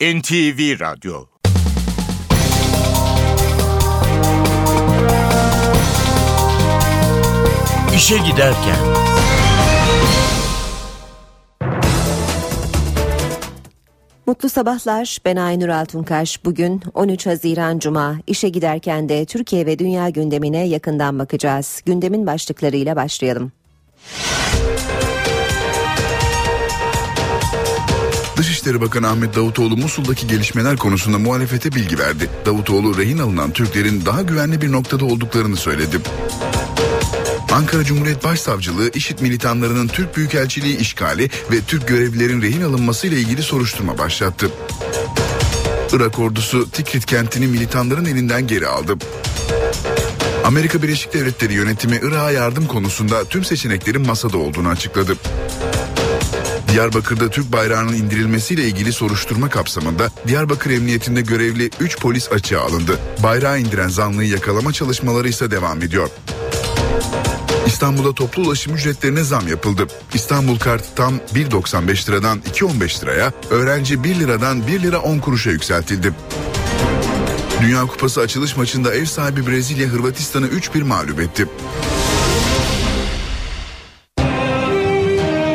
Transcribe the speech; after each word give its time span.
NTV 0.00 0.80
Radyo 0.80 1.26
İşe 7.96 8.18
Giderken 8.18 8.76
Mutlu 14.26 14.48
sabahlar. 14.48 15.18
Ben 15.24 15.36
Aynur 15.36 15.68
Altunkaş. 15.68 16.44
Bugün 16.44 16.82
13 16.94 17.26
Haziran 17.26 17.78
Cuma. 17.78 18.16
İşe 18.26 18.48
giderken 18.48 19.08
de 19.08 19.24
Türkiye 19.24 19.66
ve 19.66 19.78
dünya 19.78 20.08
gündemine 20.08 20.68
yakından 20.68 21.18
bakacağız. 21.18 21.82
Gündemin 21.86 22.26
başlıklarıyla 22.26 22.96
başlayalım. 22.96 23.52
Dışişleri 28.60 28.80
Bakanı 28.80 29.08
Ahmet 29.08 29.36
Davutoğlu 29.36 29.76
Musul'daki 29.76 30.26
gelişmeler 30.26 30.76
konusunda 30.76 31.18
muhalefete 31.18 31.72
bilgi 31.72 31.98
verdi. 31.98 32.30
Davutoğlu 32.46 32.98
rehin 32.98 33.18
alınan 33.18 33.50
Türklerin 33.52 34.06
daha 34.06 34.22
güvenli 34.22 34.60
bir 34.60 34.72
noktada 34.72 35.04
olduklarını 35.04 35.56
söyledi. 35.56 35.98
Ankara 37.52 37.84
Cumhuriyet 37.84 38.24
Başsavcılığı 38.24 38.90
IŞİD 38.94 39.18
militanlarının 39.20 39.88
Türk 39.88 40.16
Büyükelçiliği 40.16 40.78
işgali 40.78 41.30
ve 41.52 41.60
Türk 41.66 41.88
görevlilerin 41.88 42.42
rehin 42.42 42.62
alınması 42.62 43.06
ile 43.06 43.16
ilgili 43.16 43.42
soruşturma 43.42 43.98
başlattı. 43.98 44.50
Irak 45.92 46.18
ordusu 46.18 46.70
Tikrit 46.70 47.06
kentini 47.06 47.46
militanların 47.46 48.04
elinden 48.04 48.46
geri 48.46 48.66
aldı. 48.66 48.96
Amerika 50.44 50.82
Birleşik 50.82 51.14
Devletleri 51.14 51.52
yönetimi 51.52 52.00
Irak'a 52.02 52.30
yardım 52.30 52.66
konusunda 52.66 53.24
tüm 53.24 53.44
seçeneklerin 53.44 54.06
masada 54.06 54.38
olduğunu 54.38 54.68
açıkladı. 54.68 55.16
Diyarbakır'da 56.72 57.30
Türk 57.30 57.52
bayrağının 57.52 57.92
indirilmesiyle 57.92 58.64
ilgili 58.64 58.92
soruşturma 58.92 59.48
kapsamında 59.48 60.10
Diyarbakır 60.28 60.70
Emniyetinde 60.70 61.20
görevli 61.20 61.70
3 61.80 61.98
polis 61.98 62.32
açığa 62.32 62.62
alındı. 62.62 62.98
Bayrağı 63.22 63.60
indiren 63.60 63.88
zanlıyı 63.88 64.30
yakalama 64.30 64.72
çalışmaları 64.72 65.28
ise 65.28 65.50
devam 65.50 65.82
ediyor. 65.82 66.08
İstanbul'da 67.66 68.14
toplu 68.14 68.42
ulaşım 68.42 68.74
ücretlerine 68.74 69.24
zam 69.24 69.48
yapıldı. 69.48 69.86
İstanbul 70.14 70.58
Kart 70.58 70.96
tam 70.96 71.14
1.95 71.34 72.08
liradan 72.08 72.38
2.15 72.38 73.02
liraya, 73.02 73.32
öğrenci 73.50 74.04
1 74.04 74.14
liradan 74.14 74.66
1 74.66 74.82
lira 74.82 74.98
10 74.98 75.18
kuruşa 75.18 75.50
yükseltildi. 75.50 76.12
Dünya 77.62 77.86
Kupası 77.86 78.20
açılış 78.20 78.56
maçında 78.56 78.94
ev 78.94 79.04
sahibi 79.04 79.46
Brezilya 79.46 79.88
Hırvatistan'ı 79.88 80.46
3-1 80.46 80.84
mağlup 80.84 81.20
etti. 81.20 81.46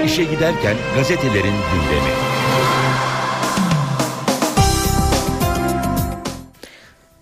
İşe 0.05 0.23
Giderken 0.23 0.75
gazetelerin 0.95 1.43
gündemi. 1.43 2.11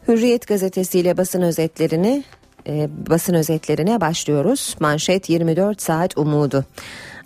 Hürriyet 0.08 0.48
gazetesiyle 0.48 1.18
basın 1.18 1.42
özetlerini 1.42 2.24
e, 2.68 2.90
basın 3.10 3.34
özetlerine 3.34 4.02
başlıyoruz. 4.02 4.76
Manşet 4.80 5.30
24 5.30 5.82
saat 5.82 6.18
umudu. 6.18 6.66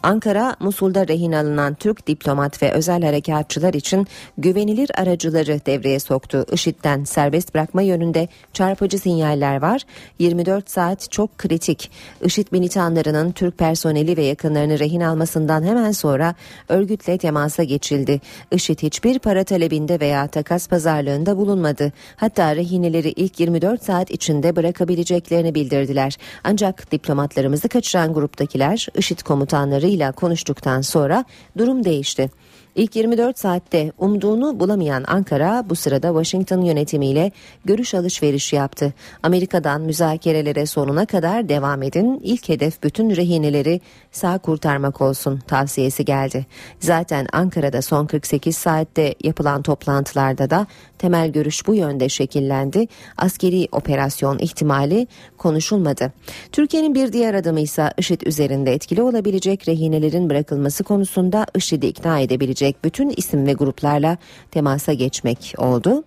Ankara, 0.07 0.55
Musul'da 0.59 1.07
rehin 1.07 1.31
alınan 1.31 1.73
Türk 1.73 2.07
diplomat 2.07 2.63
ve 2.63 2.71
özel 2.71 3.03
harekatçılar 3.03 3.73
için 3.73 4.07
güvenilir 4.37 4.91
aracıları 5.01 5.61
devreye 5.65 5.99
soktu. 5.99 6.45
IŞİD'den 6.51 7.03
serbest 7.03 7.55
bırakma 7.55 7.81
yönünde 7.81 8.27
çarpıcı 8.53 8.99
sinyaller 8.99 9.61
var. 9.61 9.81
24 10.19 10.69
saat 10.69 11.11
çok 11.11 11.37
kritik. 11.37 11.91
IŞİD 12.21 12.47
militanlarının 12.51 13.31
Türk 13.31 13.57
personeli 13.57 14.17
ve 14.17 14.23
yakınlarını 14.23 14.79
rehin 14.79 15.01
almasından 15.01 15.63
hemen 15.63 15.91
sonra 15.91 16.35
örgütle 16.69 17.17
temasa 17.17 17.63
geçildi. 17.63 18.21
IŞİD 18.51 18.79
hiçbir 18.79 19.19
para 19.19 19.43
talebinde 19.43 19.99
veya 19.99 20.27
takas 20.27 20.67
pazarlığında 20.67 21.37
bulunmadı. 21.37 21.91
Hatta 22.15 22.55
rehineleri 22.55 23.09
ilk 23.09 23.39
24 23.39 23.83
saat 23.83 24.11
içinde 24.11 24.55
bırakabileceklerini 24.55 25.55
bildirdiler. 25.55 26.17
Ancak 26.43 26.91
diplomatlarımızı 26.91 27.69
kaçıran 27.69 28.13
gruptakiler 28.13 28.87
IŞİD 28.95 29.21
komutanları 29.21 29.96
ile 29.97 30.11
konuştuktan 30.11 30.81
sonra 30.81 31.25
durum 31.57 31.85
değişti. 31.85 32.29
İlk 32.77 32.95
24 32.95 33.39
saatte 33.39 33.91
umduğunu 33.97 34.59
bulamayan 34.59 35.03
Ankara 35.07 35.65
bu 35.69 35.75
sırada 35.75 36.07
Washington 36.07 36.61
yönetimiyle 36.61 37.31
görüş 37.65 37.93
alışverişi 37.93 38.55
yaptı. 38.55 38.93
Amerika'dan 39.23 39.81
müzakerelere 39.81 40.65
sonuna 40.65 41.05
kadar 41.05 41.49
devam 41.49 41.83
edin. 41.83 42.21
İlk 42.23 42.49
hedef 42.49 42.83
bütün 42.83 43.15
rehineleri 43.15 43.81
sağ 44.11 44.37
kurtarmak 44.37 45.01
olsun 45.01 45.39
tavsiyesi 45.47 46.05
geldi. 46.05 46.45
Zaten 46.79 47.27
Ankara'da 47.33 47.81
son 47.81 48.05
48 48.05 48.57
saatte 48.57 49.15
yapılan 49.23 49.61
toplantılarda 49.61 50.49
da 50.49 50.67
temel 50.97 51.31
görüş 51.31 51.67
bu 51.67 51.75
yönde 51.75 52.09
şekillendi. 52.09 52.87
Askeri 53.17 53.67
operasyon 53.71 54.39
ihtimali 54.39 55.07
konuşulmadı. 55.37 56.13
Türkiye'nin 56.51 56.95
bir 56.95 57.13
diğer 57.13 57.33
adımı 57.33 57.59
ise 57.59 57.93
IŞİD 57.97 58.21
üzerinde 58.21 58.73
etkili 58.73 59.01
olabilecek 59.01 59.67
rehinelerin 59.67 60.29
bırakılması 60.29 60.83
konusunda 60.83 61.45
IŞİD'i 61.55 61.87
ikna 61.87 62.19
edebilecek 62.19 62.83
bütün 62.83 63.09
isim 63.17 63.47
ve 63.47 63.53
gruplarla 63.53 64.17
temasa 64.51 64.93
geçmek 64.93 65.53
oldu. 65.57 66.03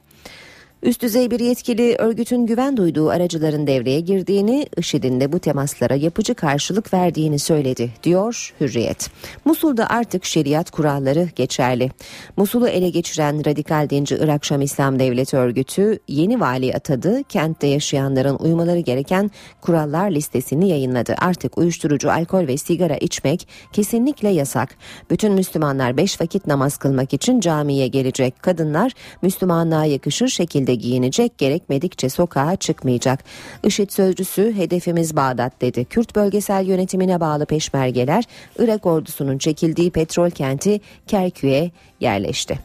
Üst 0.83 1.03
düzey 1.03 1.31
bir 1.31 1.41
yetkili 1.41 1.97
örgütün 1.99 2.47
güven 2.47 2.77
duyduğu 2.77 3.09
aracıların 3.09 3.67
devreye 3.67 4.01
girdiğini, 4.01 4.67
IŞİD'in 4.77 5.21
de 5.21 5.33
bu 5.33 5.39
temaslara 5.39 5.95
yapıcı 5.95 6.35
karşılık 6.35 6.95
verdiğini 6.95 7.39
söyledi, 7.39 7.91
diyor 8.03 8.55
Hürriyet. 8.61 9.11
Musul'da 9.45 9.91
artık 9.91 10.25
şeriat 10.25 10.71
kuralları 10.71 11.29
geçerli. 11.37 11.91
Musul'u 12.37 12.69
ele 12.69 12.91
geçiren 12.91 13.47
radikal 13.47 13.91
dinci 13.91 14.17
Irak 14.21 14.45
Şam 14.45 14.63
İslam 14.63 14.99
Devleti 14.99 15.37
örgütü 15.37 15.99
yeni 16.09 16.41
vali 16.41 16.75
atadı, 16.75 17.23
kentte 17.29 17.67
yaşayanların 17.67 18.37
uymaları 18.37 18.81
gereken 18.81 19.31
kurallar 19.61 20.11
listesini 20.11 20.69
yayınladı. 20.69 21.15
Artık 21.19 21.59
uyuşturucu, 21.59 22.11
alkol 22.11 22.47
ve 22.47 22.57
sigara 22.57 22.97
içmek 22.97 23.49
kesinlikle 23.73 24.29
yasak. 24.29 24.77
Bütün 25.11 25.33
Müslümanlar 25.33 25.97
beş 25.97 26.21
vakit 26.21 26.47
namaz 26.47 26.77
kılmak 26.77 27.15
için 27.15 27.41
camiye 27.41 27.87
gelecek. 27.89 28.43
Kadınlar 28.43 28.93
Müslümanlığa 29.23 29.85
yakışır 29.85 30.29
şekilde 30.29 30.70
şekilde 30.71 30.75
giyinecek 30.75 31.39
gerekmedikçe 31.39 32.09
sokağa 32.09 32.57
çıkmayacak. 32.57 33.25
IŞİD 33.65 33.91
sözcüsü 33.91 34.53
hedefimiz 34.57 35.17
Bağdat 35.17 35.61
dedi. 35.61 35.85
Kürt 35.85 36.17
bölgesel 36.17 36.67
yönetimine 36.67 37.21
bağlı 37.21 37.47
peşmergeler 37.47 38.25
Irak 38.59 38.87
ordusunun 38.87 39.39
çekildiği 39.39 39.91
petrol 39.91 40.31
kenti 40.31 40.81
Kerkük'e 41.07 41.71
yerleşti. 42.01 42.59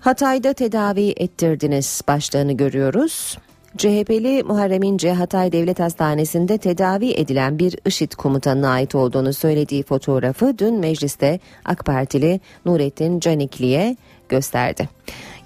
Hatay'da 0.00 0.52
tedavi 0.52 1.14
ettirdiniz 1.16 2.02
başlığını 2.08 2.52
görüyoruz. 2.52 3.38
CHP'li 3.76 4.42
Muharrem 4.42 4.82
İnce 4.82 5.12
Hatay 5.12 5.52
Devlet 5.52 5.80
Hastanesi'nde 5.80 6.58
tedavi 6.58 7.10
edilen 7.10 7.58
bir 7.58 7.78
IŞİD 7.86 8.12
komutanına 8.12 8.70
ait 8.70 8.94
olduğunu 8.94 9.32
söylediği 9.32 9.82
fotoğrafı 9.82 10.58
dün 10.58 10.74
mecliste 10.74 11.40
AK 11.64 11.84
Partili 11.84 12.40
Nurettin 12.64 13.20
Canikli'ye 13.20 13.96
gösterdi. 14.28 14.88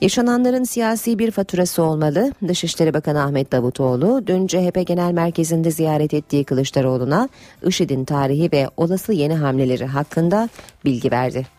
Yaşananların 0.00 0.64
siyasi 0.64 1.18
bir 1.18 1.30
faturası 1.30 1.82
olmalı. 1.82 2.32
Dışişleri 2.48 2.94
Bakanı 2.94 3.22
Ahmet 3.22 3.52
Davutoğlu 3.52 4.26
dün 4.26 4.46
CHP 4.46 4.86
Genel 4.86 5.12
Merkezi'nde 5.12 5.70
ziyaret 5.70 6.14
ettiği 6.14 6.44
Kılıçdaroğlu'na 6.44 7.28
IŞİD'in 7.66 8.04
tarihi 8.04 8.52
ve 8.52 8.68
olası 8.76 9.12
yeni 9.12 9.34
hamleleri 9.34 9.86
hakkında 9.86 10.48
bilgi 10.84 11.10
verdi. 11.10 11.55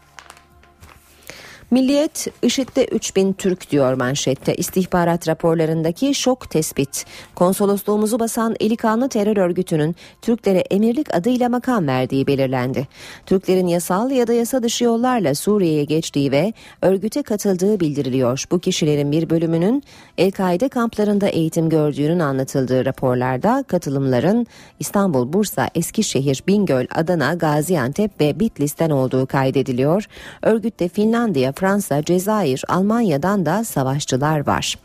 Milliyet 1.71 2.27
IŞİD'de 2.41 2.85
3000 2.85 3.33
Türk 3.33 3.71
diyor 3.71 3.93
manşette. 3.93 4.55
İstihbarat 4.55 5.27
raporlarındaki 5.27 6.15
şok 6.15 6.49
tespit. 6.49 7.05
Konsolosluğumuzu 7.35 8.19
basan 8.19 8.55
Elikanlı 8.59 9.09
terör 9.09 9.37
örgütünün 9.37 9.95
Türklere 10.21 10.59
emirlik 10.59 11.15
adıyla 11.15 11.49
makam 11.49 11.87
verdiği 11.87 12.27
belirlendi. 12.27 12.87
Türklerin 13.25 13.67
yasal 13.67 14.11
ya 14.11 14.27
da 14.27 14.33
yasa 14.33 14.63
dışı 14.63 14.83
yollarla 14.83 15.35
Suriye'ye 15.35 15.83
geçtiği 15.83 16.31
ve 16.31 16.53
örgüte 16.81 17.23
katıldığı 17.23 17.79
bildiriliyor. 17.79 18.43
Bu 18.51 18.59
kişilerin 18.59 19.11
bir 19.11 19.29
bölümünün 19.29 19.83
El-Kaide 20.17 20.69
kamplarında 20.69 21.27
eğitim 21.27 21.69
gördüğünün 21.69 22.19
anlatıldığı 22.19 22.85
raporlarda 22.85 23.63
katılımların 23.67 24.47
İstanbul, 24.79 25.33
Bursa, 25.33 25.69
Eskişehir, 25.75 26.43
Bingöl, 26.47 26.85
Adana, 26.95 27.33
Gaziantep 27.33 28.21
ve 28.21 28.39
Bitlis'ten 28.39 28.89
olduğu 28.89 29.25
kaydediliyor. 29.25 30.05
Örgütte 30.41 30.87
Finlandiya, 30.87 31.56
Fransa, 31.57 32.03
Cezayir, 32.03 32.63
Almanya'dan 32.67 33.45
da 33.45 33.63
savaşçılar 33.63 34.47
var. 34.47 34.75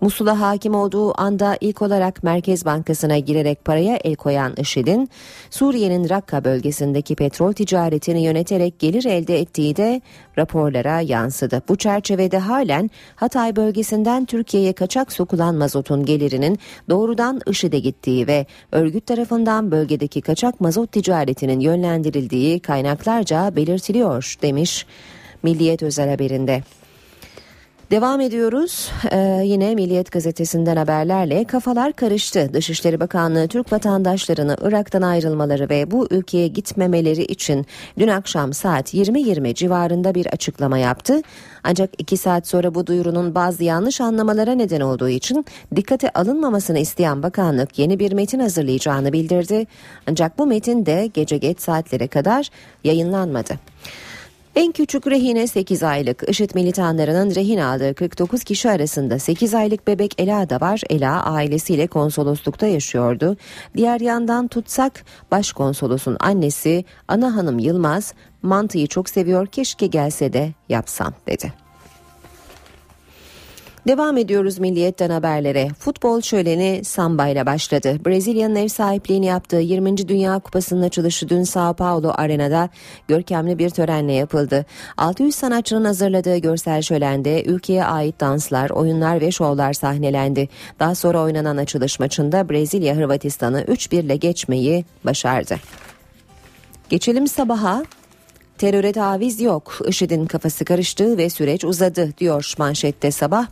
Musul'a 0.00 0.40
hakim 0.40 0.74
olduğu 0.74 1.20
anda 1.20 1.56
ilk 1.60 1.82
olarak 1.82 2.22
Merkez 2.22 2.64
Bankası'na 2.64 3.18
girerek 3.18 3.64
paraya 3.64 3.96
el 4.04 4.14
koyan 4.14 4.54
IŞİD'in 4.56 5.10
Suriye'nin 5.50 6.08
Rakka 6.08 6.44
bölgesindeki 6.44 7.14
petrol 7.14 7.52
ticaretini 7.52 8.22
yöneterek 8.22 8.78
gelir 8.78 9.04
elde 9.04 9.38
ettiği 9.38 9.76
de 9.76 10.00
raporlara 10.38 11.00
yansıdı. 11.00 11.62
Bu 11.68 11.76
çerçevede 11.76 12.38
halen 12.38 12.90
Hatay 13.16 13.56
bölgesinden 13.56 14.24
Türkiye'ye 14.24 14.72
kaçak 14.72 15.12
sokulan 15.12 15.54
mazotun 15.54 16.04
gelirinin 16.04 16.58
doğrudan 16.90 17.40
IŞİD'e 17.46 17.78
gittiği 17.78 18.26
ve 18.26 18.46
örgüt 18.72 19.06
tarafından 19.06 19.70
bölgedeki 19.70 20.20
kaçak 20.20 20.60
mazot 20.60 20.92
ticaretinin 20.92 21.60
yönlendirildiği 21.60 22.60
kaynaklarca 22.60 23.56
belirtiliyor 23.56 24.36
demiş 24.42 24.86
Milliyet 25.42 25.82
özel 25.82 26.10
haberinde. 26.10 26.62
Devam 27.92 28.20
ediyoruz. 28.20 28.90
Ee, 29.10 29.42
yine 29.44 29.74
Milliyet 29.74 30.12
Gazetesi'nden 30.12 30.76
haberlerle 30.76 31.44
kafalar 31.44 31.92
karıştı. 31.92 32.50
Dışişleri 32.52 33.00
Bakanlığı 33.00 33.48
Türk 33.48 33.72
vatandaşlarını 33.72 34.56
Irak'tan 34.62 35.02
ayrılmaları 35.02 35.68
ve 35.68 35.90
bu 35.90 36.08
ülkeye 36.10 36.48
gitmemeleri 36.48 37.22
için 37.22 37.66
dün 37.98 38.08
akşam 38.08 38.52
saat 38.52 38.94
20.20 38.94 39.54
civarında 39.54 40.14
bir 40.14 40.26
açıklama 40.26 40.78
yaptı. 40.78 41.20
Ancak 41.64 41.90
iki 41.98 42.16
saat 42.16 42.46
sonra 42.48 42.74
bu 42.74 42.86
duyurunun 42.86 43.34
bazı 43.34 43.64
yanlış 43.64 44.00
anlamalara 44.00 44.52
neden 44.52 44.80
olduğu 44.80 45.08
için 45.08 45.44
dikkate 45.76 46.10
alınmamasını 46.10 46.78
isteyen 46.78 47.22
bakanlık 47.22 47.78
yeni 47.78 47.98
bir 47.98 48.12
metin 48.12 48.38
hazırlayacağını 48.38 49.12
bildirdi. 49.12 49.66
Ancak 50.10 50.38
bu 50.38 50.46
metin 50.46 50.86
de 50.86 51.10
gece 51.14 51.36
geç 51.36 51.60
saatlere 51.60 52.06
kadar 52.06 52.48
yayınlanmadı. 52.84 53.54
En 54.56 54.72
küçük 54.72 55.06
rehine 55.06 55.46
8 55.46 55.82
aylık. 55.82 56.28
IŞİD 56.28 56.50
militanlarının 56.54 57.34
rehin 57.34 57.58
aldığı 57.58 57.94
49 57.94 58.44
kişi 58.44 58.70
arasında 58.70 59.18
8 59.18 59.54
aylık 59.54 59.86
bebek 59.86 60.14
Ela 60.18 60.50
da 60.50 60.60
var. 60.60 60.80
Ela 60.90 61.24
ailesiyle 61.24 61.86
konsoloslukta 61.86 62.66
yaşıyordu. 62.66 63.36
Diğer 63.76 64.00
yandan 64.00 64.48
tutsak 64.48 65.04
başkonsolosun 65.30 66.16
annesi 66.20 66.84
Ana 67.08 67.36
Hanım 67.36 67.58
Yılmaz 67.58 68.14
mantıyı 68.42 68.86
çok 68.86 69.08
seviyor 69.08 69.46
keşke 69.46 69.86
gelse 69.86 70.32
de 70.32 70.52
yapsam 70.68 71.14
dedi. 71.26 71.61
Devam 73.86 74.16
ediyoruz 74.16 74.58
milliyetten 74.58 75.10
haberlere. 75.10 75.68
Futbol 75.78 76.20
şöleni 76.20 76.84
samba 76.84 77.28
ile 77.28 77.46
başladı. 77.46 77.98
Brezilya'nın 78.06 78.56
ev 78.56 78.68
sahipliğini 78.68 79.26
yaptığı 79.26 79.56
20. 79.56 80.08
Dünya 80.08 80.38
Kupası'nın 80.38 80.82
açılışı 80.82 81.28
dün 81.28 81.42
Sao 81.42 81.74
Paulo 81.74 82.12
Arena'da 82.14 82.68
görkemli 83.08 83.58
bir 83.58 83.70
törenle 83.70 84.12
yapıldı. 84.12 84.66
600 84.96 85.34
sanatçının 85.34 85.84
hazırladığı 85.84 86.36
görsel 86.36 86.82
şölende 86.82 87.44
ülkeye 87.44 87.84
ait 87.84 88.20
danslar, 88.20 88.70
oyunlar 88.70 89.20
ve 89.20 89.30
şovlar 89.30 89.72
sahnelendi. 89.72 90.48
Daha 90.80 90.94
sonra 90.94 91.20
oynanan 91.20 91.56
açılış 91.56 92.00
maçında 92.00 92.48
Brezilya 92.48 92.96
Hırvatistan'ı 92.96 93.62
3-1 93.62 94.00
ile 94.00 94.16
geçmeyi 94.16 94.84
başardı. 95.04 95.56
Geçelim 96.88 97.26
sabaha. 97.28 97.82
Teröre 98.62 98.92
taviz 98.92 99.40
yok. 99.40 99.78
IŞİD'in 99.88 100.26
kafası 100.26 100.64
karıştı 100.64 101.18
ve 101.18 101.30
süreç 101.30 101.64
uzadı 101.64 102.12
diyor 102.18 102.54
manşette 102.58 103.10
sabah. 103.10 103.46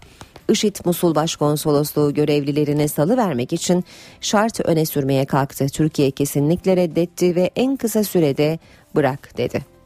IŞİD 0.49 0.77
Musul 0.85 1.15
Başkonsolosluğu 1.15 2.15
görevlilerini 2.15 2.89
salı 2.89 3.17
vermek 3.17 3.53
için 3.53 3.85
şart 4.21 4.61
öne 4.61 4.87
sürmeye 4.87 5.25
kalktı. 5.25 5.69
Türkiye 5.69 6.11
kesinlikle 6.11 6.77
reddetti 6.77 7.37
ve 7.37 7.51
en 7.57 7.77
kısa 7.77 8.05
sürede 8.05 8.59
bırak 8.95 9.39
dedi. 9.39 9.80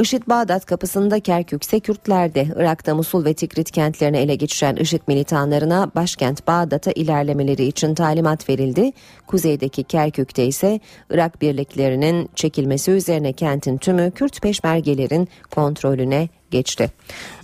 IŞİD 0.00 0.22
Bağdat 0.28 0.66
kapısında 0.66 1.20
Kerkük'se 1.20 1.80
Kürtlerde, 1.80 2.46
Irak'ta 2.56 2.94
Musul 2.94 3.24
ve 3.24 3.34
Tikrit 3.34 3.70
kentlerini 3.70 4.16
ele 4.16 4.34
geçiren 4.34 4.76
IŞİD 4.76 5.00
militanlarına 5.06 5.90
başkent 5.94 6.46
Bağdat'a 6.46 6.90
ilerlemeleri 6.92 7.64
için 7.64 7.94
talimat 7.94 8.48
verildi. 8.48 8.92
Kuzeydeki 9.26 9.84
Kerkük'te 9.84 10.46
ise 10.46 10.80
Irak 11.10 11.42
birliklerinin 11.42 12.28
çekilmesi 12.34 12.90
üzerine 12.90 13.32
kentin 13.32 13.78
tümü 13.78 14.10
Kürt 14.10 14.42
peşmergelerin 14.42 15.28
kontrolüne 15.50 16.28
geçti. 16.50 16.90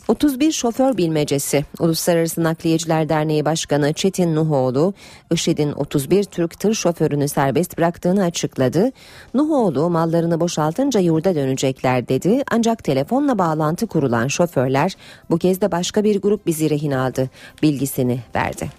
31 0.09 0.53
şoför 0.53 0.97
bilmecesi 0.97 1.65
Uluslararası 1.81 2.43
Nakliyeciler 2.43 3.09
Derneği 3.09 3.45
Başkanı 3.45 3.93
Çetin 3.93 4.35
Nuhoğlu, 4.35 4.95
IŞİD'in 5.33 5.73
31 5.73 6.25
Türk 6.25 6.61
tır 6.61 6.75
şoförünü 6.75 7.29
serbest 7.29 7.79
bıraktığını 7.79 8.25
açıkladı. 8.25 8.91
Nuhoğlu 9.35 9.91
mallarını 9.91 10.41
boşaltınca 10.41 11.01
yurda 11.01 11.35
dönecekler 11.35 12.09
dedi 12.09 12.43
ancak 12.51 12.85
telefonla 12.85 13.39
bağlantı 13.39 13.87
kurulan 13.87 14.29
şoförler 14.29 14.97
bu 15.31 15.39
kez 15.39 15.61
de 15.61 15.73
başka 15.73 16.05
bir 16.05 16.23
grup 16.23 16.47
bizi 16.47 16.71
rehin 16.71 16.91
aldı 16.91 17.31
bilgisini 17.63 18.21
verdi. 18.35 18.71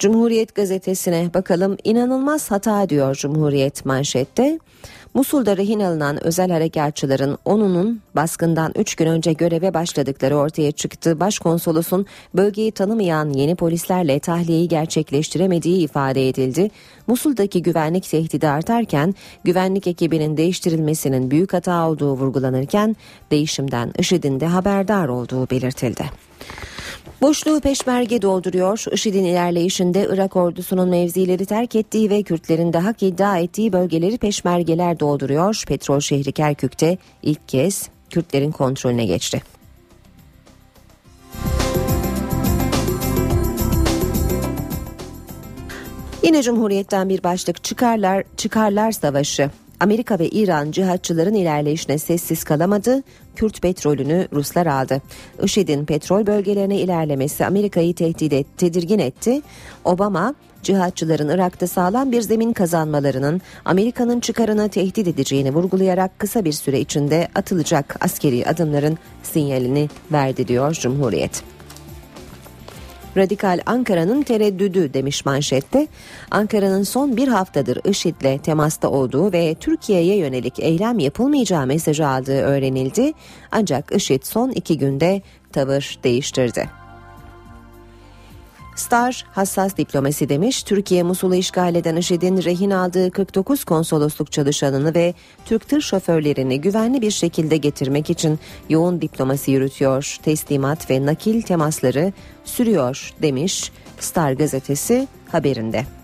Cumhuriyet 0.00 0.54
gazetesine 0.54 1.30
bakalım 1.34 1.76
inanılmaz 1.84 2.50
hata 2.50 2.88
diyor 2.88 3.14
Cumhuriyet 3.14 3.86
manşette. 3.86 4.58
Musul'da 5.14 5.56
rehin 5.56 5.80
alınan 5.80 6.24
özel 6.24 6.50
harekatçıların 6.50 7.38
onunun 7.44 8.00
baskından 8.16 8.72
3 8.76 8.94
gün 8.94 9.06
önce 9.06 9.32
göreve 9.32 9.74
başladıkları 9.74 10.36
ortaya 10.36 10.72
çıktı. 10.72 11.20
Başkonsolosun 11.20 12.06
bölgeyi 12.34 12.72
tanımayan 12.72 13.30
yeni 13.30 13.54
polislerle 13.54 14.18
tahliyeyi 14.18 14.68
gerçekleştiremediği 14.68 15.84
ifade 15.84 16.28
edildi. 16.28 16.70
Musul'daki 17.06 17.62
güvenlik 17.62 18.10
tehdidi 18.10 18.48
artarken 18.48 19.14
güvenlik 19.44 19.86
ekibinin 19.86 20.36
değiştirilmesinin 20.36 21.30
büyük 21.30 21.52
hata 21.52 21.88
olduğu 21.88 22.12
vurgulanırken 22.12 22.96
değişimden 23.30 23.92
IŞİD'in 23.98 24.40
de 24.40 24.46
haberdar 24.46 25.08
olduğu 25.08 25.50
belirtildi. 25.50 26.04
Boşluğu 27.20 27.60
peşmerge 27.60 28.22
dolduruyor. 28.22 28.84
IŞİD'in 28.92 29.24
ilerleyişinde 29.24 30.08
Irak 30.10 30.36
ordusunun 30.36 30.88
mevzileri 30.88 31.46
terk 31.46 31.76
ettiği 31.76 32.10
ve 32.10 32.22
Kürtlerin 32.22 32.72
de 32.72 32.78
hak 32.78 33.02
iddia 33.02 33.38
ettiği 33.38 33.72
bölgeleri 33.72 34.18
peşmergeler 34.18 35.00
dolduruyor. 35.00 35.64
Petrol 35.68 36.00
şehri 36.00 36.32
Kerkük'te 36.32 36.98
ilk 37.22 37.48
kez 37.48 37.88
Kürtlerin 38.10 38.50
kontrolüne 38.50 39.04
geçti. 39.04 39.42
Yine 46.22 46.42
Cumhuriyet'ten 46.42 47.08
bir 47.08 47.22
başlık 47.22 47.64
çıkarlar 47.64 48.24
çıkarlar 48.36 48.92
savaşı. 48.92 49.50
Amerika 49.80 50.18
ve 50.18 50.28
İran 50.28 50.70
cihatçıların 50.70 51.34
ilerleyişine 51.34 51.98
sessiz 51.98 52.44
kalamadı. 52.44 53.02
Kürt 53.36 53.62
petrolünü 53.62 54.28
Ruslar 54.32 54.66
aldı. 54.66 55.02
IŞİD'in 55.42 55.84
petrol 55.84 56.26
bölgelerine 56.26 56.78
ilerlemesi 56.78 57.46
Amerika'yı 57.46 57.94
tehdit 57.94 58.32
et, 58.32 58.46
tedirgin 58.56 58.98
etti. 58.98 59.42
Obama 59.84 60.34
cihatçıların 60.62 61.28
Irak'ta 61.28 61.66
sağlam 61.66 62.12
bir 62.12 62.22
zemin 62.22 62.52
kazanmalarının 62.52 63.40
Amerika'nın 63.64 64.20
çıkarını 64.20 64.68
tehdit 64.68 65.08
edeceğini 65.08 65.54
vurgulayarak 65.54 66.18
kısa 66.18 66.44
bir 66.44 66.52
süre 66.52 66.80
içinde 66.80 67.28
atılacak 67.34 67.96
askeri 68.00 68.46
adımların 68.46 68.98
sinyalini 69.22 69.88
verdi 70.12 70.48
diyor 70.48 70.72
Cumhuriyet. 70.72 71.59
Radikal 73.16 73.60
Ankara'nın 73.66 74.22
tereddüdü 74.22 74.94
demiş 74.94 75.24
manşette. 75.24 75.86
Ankara'nın 76.30 76.82
son 76.82 77.16
bir 77.16 77.28
haftadır 77.28 77.78
IŞİD'le 77.84 78.42
temasta 78.42 78.90
olduğu 78.90 79.32
ve 79.32 79.54
Türkiye'ye 79.60 80.16
yönelik 80.16 80.60
eylem 80.60 80.98
yapılmayacağı 80.98 81.66
mesajı 81.66 82.06
aldığı 82.06 82.40
öğrenildi. 82.40 83.12
Ancak 83.52 83.92
IŞİD 83.92 84.22
son 84.22 84.50
iki 84.50 84.78
günde 84.78 85.22
tavır 85.52 85.98
değiştirdi. 86.04 86.79
Star 88.80 89.24
hassas 89.32 89.76
diplomasi 89.76 90.28
demiş. 90.28 90.62
Türkiye 90.62 91.02
Musul'u 91.02 91.34
işgal 91.34 91.74
eden 91.74 91.96
IŞİD'in 91.96 92.42
rehin 92.42 92.70
aldığı 92.70 93.10
49 93.10 93.64
konsolosluk 93.64 94.32
çalışanını 94.32 94.94
ve 94.94 95.14
Türk 95.44 95.68
tır 95.68 95.80
şoförlerini 95.80 96.60
güvenli 96.60 97.02
bir 97.02 97.10
şekilde 97.10 97.56
getirmek 97.56 98.10
için 98.10 98.38
yoğun 98.68 99.00
diplomasi 99.00 99.50
yürütüyor. 99.50 100.16
Teslimat 100.22 100.90
ve 100.90 101.06
nakil 101.06 101.42
temasları 101.42 102.12
sürüyor 102.44 103.12
demiş 103.22 103.72
Star 103.98 104.32
gazetesi 104.32 105.08
haberinde. 105.32 105.99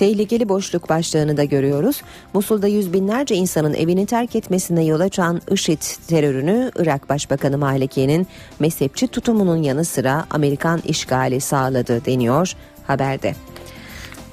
Tehlikeli 0.00 0.48
boşluk 0.48 0.88
başlığını 0.88 1.36
da 1.36 1.44
görüyoruz. 1.44 2.02
Musul'da 2.34 2.66
yüz 2.66 2.92
binlerce 2.92 3.34
insanın 3.34 3.74
evini 3.74 4.06
terk 4.06 4.36
etmesine 4.36 4.84
yol 4.84 5.00
açan 5.00 5.40
IŞİD 5.50 5.82
terörünü 6.08 6.70
Irak 6.76 7.08
Başbakanı 7.08 7.58
Maliki'nin 7.58 8.26
mezhepçi 8.60 9.08
tutumunun 9.08 9.62
yanı 9.62 9.84
sıra 9.84 10.26
Amerikan 10.30 10.80
işgali 10.84 11.40
sağladı 11.40 12.04
deniyor 12.04 12.52
haberde. 12.86 13.34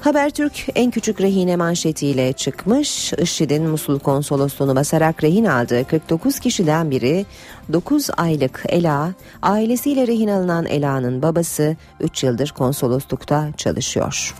Habertürk 0.01 0.67
en 0.75 0.91
küçük 0.91 1.21
rehine 1.21 1.55
manşetiyle 1.55 2.33
çıkmış. 2.33 3.13
IŞİD'in 3.13 3.63
Musul 3.63 3.99
konsolosluğunu 3.99 4.75
basarak 4.75 5.23
rehin 5.23 5.45
aldığı 5.45 5.83
49 5.87 6.39
kişiden 6.39 6.91
biri 6.91 7.25
9 7.73 8.09
aylık 8.17 8.63
Ela, 8.69 9.13
ailesiyle 9.41 10.07
rehin 10.07 10.27
alınan 10.27 10.65
Ela'nın 10.65 11.21
babası 11.21 11.75
3 11.99 12.23
yıldır 12.23 12.49
konsoloslukta 12.49 13.49
çalışıyor. 13.57 14.35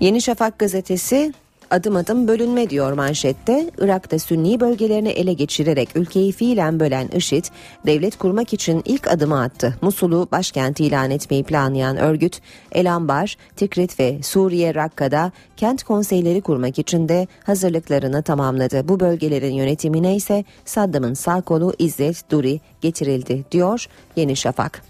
Yeni 0.00 0.22
Şafak 0.22 0.58
gazetesi 0.58 1.32
adım 1.70 1.96
adım 1.96 2.28
bölünme 2.28 2.70
diyor 2.70 2.92
manşette. 2.92 3.70
Irak'ta 3.78 4.18
Sünni 4.18 4.60
bölgelerini 4.60 5.08
ele 5.08 5.32
geçirerek 5.32 5.88
ülkeyi 5.96 6.32
fiilen 6.32 6.80
bölen 6.80 7.08
IŞİD, 7.08 7.44
devlet 7.86 8.16
kurmak 8.18 8.52
için 8.52 8.82
ilk 8.84 9.08
adımı 9.08 9.42
attı. 9.42 9.74
Musul'u 9.82 10.28
başkent 10.32 10.80
ilan 10.80 11.10
etmeyi 11.10 11.44
planlayan 11.44 11.96
örgüt, 11.96 12.40
Elambar, 12.72 13.36
Tikrit 13.56 14.00
ve 14.00 14.22
Suriye 14.22 14.74
Rakka'da 14.74 15.32
kent 15.56 15.82
konseyleri 15.82 16.40
kurmak 16.40 16.78
için 16.78 17.08
de 17.08 17.26
hazırlıklarını 17.44 18.22
tamamladı. 18.22 18.88
Bu 18.88 19.00
bölgelerin 19.00 19.54
yönetimine 19.54 20.16
ise 20.16 20.44
Saddam'ın 20.64 21.14
sağ 21.14 21.40
kolu 21.40 21.74
İzzet 21.78 22.30
Duri 22.30 22.60
getirildi 22.80 23.44
diyor 23.52 23.86
Yeni 24.16 24.36
Şafak. 24.36 24.82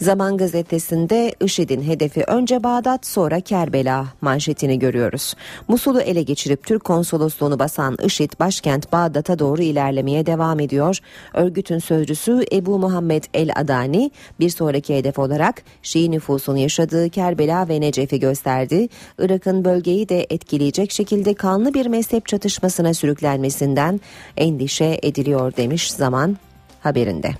Zaman 0.00 0.36
gazetesinde 0.36 1.32
IŞİD'in 1.40 1.82
hedefi 1.82 2.22
önce 2.22 2.62
Bağdat 2.62 3.06
sonra 3.06 3.40
Kerbela 3.40 4.06
manşetini 4.20 4.78
görüyoruz. 4.78 5.34
Musul'u 5.68 6.00
ele 6.00 6.22
geçirip 6.22 6.66
Türk 6.66 6.84
konsolosluğunu 6.84 7.58
basan 7.58 7.96
IŞİD 8.04 8.32
başkent 8.40 8.92
Bağdat'a 8.92 9.38
doğru 9.38 9.62
ilerlemeye 9.62 10.26
devam 10.26 10.60
ediyor. 10.60 10.98
Örgütün 11.34 11.78
sözcüsü 11.78 12.44
Ebu 12.52 12.78
Muhammed 12.78 13.24
El 13.34 13.50
Adani 13.56 14.10
bir 14.40 14.50
sonraki 14.50 14.96
hedef 14.96 15.18
olarak 15.18 15.62
Şii 15.82 16.10
nüfusun 16.10 16.56
yaşadığı 16.56 17.10
Kerbela 17.10 17.68
ve 17.68 17.80
Necef'i 17.80 18.20
gösterdi. 18.20 18.88
Irak'ın 19.18 19.64
bölgeyi 19.64 20.08
de 20.08 20.26
etkileyecek 20.30 20.92
şekilde 20.92 21.34
kanlı 21.34 21.74
bir 21.74 21.86
mezhep 21.86 22.26
çatışmasına 22.26 22.94
sürüklenmesinden 22.94 24.00
endişe 24.36 24.98
ediliyor 25.02 25.56
demiş 25.56 25.92
Zaman 25.92 26.36
haberinde. 26.80 27.34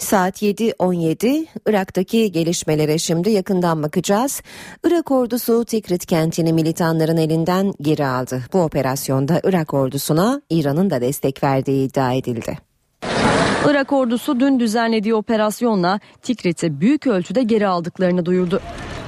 Saat 0.00 0.42
7.17 0.42 1.46
Irak'taki 1.66 2.32
gelişmelere 2.32 2.98
şimdi 2.98 3.30
yakından 3.30 3.82
bakacağız. 3.82 4.42
Irak 4.84 5.10
ordusu 5.10 5.64
Tikrit 5.64 6.06
kentini 6.06 6.52
militanların 6.52 7.16
elinden 7.16 7.72
geri 7.80 8.06
aldı. 8.06 8.42
Bu 8.52 8.60
operasyonda 8.60 9.40
Irak 9.44 9.74
ordusuna 9.74 10.42
İran'ın 10.50 10.90
da 10.90 11.00
destek 11.00 11.42
verdiği 11.42 11.88
iddia 11.88 12.12
edildi. 12.12 12.58
Irak 13.70 13.92
ordusu 13.92 14.40
dün 14.40 14.60
düzenlediği 14.60 15.14
operasyonla 15.14 16.00
Tikrit'i 16.22 16.80
büyük 16.80 17.06
ölçüde 17.06 17.42
geri 17.42 17.66
aldıklarını 17.66 18.26
duyurdu. 18.26 18.60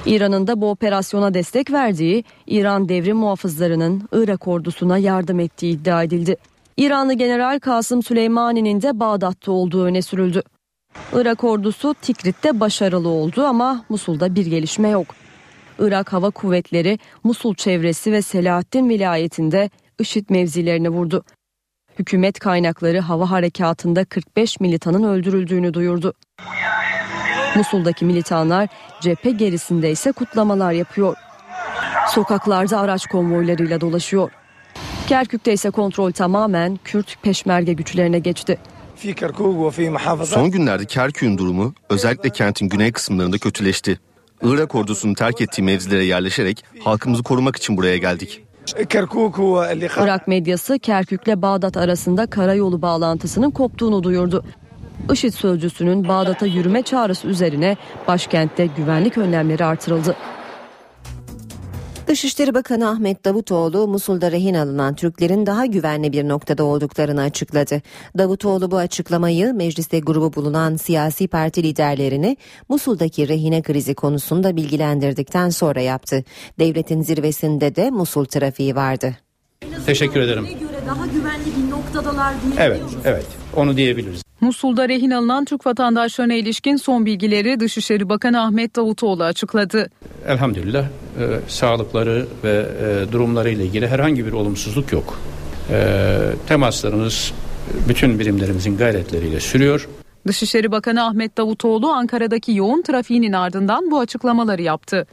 İran'ın 0.05 0.47
da 0.47 0.61
bu 0.61 0.69
operasyona 0.69 1.33
destek 1.33 1.71
verdiği, 1.71 2.23
İran 2.47 2.89
devrim 2.89 3.17
muhafızlarının 3.17 4.09
Irak 4.11 4.47
ordusuna 4.47 4.97
yardım 4.97 5.39
ettiği 5.39 5.73
iddia 5.73 6.03
edildi. 6.03 6.37
İranlı 6.77 7.13
General 7.13 7.59
Kasım 7.59 8.03
Süleymani'nin 8.03 8.81
de 8.81 8.99
Bağdat'ta 8.99 9.51
olduğu 9.51 9.83
öne 9.83 10.01
sürüldü. 10.01 10.43
Irak 11.13 11.43
ordusu 11.43 11.93
Tikrit'te 12.01 12.59
başarılı 12.59 13.09
oldu 13.09 13.45
ama 13.45 13.85
Musul'da 13.89 14.35
bir 14.35 14.45
gelişme 14.45 14.89
yok. 14.89 15.07
Irak 15.79 16.13
Hava 16.13 16.29
Kuvvetleri 16.29 16.99
Musul 17.23 17.55
çevresi 17.55 18.11
ve 18.11 18.21
Selahattin 18.21 18.89
vilayetinde 18.89 19.69
IŞİD 19.99 20.29
mevzilerini 20.29 20.89
vurdu. 20.89 21.23
Hükümet 21.99 22.39
kaynakları 22.39 22.99
hava 22.99 23.31
harekatında 23.31 24.05
45 24.05 24.59
militanın 24.59 25.03
öldürüldüğünü 25.03 25.73
duyurdu. 25.73 26.13
Musul'daki 27.55 28.05
militanlar 28.05 28.69
cephe 29.01 29.31
gerisinde 29.31 29.91
ise 29.91 30.11
kutlamalar 30.11 30.71
yapıyor. 30.71 31.15
Sokaklarda 32.09 32.79
araç 32.79 33.07
konvoylarıyla 33.07 33.81
dolaşıyor. 33.81 34.31
Kerkük'te 35.07 35.53
ise 35.53 35.69
kontrol 35.69 36.11
tamamen 36.11 36.79
Kürt 36.83 37.21
peşmerge 37.21 37.73
güçlerine 37.73 38.19
geçti. 38.19 38.57
Son 40.25 40.51
günlerde 40.51 40.85
Kerkük'ün 40.85 41.37
durumu 41.37 41.73
özellikle 41.89 42.29
kentin 42.29 42.69
güney 42.69 42.91
kısımlarında 42.91 43.37
kötüleşti. 43.37 43.99
Irak 44.43 44.75
ordusunun 44.75 45.13
terk 45.13 45.41
ettiği 45.41 45.61
mevzilere 45.61 46.05
yerleşerek 46.05 46.65
halkımızı 46.83 47.23
korumak 47.23 47.55
için 47.55 47.77
buraya 47.77 47.97
geldik. 47.97 48.43
Irak 50.03 50.27
medyası 50.27 50.79
Kerkük'le 50.79 51.41
Bağdat 51.41 51.77
arasında 51.77 52.25
karayolu 52.27 52.81
bağlantısının 52.81 53.51
koptuğunu 53.51 54.03
duyurdu. 54.03 54.43
IŞİD 55.13 55.33
sözcüsünün 55.33 56.07
Bağdat'a 56.07 56.45
yürüme 56.45 56.81
çağrısı 56.81 57.27
üzerine 57.27 57.77
başkentte 58.07 58.65
güvenlik 58.77 59.17
önlemleri 59.17 59.65
artırıldı. 59.65 60.15
Dışişleri 62.07 62.53
Bakanı 62.53 62.89
Ahmet 62.89 63.25
Davutoğlu 63.25 63.87
Musul'da 63.87 64.31
rehin 64.31 64.53
alınan 64.53 64.95
Türklerin 64.95 65.45
daha 65.45 65.65
güvenli 65.65 66.13
bir 66.13 66.27
noktada 66.27 66.63
olduklarını 66.63 67.21
açıkladı. 67.21 67.81
Davutoğlu 68.17 68.71
bu 68.71 68.77
açıklamayı 68.77 69.53
mecliste 69.53 69.99
grubu 69.99 70.33
bulunan 70.35 70.75
siyasi 70.75 71.27
parti 71.27 71.63
liderlerini 71.63 72.37
Musul'daki 72.69 73.27
rehine 73.27 73.61
krizi 73.61 73.95
konusunda 73.95 74.55
bilgilendirdikten 74.55 75.49
sonra 75.49 75.81
yaptı. 75.81 76.23
Devletin 76.59 77.01
zirvesinde 77.01 77.75
de 77.75 77.89
Musul 77.89 78.25
trafiği 78.25 78.75
vardı. 78.75 79.17
Teşekkür 79.85 80.19
ederim. 80.19 80.47
Daha 80.87 81.05
güvenli 81.05 81.45
bir 81.57 81.71
noktadalar 81.71 82.33
diye 82.33 82.65
Evet, 82.65 82.81
evet. 83.05 83.25
Onu 83.55 83.77
diyebiliriz. 83.77 84.23
Musul'da 84.41 84.89
rehin 84.89 85.11
alınan 85.11 85.45
Türk 85.45 85.65
vatandaşlarına 85.65 86.33
ilişkin 86.33 86.75
son 86.75 87.05
bilgileri 87.05 87.59
Dışişleri 87.59 88.09
Bakanı 88.09 88.41
Ahmet 88.41 88.75
Davutoğlu 88.75 89.23
açıkladı. 89.23 89.89
Elhamdülillah 90.27 90.83
e, 90.83 90.89
sağlıkları 91.47 92.27
ve 92.43 92.65
e, 92.81 93.11
durumları 93.11 93.49
ile 93.49 93.65
ilgili 93.65 93.87
herhangi 93.87 94.25
bir 94.25 94.31
olumsuzluk 94.31 94.91
yok. 94.91 95.19
E, 95.69 96.09
temaslarımız 96.47 97.33
bütün 97.89 98.19
birimlerimizin 98.19 98.77
gayretleriyle 98.77 99.39
sürüyor. 99.39 99.87
Dışişleri 100.27 100.71
Bakanı 100.71 101.05
Ahmet 101.05 101.37
Davutoğlu 101.37 101.87
Ankara'daki 101.91 102.51
yoğun 102.51 102.81
trafiğinin 102.81 103.33
ardından 103.33 103.91
bu 103.91 103.99
açıklamaları 103.99 104.61
yaptı. 104.61 105.07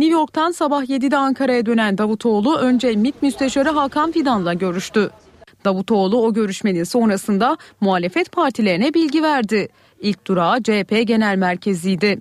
New 0.00 0.12
York'tan 0.12 0.52
sabah 0.52 0.84
7'de 0.84 1.16
Ankara'ya 1.16 1.66
dönen 1.66 1.98
Davutoğlu 1.98 2.56
önce 2.56 2.96
MİT 2.96 3.22
Müsteşarı 3.22 3.68
Hakan 3.68 4.12
Fidan'la 4.12 4.54
görüştü. 4.54 5.10
Davutoğlu 5.64 6.22
o 6.22 6.32
görüşmenin 6.32 6.84
sonrasında 6.84 7.56
muhalefet 7.80 8.32
partilerine 8.32 8.94
bilgi 8.94 9.22
verdi. 9.22 9.68
İlk 10.00 10.26
durağı 10.26 10.62
CHP 10.62 11.06
Genel 11.06 11.36
Merkezi'ydi. 11.36 12.18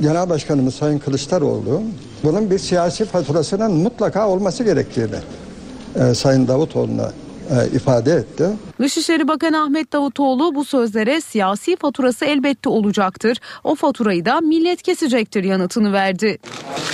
Genel 0.00 0.30
Başkanımız 0.30 0.74
Sayın 0.74 0.98
Kılıçdaroğlu 0.98 1.82
bunun 2.24 2.50
bir 2.50 2.58
siyasi 2.58 3.04
faturasının 3.04 3.72
mutlaka 3.72 4.28
olması 4.28 4.64
gerektiğini 4.64 5.16
e, 5.94 6.14
Sayın 6.14 6.48
Davutoğlu'na 6.48 7.12
ifade 7.74 8.12
etti. 8.12 8.44
Dışişleri 8.80 9.28
Bakanı 9.28 9.62
Ahmet 9.62 9.92
Davutoğlu 9.92 10.54
bu 10.54 10.64
sözlere 10.64 11.20
siyasi 11.20 11.76
faturası 11.76 12.24
elbette 12.24 12.68
olacaktır. 12.68 13.38
O 13.64 13.74
faturayı 13.74 14.24
da 14.24 14.40
millet 14.40 14.82
kesecektir 14.82 15.44
yanıtını 15.44 15.92
verdi. 15.92 16.38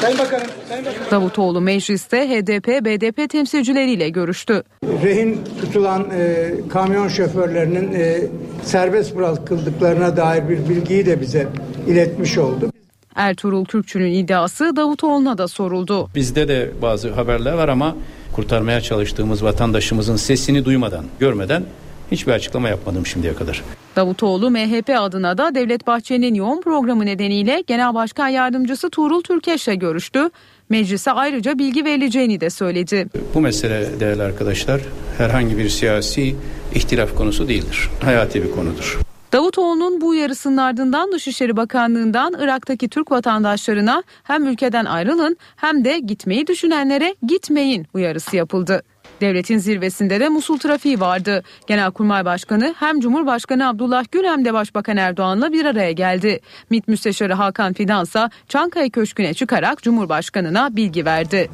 Sayın 0.00 0.18
Bakanım, 0.18 0.46
Sayın 0.68 0.84
Bakanım. 0.84 1.10
Davutoğlu 1.10 1.60
mecliste 1.60 2.28
HDP, 2.28 2.84
BDP 2.84 3.30
temsilcileriyle 3.30 4.08
görüştü. 4.08 4.62
Rehin 4.84 5.40
tutulan 5.60 6.06
e, 6.10 6.50
kamyon 6.68 7.08
şoförlerinin 7.08 7.92
e, 7.92 8.20
serbest 8.64 9.16
bırakıldıklarına 9.16 10.16
dair 10.16 10.48
bir 10.48 10.68
bilgiyi 10.68 11.06
de 11.06 11.20
bize 11.20 11.46
iletmiş 11.88 12.38
oldu. 12.38 12.70
Ertuğrul 13.14 13.64
Kürkçü'nün 13.64 14.12
iddiası 14.12 14.76
Davutoğlu'na 14.76 15.38
da 15.38 15.48
soruldu. 15.48 16.08
Bizde 16.14 16.48
de 16.48 16.70
bazı 16.82 17.10
haberler 17.10 17.52
var 17.52 17.68
ama 17.68 17.96
kurtarmaya 18.32 18.80
çalıştığımız 18.80 19.44
vatandaşımızın 19.44 20.16
sesini 20.16 20.64
duymadan, 20.64 21.04
görmeden 21.20 21.64
hiçbir 22.10 22.32
açıklama 22.32 22.68
yapmadım 22.68 23.06
şimdiye 23.06 23.34
kadar. 23.34 23.62
Davutoğlu 23.96 24.50
MHP 24.50 24.90
adına 24.98 25.38
da 25.38 25.54
Devlet 25.54 25.86
Bahçeli'nin 25.86 26.34
yoğun 26.34 26.60
programı 26.60 27.06
nedeniyle 27.06 27.62
Genel 27.66 27.94
Başkan 27.94 28.28
Yardımcısı 28.28 28.90
Tuğrul 28.90 29.22
Türkeş'le 29.22 29.74
görüştü. 29.76 30.30
Meclise 30.68 31.12
ayrıca 31.12 31.58
bilgi 31.58 31.84
verileceğini 31.84 32.40
de 32.40 32.50
söyledi. 32.50 33.06
Bu 33.34 33.40
mesele 33.40 34.00
değerli 34.00 34.22
arkadaşlar 34.22 34.80
herhangi 35.18 35.58
bir 35.58 35.68
siyasi 35.68 36.36
ihtilaf 36.74 37.14
konusu 37.14 37.48
değildir. 37.48 37.90
Hayati 38.04 38.42
bir 38.42 38.50
konudur. 38.50 39.09
Davutoğlu'nun 39.32 40.00
bu 40.00 40.08
uyarısının 40.08 40.56
ardından 40.56 41.12
Dışişleri 41.12 41.56
Bakanlığı'ndan 41.56 42.34
Irak'taki 42.38 42.88
Türk 42.88 43.10
vatandaşlarına 43.10 44.02
hem 44.22 44.46
ülkeden 44.46 44.84
ayrılın 44.84 45.36
hem 45.56 45.84
de 45.84 45.98
gitmeyi 45.98 46.46
düşünenlere 46.46 47.14
gitmeyin 47.26 47.86
uyarısı 47.94 48.36
yapıldı. 48.36 48.82
Devletin 49.20 49.58
zirvesinde 49.58 50.20
de 50.20 50.28
Musul 50.28 50.58
trafiği 50.58 51.00
vardı. 51.00 51.42
Genelkurmay 51.66 52.24
Başkanı 52.24 52.74
hem 52.78 53.00
Cumhurbaşkanı 53.00 53.68
Abdullah 53.68 54.04
Gül 54.12 54.24
hem 54.24 54.44
de 54.44 54.52
Başbakan 54.52 54.96
Erdoğan'la 54.96 55.52
bir 55.52 55.64
araya 55.64 55.92
geldi. 55.92 56.40
MİT 56.70 56.88
Müsteşarı 56.88 57.34
Hakan 57.34 57.72
Fidan 57.72 58.06
Çankaya 58.48 58.90
Köşkü'ne 58.90 59.34
çıkarak 59.34 59.82
Cumhurbaşkanı'na 59.82 60.76
bilgi 60.76 61.04
verdi. 61.04 61.50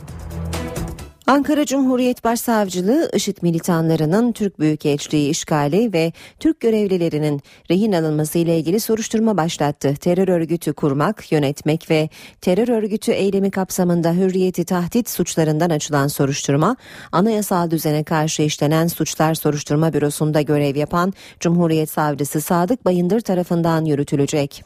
Ankara 1.29 1.67
Cumhuriyet 1.67 2.25
Başsavcılığı 2.25 3.11
IŞİD 3.15 3.37
militanlarının 3.43 4.33
Türk 4.33 4.61
Büyükelçiliği 4.61 5.31
işgali 5.31 5.93
ve 5.93 6.13
Türk 6.41 6.61
görevlilerinin 6.61 7.41
rehin 7.71 7.93
alınması 7.93 8.39
ile 8.39 8.59
ilgili 8.59 8.81
soruşturma 8.81 9.37
başlattı. 9.37 9.95
Terör 10.01 10.29
örgütü 10.29 10.73
kurmak, 10.73 11.33
yönetmek 11.33 11.91
ve 11.91 12.09
terör 12.41 12.69
örgütü 12.69 13.13
eylemi 13.13 13.51
kapsamında 13.51 14.13
hürriyeti 14.13 14.65
tahdit 14.65 15.11
suçlarından 15.11 15.71
açılan 15.71 16.09
soruşturma, 16.09 16.77
anayasal 17.13 17.71
düzene 17.71 18.05
karşı 18.05 18.43
işlenen 18.43 18.87
suçlar 18.87 19.35
soruşturma 19.35 19.93
bürosunda 19.93 20.41
görev 20.43 20.77
yapan 20.77 21.13
Cumhuriyet 21.41 21.91
Savcısı 21.91 22.41
Sadık 22.41 22.85
Bayındır 22.85 23.21
tarafından 23.21 23.85
yürütülecek. 23.85 24.65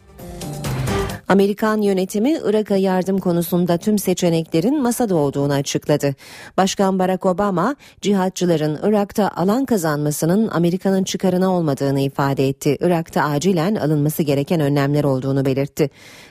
Amerikan 1.31 1.83
yönetimi 1.83 2.39
Irak'a 2.45 2.77
yardım 2.77 3.19
konusunda 3.19 3.79
tüm 3.79 3.99
seçeneklerin 3.99 4.83
masada 4.83 5.17
olduğunu 5.17 5.53
açıkladı. 5.53 6.15
Başkan 6.57 6.99
Barack 6.99 7.27
Obama, 7.27 7.77
cihatçıların 8.01 8.79
Irak'ta 8.83 9.31
alan 9.37 9.65
kazanmasının 9.65 10.49
Amerika'nın 10.49 11.05
çıkarına 11.05 11.53
olmadığını 11.53 12.01
ifade 12.01 12.49
etti. 12.49 12.77
Irak'ta 12.81 13.23
acilen 13.23 13.75
alınması 13.75 14.23
gereken 14.23 14.61
önlemler 14.61 15.05
olduğunu 15.05 15.45
belirtti. 15.45 15.91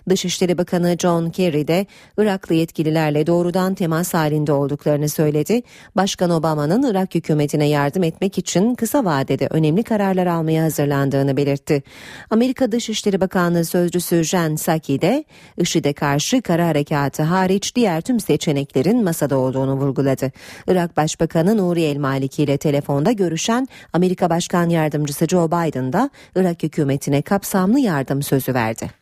Dışişleri 0.10 0.58
Bakanı 0.58 0.96
John 1.00 1.30
Kerry 1.30 1.68
de 1.68 1.86
Iraklı 2.18 2.56
yetkililerle 2.56 3.28
doğrudan 3.28 3.76
temas 3.76 4.14
halinde 4.14 4.52
olduklarını 4.52 5.10
söyledi. 5.10 5.62
Başkan 5.96 6.30
Obama'nın 6.30 6.92
Irak 6.92 7.16
hükümetine 7.16 7.70
yardım 7.70 8.04
etmek 8.04 8.38
için 8.38 8.76
kısa 8.76 9.06
vadede 9.06 9.48
önemli 9.50 9.84
kararlar 9.84 10.28
almaya 10.28 10.64
hazırlandığını 10.64 11.38
belirtti. 11.38 11.84
Amerika 12.30 12.72
Dışişleri 12.72 13.22
Bakanlığı 13.22 13.66
Sözcüsü 13.66 14.24
Jen 14.24 14.56
Psaki 14.56 14.89
de 14.90 15.24
IŞİD'e 15.58 15.94
karşı 15.94 16.42
kara 16.42 16.68
harekatı 16.68 17.24
hariç 17.24 17.76
diğer 17.76 18.02
tüm 18.02 18.20
seçeneklerin 18.20 19.04
masada 19.04 19.38
olduğunu 19.38 19.74
vurguladı. 19.74 20.32
Irak 20.68 20.98
Başbakanı 20.98 21.58
Nuri 21.58 21.84
El 21.84 21.98
Maliki 21.98 22.44
ile 22.44 22.58
telefonda 22.58 23.12
görüşen 23.12 23.68
Amerika 23.94 24.30
Başkan 24.30 24.70
Yardımcısı 24.70 25.28
Joe 25.28 25.48
Biden 25.48 25.94
da 25.94 26.10
Irak 26.36 26.64
hükümetine 26.64 27.22
kapsamlı 27.22 27.80
yardım 27.80 28.24
sözü 28.24 28.54
verdi. 28.54 28.99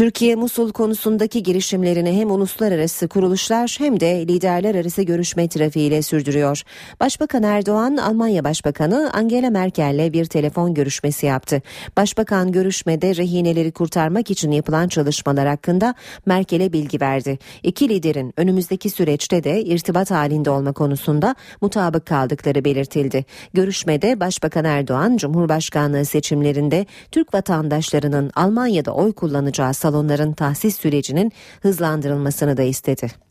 Türkiye 0.00 0.34
Musul 0.34 0.72
konusundaki 0.72 1.42
girişimlerini 1.42 2.12
hem 2.20 2.30
uluslararası 2.30 3.08
kuruluşlar 3.08 3.76
hem 3.78 4.00
de 4.00 4.28
liderler 4.28 4.74
arası 4.74 5.02
görüşme 5.02 5.48
trafiğiyle 5.48 6.02
sürdürüyor. 6.02 6.62
Başbakan 7.00 7.42
Erdoğan, 7.42 7.96
Almanya 7.96 8.44
Başbakanı 8.44 9.10
Angela 9.12 9.50
Merkel'le 9.50 10.12
bir 10.12 10.24
telefon 10.24 10.74
görüşmesi 10.74 11.26
yaptı. 11.26 11.62
Başbakan 11.96 12.52
görüşmede 12.52 13.16
rehineleri 13.16 13.72
kurtarmak 13.72 14.30
için 14.30 14.50
yapılan 14.50 14.88
çalışmalar 14.88 15.48
hakkında 15.48 15.94
Merkel'e 16.26 16.72
bilgi 16.72 17.00
verdi. 17.00 17.38
İki 17.62 17.88
liderin 17.88 18.34
önümüzdeki 18.36 18.90
süreçte 18.90 19.44
de 19.44 19.64
irtibat 19.64 20.10
halinde 20.10 20.50
olma 20.50 20.72
konusunda 20.72 21.34
mutabık 21.60 22.06
kaldıkları 22.06 22.64
belirtildi. 22.64 23.24
Görüşmede 23.54 24.20
Başbakan 24.20 24.64
Erdoğan, 24.64 25.16
Cumhurbaşkanlığı 25.16 26.04
seçimlerinde 26.04 26.86
Türk 27.10 27.34
vatandaşlarının 27.34 28.30
Almanya'da 28.34 28.94
oy 28.94 29.12
kullanacağı 29.12 29.74
salonların 29.90 30.32
tahsis 30.32 30.78
sürecinin 30.78 31.32
hızlandırılmasını 31.62 32.56
da 32.56 32.62
istedi. 32.62 33.29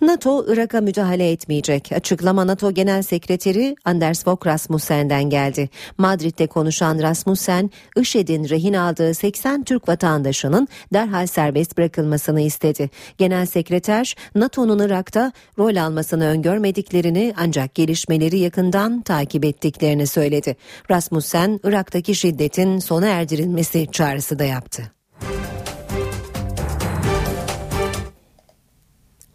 NATO 0.00 0.44
Irak'a 0.48 0.80
müdahale 0.80 1.30
etmeyecek. 1.30 1.92
Açıklama 1.92 2.46
NATO 2.46 2.72
Genel 2.72 3.02
Sekreteri 3.02 3.76
Anders 3.84 4.24
Fogh 4.24 4.46
Rasmussen'den 4.46 5.30
geldi. 5.30 5.68
Madrid'de 5.98 6.46
konuşan 6.46 7.02
Rasmussen, 7.02 7.70
IŞİD'in 7.96 8.48
rehin 8.48 8.74
aldığı 8.74 9.14
80 9.14 9.64
Türk 9.64 9.88
vatandaşının 9.88 10.68
derhal 10.92 11.26
serbest 11.26 11.78
bırakılmasını 11.78 12.40
istedi. 12.40 12.90
Genel 13.18 13.46
Sekreter, 13.46 14.14
NATO'nun 14.34 14.78
Irak'ta 14.78 15.32
rol 15.58 15.76
almasını 15.76 16.26
öngörmediklerini 16.26 17.34
ancak 17.36 17.74
gelişmeleri 17.74 18.38
yakından 18.38 19.02
takip 19.02 19.44
ettiklerini 19.44 20.06
söyledi. 20.06 20.56
Rasmussen, 20.90 21.60
Irak'taki 21.64 22.14
şiddetin 22.14 22.78
sona 22.78 23.06
erdirilmesi 23.06 23.86
çağrısı 23.92 24.38
da 24.38 24.44
yaptı. 24.44 24.95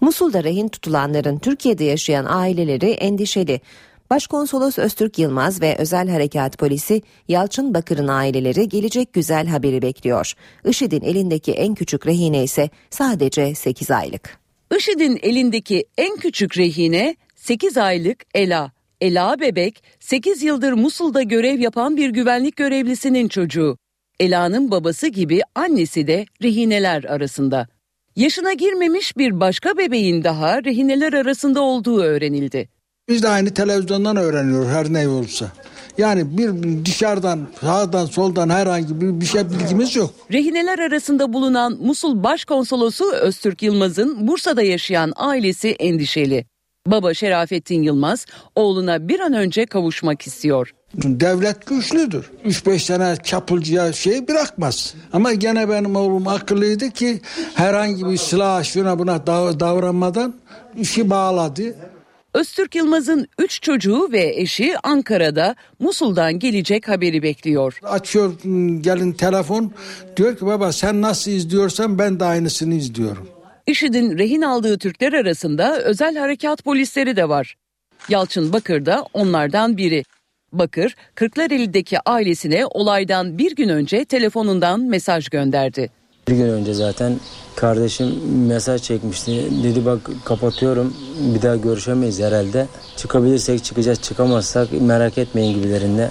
Musul'da 0.02 0.44
rehin 0.44 0.68
tutulanların 0.68 1.38
Türkiye'de 1.38 1.84
yaşayan 1.84 2.26
aileleri 2.30 2.92
endişeli. 2.92 3.62
Başkonsolos 4.10 4.78
Öztürk 4.78 5.20
Yılmaz 5.20 5.62
ve 5.62 5.76
Özel 5.78 6.10
Harekat 6.10 6.58
Polisi 6.58 7.02
Yalçın 7.28 7.74
Bakır'ın 7.74 8.08
aileleri 8.08 8.70
gelecek 8.70 9.14
güzel 9.14 9.48
haberi 9.48 9.82
bekliyor. 9.82 10.34
IŞİD'in 10.66 11.02
elindeki 11.02 11.52
en 11.52 11.76
küçük 11.76 12.08
rehine 12.08 12.44
ise 12.44 12.70
sadece 12.90 13.56
8 13.56 13.92
aylık. 13.92 14.40
IŞİD'in 14.78 15.20
elindeki 15.22 15.86
en 15.98 16.18
küçük 16.18 16.58
rehine 16.58 17.16
8 17.36 17.78
aylık 17.78 18.26
Ela. 18.34 18.72
Ela 19.02 19.40
bebek 19.40 19.84
8 20.00 20.44
yıldır 20.44 20.74
Musul'da 20.74 21.22
görev 21.22 21.60
yapan 21.60 21.98
bir 21.98 22.10
güvenlik 22.10 22.56
görevlisinin 22.56 23.28
çocuğu. 23.28 23.78
Ela'nın 24.20 24.72
babası 24.72 25.08
gibi 25.08 25.42
annesi 25.56 26.08
de 26.08 26.26
rehineler 26.44 27.04
arasında. 27.04 27.68
Yaşına 28.16 28.54
girmemiş 28.54 29.18
bir 29.18 29.40
başka 29.40 29.78
bebeğin 29.78 30.24
daha 30.24 30.64
rehineler 30.64 31.14
arasında 31.14 31.62
olduğu 31.62 32.02
öğrenildi. 32.02 32.70
Biz 33.10 33.24
de 33.24 33.30
aynı 33.30 33.54
televizyondan 33.54 34.18
öğreniyoruz 34.18 34.70
her 34.70 34.94
ne 34.94 35.08
olursa. 35.08 35.52
Yani 35.98 36.38
bir 36.38 36.86
dışarıdan, 36.86 37.48
sağdan, 37.62 38.06
soldan 38.06 38.50
herhangi 38.50 39.02
bir, 39.02 39.22
bir 39.22 39.26
şey 39.26 39.50
bilgimiz 39.50 39.96
yok. 39.96 40.14
Rehineler 40.32 40.80
arasında 40.80 41.34
bulunan 41.34 41.78
Musul 41.82 42.24
Başkonsolosu 42.24 43.12
Öztürk 43.12 43.64
Yılmaz'ın 43.64 44.28
Bursa'da 44.28 44.62
yaşayan 44.62 45.14
ailesi 45.16 45.70
endişeli. 45.70 46.46
Baba 46.88 47.14
Şerafettin 47.14 47.82
Yılmaz 47.84 48.26
oğluna 48.56 49.08
bir 49.08 49.20
an 49.20 49.34
önce 49.34 49.66
kavuşmak 49.66 50.28
istiyor. 50.28 50.74
Devlet 50.96 51.66
güçlüdür. 51.66 52.32
3-5 52.46 52.88
tane 52.88 53.16
çapulcuya 53.24 53.94
şey 53.94 54.28
bırakmaz. 54.28 54.94
Ama 55.14 55.34
gene 55.34 55.70
benim 55.70 55.96
oğlum 55.96 56.28
akıllıydı 56.28 56.90
ki 56.90 57.22
herhangi 57.56 58.10
bir 58.10 58.18
silah 58.18 58.64
şuna 58.64 59.00
buna 59.00 59.28
davranmadan 59.28 60.34
işi 60.78 61.10
bağladı. 61.10 61.76
Öztürk 62.34 62.76
Yılmaz'ın 62.76 63.28
3 63.40 63.62
çocuğu 63.62 64.10
ve 64.12 64.34
eşi 64.36 64.76
Ankara'da 64.84 65.56
Musul'dan 65.80 66.40
gelecek 66.40 66.88
haberi 66.88 67.24
bekliyor. 67.24 67.80
Açıyor 67.84 68.34
gelin 68.82 69.12
telefon 69.12 69.72
diyor 70.18 70.38
ki 70.38 70.46
baba 70.46 70.72
sen 70.72 71.02
nasıl 71.02 71.32
izliyorsan 71.32 72.00
ben 72.00 72.20
de 72.20 72.26
aynısını 72.26 72.74
izliyorum. 72.74 73.28
IŞİD'in 73.68 74.18
rehin 74.18 74.42
aldığı 74.42 74.78
Türkler 74.78 75.14
arasında 75.14 75.82
özel 75.82 76.16
harekat 76.16 76.64
polisleri 76.64 77.16
de 77.16 77.30
var. 77.30 77.56
Yalçın 78.10 78.54
Bakır 78.54 78.86
da 78.86 79.06
onlardan 79.14 79.78
biri. 79.78 80.04
Bakır, 80.54 80.96
Kırklareli'deki 81.16 81.98
ailesine 82.06 82.66
olaydan 82.66 83.38
bir 83.38 83.56
gün 83.56 83.70
önce 83.70 84.06
telefonundan 84.06 84.80
mesaj 84.82 85.30
gönderdi. 85.30 85.90
Bir 86.28 86.36
gün 86.36 86.50
önce 86.50 86.74
zaten 86.74 87.20
kardeşim 87.56 88.08
mesaj 88.48 88.82
çekmişti. 88.82 89.48
Dedi 89.64 89.86
bak 89.86 90.00
kapatıyorum 90.26 90.94
bir 91.36 91.42
daha 91.42 91.56
görüşemeyiz 91.56 92.20
herhalde. 92.22 92.68
Çıkabilirsek 92.98 93.64
çıkacağız 93.64 94.02
çıkamazsak 94.02 94.82
merak 94.82 95.18
etmeyin 95.18 95.54
gibilerinde. 95.56 96.10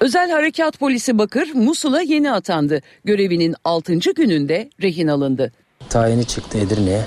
Özel 0.00 0.30
Harekat 0.30 0.78
Polisi 0.78 1.18
Bakır 1.18 1.54
Musul'a 1.54 2.00
yeni 2.00 2.32
atandı. 2.32 2.80
Görevinin 3.04 3.54
6. 3.64 3.94
gününde 4.16 4.70
rehin 4.82 5.08
alındı. 5.08 5.52
Tayini 5.88 6.24
çıktı 6.24 6.58
Edirne'ye. 6.58 7.02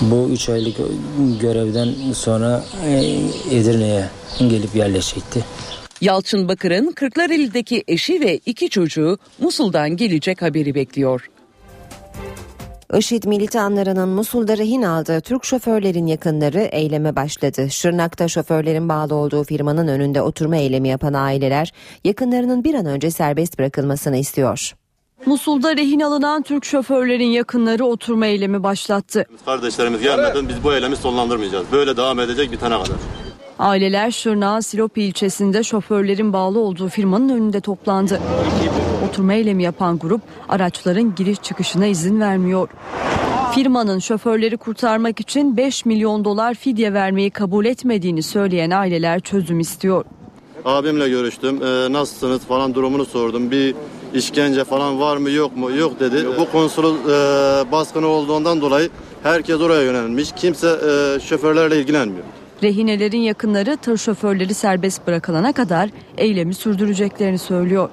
Bu 0.00 0.28
3 0.32 0.48
aylık 0.48 0.76
görevden 1.40 1.88
sonra 2.14 2.64
Edirne'ye 3.50 4.04
gelip 4.38 4.76
yerleşecekti. 4.76 5.44
Yalçın 6.00 6.48
Bakır'ın 6.48 6.92
Kırklareli'deki 6.92 7.84
eşi 7.88 8.20
ve 8.20 8.36
iki 8.46 8.70
çocuğu 8.70 9.18
Musul'dan 9.38 9.96
gelecek 9.96 10.42
haberi 10.42 10.74
bekliyor. 10.74 11.30
IŞİD 12.98 13.24
militanlarının 13.24 14.08
Musul'da 14.08 14.58
rehin 14.58 14.82
aldığı 14.82 15.20
Türk 15.20 15.44
şoförlerin 15.44 16.06
yakınları 16.06 16.60
eyleme 16.60 17.16
başladı. 17.16 17.70
Şırnak'ta 17.70 18.28
şoförlerin 18.28 18.88
bağlı 18.88 19.14
olduğu 19.14 19.44
firmanın 19.44 19.88
önünde 19.88 20.22
oturma 20.22 20.56
eylemi 20.56 20.88
yapan 20.88 21.14
aileler 21.14 21.72
yakınlarının 22.04 22.64
bir 22.64 22.74
an 22.74 22.86
önce 22.86 23.10
serbest 23.10 23.58
bırakılmasını 23.58 24.16
istiyor. 24.16 24.74
Musul'da 25.26 25.76
rehin 25.76 26.00
alınan 26.00 26.42
Türk 26.42 26.64
şoförlerin 26.64 27.30
yakınları 27.30 27.84
oturma 27.84 28.26
eylemi 28.26 28.62
başlattı. 28.62 29.26
Kardeşlerimiz 29.44 30.02
gelmeden 30.02 30.48
biz 30.48 30.64
bu 30.64 30.74
eylemi 30.74 30.96
sonlandırmayacağız. 30.96 31.66
Böyle 31.72 31.96
devam 31.96 32.20
edecek 32.20 32.52
bitene 32.52 32.74
kadar. 32.82 33.19
Aileler 33.60 34.10
Şırnak'ın 34.10 34.60
Silopi 34.60 35.02
ilçesinde 35.02 35.62
şoförlerin 35.62 36.32
bağlı 36.32 36.60
olduğu 36.60 36.88
firmanın 36.88 37.28
önünde 37.28 37.60
toplandı. 37.60 38.20
Oturma 39.08 39.32
eylemi 39.32 39.62
yapan 39.62 39.98
grup 39.98 40.20
araçların 40.48 41.14
giriş 41.14 41.42
çıkışına 41.42 41.86
izin 41.86 42.20
vermiyor. 42.20 42.68
Firmanın 43.54 43.98
şoförleri 43.98 44.56
kurtarmak 44.56 45.20
için 45.20 45.56
5 45.56 45.84
milyon 45.84 46.24
dolar 46.24 46.54
fidye 46.54 46.92
vermeyi 46.92 47.30
kabul 47.30 47.64
etmediğini 47.64 48.22
söyleyen 48.22 48.70
aileler 48.70 49.20
çözüm 49.20 49.60
istiyor. 49.60 50.04
Abimle 50.64 51.08
görüştüm. 51.08 51.62
Ee, 51.62 51.92
nasılsınız 51.92 52.40
falan 52.40 52.74
durumunu 52.74 53.04
sordum. 53.04 53.50
Bir 53.50 53.74
işkence 54.14 54.64
falan 54.64 55.00
var 55.00 55.16
mı 55.16 55.30
yok 55.30 55.56
mu? 55.56 55.70
Yok 55.70 56.00
dedi. 56.00 56.26
Bu 56.38 56.50
konsolot 56.52 56.96
e, 57.06 57.10
baskını 57.72 58.06
olduğundan 58.06 58.60
dolayı 58.60 58.90
herkes 59.22 59.60
oraya 59.60 59.82
yönelmiş. 59.82 60.32
Kimse 60.36 60.68
e, 60.68 61.20
şoförlerle 61.20 61.78
ilgilenmiyor. 61.78 62.24
Rehinelerin 62.62 63.18
yakınları 63.18 63.76
tır 63.76 63.96
şoförleri 63.96 64.54
serbest 64.54 65.06
bırakılana 65.06 65.52
kadar 65.52 65.90
eylemi 66.16 66.54
sürdüreceklerini 66.54 67.38
söylüyor. 67.38 67.90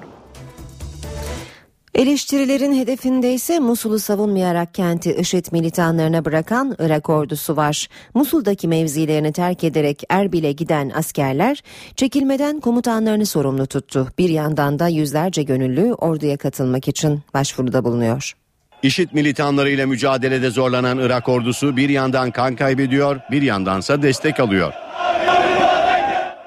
Eleştirilerin 1.94 2.74
hedefinde 2.74 3.34
ise 3.34 3.58
Musul'u 3.58 3.98
savunmayarak 3.98 4.74
kenti 4.74 5.14
IŞİD 5.14 5.46
militanlarına 5.52 6.24
bırakan 6.24 6.76
Irak 6.78 7.10
ordusu 7.10 7.56
var. 7.56 7.88
Musul'daki 8.14 8.68
mevzilerini 8.68 9.32
terk 9.32 9.64
ederek 9.64 10.02
Erbil'e 10.08 10.52
giden 10.52 10.90
askerler 10.94 11.62
çekilmeden 11.96 12.60
komutanlarını 12.60 13.26
sorumlu 13.26 13.66
tuttu. 13.66 14.08
Bir 14.18 14.28
yandan 14.28 14.78
da 14.78 14.88
yüzlerce 14.88 15.42
gönüllü 15.42 15.94
orduya 15.94 16.36
katılmak 16.36 16.88
için 16.88 17.20
başvuruda 17.34 17.84
bulunuyor. 17.84 18.34
İşit 18.82 19.12
militanlarıyla 19.12 19.86
mücadelede 19.86 20.50
zorlanan 20.50 20.98
Irak 20.98 21.28
ordusu 21.28 21.76
bir 21.76 21.88
yandan 21.88 22.30
kan 22.30 22.56
kaybediyor, 22.56 23.20
bir 23.30 23.42
yandansa 23.42 24.02
destek 24.02 24.40
alıyor. 24.40 24.72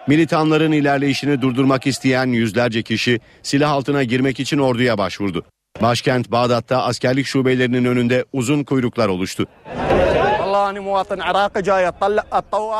Militanların 0.08 0.72
ilerleyişini 0.72 1.41
durdurmak 1.41 1.88
isteyen 1.88 2.28
yüzlerce 2.28 2.84
kişi 2.84 3.20
silah 3.44 3.72
altına 3.72 4.04
girmek 4.04 4.39
için 4.39 4.58
orduya 4.58 4.98
başvurdu. 4.98 5.46
Başkent 5.82 6.32
Bağdat'ta 6.32 6.84
askerlik 6.84 7.26
şubelerinin 7.26 7.86
önünde 7.86 8.26
uzun 8.34 8.63
kuyruklar 8.63 9.08
oluştu. 9.08 9.48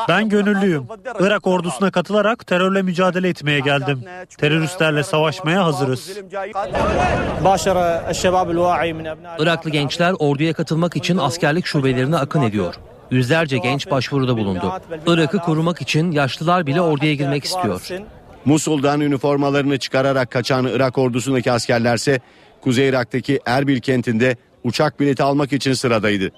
Ben 0.10 0.30
gönüllüyüm. 0.30 0.88
Irak 1.20 1.48
ordusuna 1.48 1.92
katılarak 1.92 2.48
terörle 2.48 2.82
mücadele 2.82 3.30
etmeye 3.30 3.60
geldim. 3.60 4.04
Teröristlerle 4.38 5.04
savaşmaya 5.04 5.66
hazırız. 5.66 6.18
Iraklı 9.40 9.70
gençler 9.70 10.14
orduya 10.20 10.54
katılmak 10.54 10.96
için 10.96 11.18
askerlik 11.18 11.66
şubelerine 11.66 12.18
akın 12.18 12.42
ediyor. 12.42 12.76
Yüzlerce 13.12 13.58
genç 13.58 13.92
başvuruda 13.92 14.38
bulundu. 14.38 14.74
Irak'ı 15.08 15.40
korumak 15.40 15.82
için 15.82 16.12
yaşlılar 16.12 16.68
bile 16.68 16.82
orduya 16.82 17.14
girmek 17.14 17.44
istiyor. 17.44 17.88
Musul'dan 18.46 19.02
üniformalarını 19.02 19.80
çıkararak 19.80 20.32
kaçan 20.32 20.66
Irak 20.66 20.98
ordusundaki 20.98 21.52
askerlerse 21.52 22.20
Kuzey 22.62 22.90
Irak'taki 22.90 23.40
Erbil 23.46 23.80
kentinde 23.80 24.36
uçak 24.64 25.00
bileti 25.00 25.24
almak 25.24 25.54
için 25.54 25.74
sıradaydı. 25.74 26.32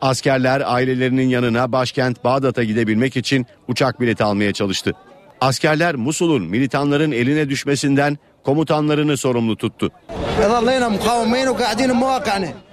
Askerler 0.00 0.62
ailelerinin 0.64 1.28
yanına 1.28 1.72
başkent 1.72 2.24
Bağdat'a 2.24 2.64
gidebilmek 2.64 3.16
için 3.16 3.46
uçak 3.68 4.00
bileti 4.00 4.24
almaya 4.24 4.52
çalıştı. 4.52 4.92
Askerler 5.40 5.94
Musul'un 5.94 6.42
militanların 6.42 7.12
eline 7.12 7.48
düşmesinden 7.48 8.18
komutanlarını 8.44 9.16
sorumlu 9.16 9.56
tuttu. 9.56 9.90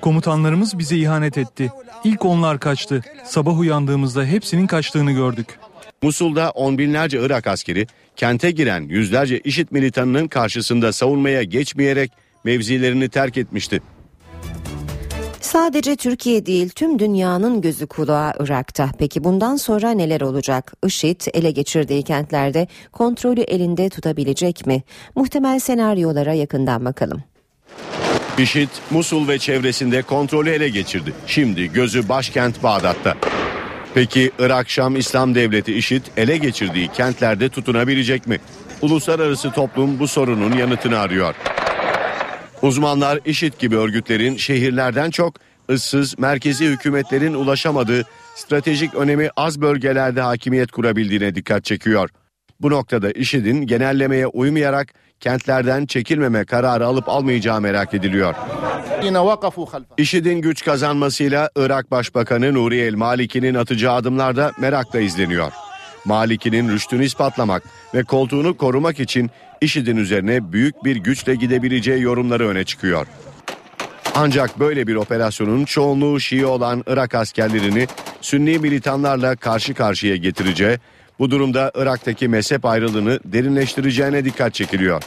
Komutanlarımız 0.02 0.80
bize 0.80 0.98
ihanet 0.98 1.38
etti. 1.38 1.72
İlk 2.04 2.26
onlar 2.26 2.60
kaçtı. 2.60 3.02
Sabah 3.26 3.60
uyandığımızda 3.60 4.26
hepsinin 4.26 4.68
kaçtığını 4.68 5.12
gördük. 5.12 5.48
Musul'da 6.04 6.50
on 6.50 6.78
binlerce 6.78 7.20
Irak 7.22 7.48
askeri 7.48 7.88
kente 8.16 8.52
giren 8.52 8.82
yüzlerce 8.82 9.40
IŞİD 9.40 9.68
militanının 9.72 10.28
karşısında 10.28 10.94
savunmaya 10.94 11.44
geçmeyerek 11.44 12.12
mevzilerini 12.44 13.10
terk 13.10 13.38
etmişti. 13.38 13.82
Sadece 15.52 15.96
Türkiye 15.96 16.46
değil 16.46 16.70
tüm 16.70 17.00
dünyanın 17.00 17.62
gözü 17.62 17.88
kulağı 17.88 18.34
Irak'ta. 18.40 18.90
Peki 19.00 19.24
bundan 19.24 19.56
sonra 19.56 19.92
neler 19.92 20.22
olacak? 20.22 20.74
IŞİD 20.86 21.22
ele 21.34 21.52
geçirdiği 21.52 22.04
kentlerde 22.04 22.68
kontrolü 22.92 23.42
elinde 23.42 23.90
tutabilecek 23.90 24.68
mi? 24.68 24.84
Muhtemel 25.16 25.60
senaryolara 25.60 26.34
yakından 26.34 26.86
bakalım. 26.86 27.24
IŞİD, 28.38 28.70
Musul 28.92 29.28
ve 29.28 29.40
çevresinde 29.40 30.02
kontrolü 30.02 30.50
ele 30.50 30.70
geçirdi. 30.70 31.14
Şimdi 31.28 31.74
gözü 31.74 32.10
başkent 32.10 32.64
Bağdat'ta. 32.64 33.16
Peki 33.94 34.32
Irak 34.40 34.70
Şam 34.70 34.96
İslam 34.96 35.36
Devleti 35.36 35.74
IŞİD 35.74 36.04
ele 36.18 36.38
geçirdiği 36.38 36.88
kentlerde 36.88 37.50
tutunabilecek 37.50 38.28
mi? 38.28 38.40
Uluslararası 38.82 39.52
toplum 39.52 40.00
bu 40.00 40.08
sorunun 40.08 40.58
yanıtını 40.58 41.00
arıyor. 41.00 41.36
Uzmanlar 42.62 43.20
IŞİD 43.26 43.54
gibi 43.60 43.78
örgütlerin 43.78 44.38
şehirlerden 44.38 45.10
çok 45.10 45.36
ıssız 45.70 46.20
merkezi 46.20 46.66
hükümetlerin 46.66 47.34
ulaşamadığı 47.34 48.04
stratejik 48.36 48.96
önemi 48.96 49.30
az 49.36 49.62
bölgelerde 49.62 50.22
hakimiyet 50.22 50.72
kurabildiğine 50.72 51.36
dikkat 51.36 51.66
çekiyor. 51.66 52.10
Bu 52.60 52.72
noktada 52.72 53.12
IŞİD'in 53.12 53.68
genellemeye 53.68 54.28
uymayarak 54.28 54.94
kentlerden 55.20 55.86
çekilmeme 55.86 56.46
kararı 56.46 56.86
alıp 56.86 57.10
almayacağı 57.10 57.62
merak 57.62 57.94
ediliyor. 57.94 58.36
IŞİD'in 59.98 60.42
güç 60.42 60.66
kazanmasıyla 60.66 61.50
Irak 61.56 61.92
Başbakanı 61.92 62.54
Nuri 62.54 62.78
El 62.78 62.94
Maliki'nin 62.94 63.56
atacağı 63.56 63.96
adımlar 63.96 64.36
da 64.36 64.52
merakla 64.60 65.00
izleniyor. 65.00 65.52
Maliki'nin 66.06 66.70
rüştünü 66.70 67.06
ispatlamak 67.06 67.64
ve 67.94 68.04
koltuğunu 68.04 68.58
korumak 68.58 69.00
için 69.00 69.32
IŞİD'in 69.62 69.98
üzerine 69.98 70.52
büyük 70.52 70.84
bir 70.84 70.96
güçle 70.96 71.36
gidebileceği 71.36 72.02
yorumları 72.02 72.48
öne 72.48 72.64
çıkıyor. 72.64 73.08
Ancak 74.16 74.60
böyle 74.60 74.88
bir 74.88 74.96
operasyonun 74.96 75.66
çoğunluğu 75.66 76.20
Şii 76.20 76.46
olan 76.46 76.84
Irak 76.88 77.16
askerlerini 77.16 77.88
Sünni 78.22 78.60
militanlarla 78.60 79.36
karşı 79.36 79.74
karşıya 79.74 80.16
getireceği, 80.16 80.78
bu 81.20 81.32
durumda 81.32 81.72
Irak'taki 81.76 82.28
mezhep 82.28 82.66
ayrılığını 82.66 83.20
derinleştireceğine 83.26 84.26
dikkat 84.26 84.54
çekiliyor. 84.54 85.04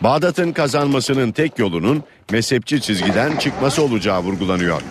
Bağdat'ın 0.00 0.52
kazanmasının 0.52 1.32
tek 1.32 1.58
yolunun 1.58 2.02
mezhepçi 2.30 2.80
çizgiden 2.80 3.36
çıkması 3.36 3.82
olacağı 3.82 4.20
vurgulanıyor. 4.20 4.82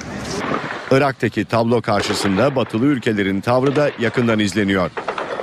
Irak'taki 0.91 1.45
tablo 1.45 1.81
karşısında 1.81 2.55
batılı 2.55 2.85
ülkelerin 2.85 3.41
tavrı 3.41 3.75
da 3.75 3.91
yakından 3.99 4.39
izleniyor. 4.39 4.91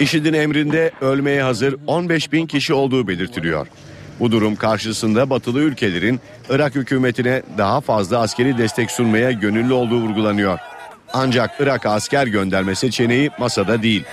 IŞİD'in 0.00 0.32
emrinde 0.32 0.90
ölmeye 1.00 1.42
hazır 1.42 1.76
15 1.86 2.32
bin 2.32 2.46
kişi 2.46 2.74
olduğu 2.74 3.08
belirtiliyor. 3.08 3.66
Bu 4.20 4.32
durum 4.32 4.56
karşısında 4.56 5.30
batılı 5.30 5.60
ülkelerin 5.60 6.20
Irak 6.50 6.74
hükümetine 6.74 7.42
daha 7.58 7.80
fazla 7.80 8.18
askeri 8.18 8.58
destek 8.58 8.90
sunmaya 8.90 9.32
gönüllü 9.32 9.72
olduğu 9.72 10.00
vurgulanıyor. 10.00 10.58
Ancak 11.12 11.50
Irak'a 11.60 11.90
asker 11.90 12.26
gönderme 12.26 12.74
seçeneği 12.74 13.30
masada 13.38 13.82
değil. 13.82 14.04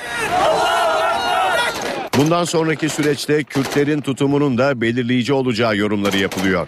Bundan 2.17 2.43
sonraki 2.43 2.89
süreçte 2.89 3.43
Kürtlerin 3.43 4.01
tutumunun 4.01 4.57
da 4.57 4.81
belirleyici 4.81 5.33
olacağı 5.33 5.77
yorumları 5.77 6.17
yapılıyor. 6.17 6.67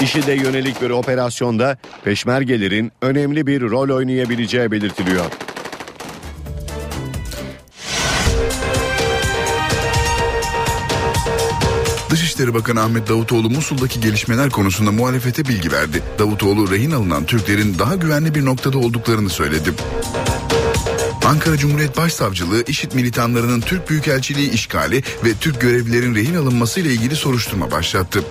İşide 0.00 0.32
yönelik 0.32 0.82
bir 0.82 0.90
operasyonda 0.90 1.78
peşmergelerin 2.04 2.92
önemli 3.02 3.46
bir 3.46 3.60
rol 3.60 3.96
oynayabileceği 3.96 4.70
belirtiliyor. 4.70 5.24
Dışişleri 12.40 12.54
Bakanı 12.54 12.82
Ahmet 12.82 13.08
Davutoğlu 13.08 13.50
Musul'daki 13.50 14.00
gelişmeler 14.00 14.50
konusunda 14.50 14.92
muhalefete 14.92 15.44
bilgi 15.44 15.72
verdi. 15.72 16.02
Davutoğlu 16.18 16.70
rehin 16.70 16.90
alınan 16.90 17.24
Türklerin 17.24 17.78
daha 17.78 17.94
güvenli 17.94 18.34
bir 18.34 18.44
noktada 18.44 18.78
olduklarını 18.78 19.30
söyledi. 19.30 19.72
Ankara 21.24 21.56
Cumhuriyet 21.56 21.96
Başsavcılığı 21.96 22.64
IŞİD 22.66 22.92
militanlarının 22.92 23.60
Türk 23.60 23.90
Büyükelçiliği 23.90 24.50
işgali 24.50 25.02
ve 25.24 25.34
Türk 25.40 25.60
görevlilerin 25.60 26.14
rehin 26.14 26.34
alınması 26.34 26.80
ile 26.80 26.88
ilgili 26.88 27.16
soruşturma 27.16 27.70
başlattı. 27.70 28.24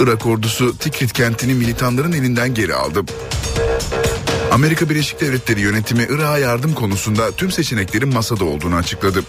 Irak 0.00 0.26
ordusu 0.26 0.78
Tikrit 0.78 1.12
kentini 1.12 1.54
militanların 1.54 2.12
elinden 2.12 2.54
geri 2.54 2.74
aldı. 2.74 3.02
Amerika 4.52 4.90
Birleşik 4.90 5.20
Devletleri 5.20 5.60
yönetimi 5.60 6.06
Irak'a 6.10 6.38
yardım 6.38 6.74
konusunda 6.74 7.32
tüm 7.32 7.50
seçeneklerin 7.50 8.14
masada 8.14 8.44
olduğunu 8.44 8.74
açıkladı. 8.74 9.22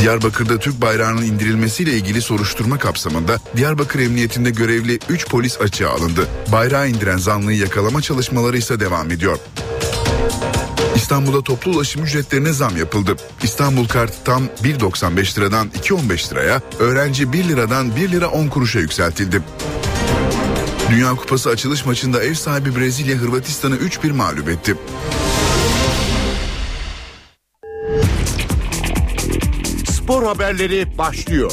Diyarbakır'da 0.00 0.58
Türk 0.58 0.80
bayrağının 0.80 1.22
indirilmesiyle 1.22 1.92
ilgili 1.92 2.22
soruşturma 2.22 2.78
kapsamında 2.78 3.38
Diyarbakır 3.56 4.00
Emniyetinde 4.00 4.50
görevli 4.50 4.98
3 5.08 5.28
polis 5.28 5.60
açığa 5.60 5.90
alındı. 5.90 6.28
Bayrağı 6.52 6.88
indiren 6.88 7.16
zanlıyı 7.16 7.58
yakalama 7.58 8.02
çalışmaları 8.02 8.58
ise 8.58 8.80
devam 8.80 9.10
ediyor. 9.10 9.38
İstanbul'da 10.94 11.42
toplu 11.42 11.70
ulaşım 11.70 12.04
ücretlerine 12.04 12.52
zam 12.52 12.76
yapıldı. 12.76 13.16
İstanbul 13.42 13.88
Kart 13.88 14.24
tam 14.24 14.42
1.95 14.64 15.38
liradan 15.38 15.68
2.15 15.68 16.30
liraya, 16.30 16.62
öğrenci 16.78 17.32
1 17.32 17.44
liradan 17.44 17.96
1 17.96 18.12
lira 18.12 18.28
10 18.28 18.48
kuruşa 18.48 18.80
yükseltildi. 18.80 19.42
Dünya 20.90 21.14
Kupası 21.14 21.50
açılış 21.50 21.86
maçında 21.86 22.22
ev 22.22 22.34
sahibi 22.34 22.76
Brezilya 22.76 23.16
Hırvatistan'ı 23.16 23.76
3-1 23.76 24.12
mağlup 24.12 24.48
etti. 24.48 24.76
Spor 30.06 30.22
haberleri 30.22 30.98
başlıyor. 30.98 31.52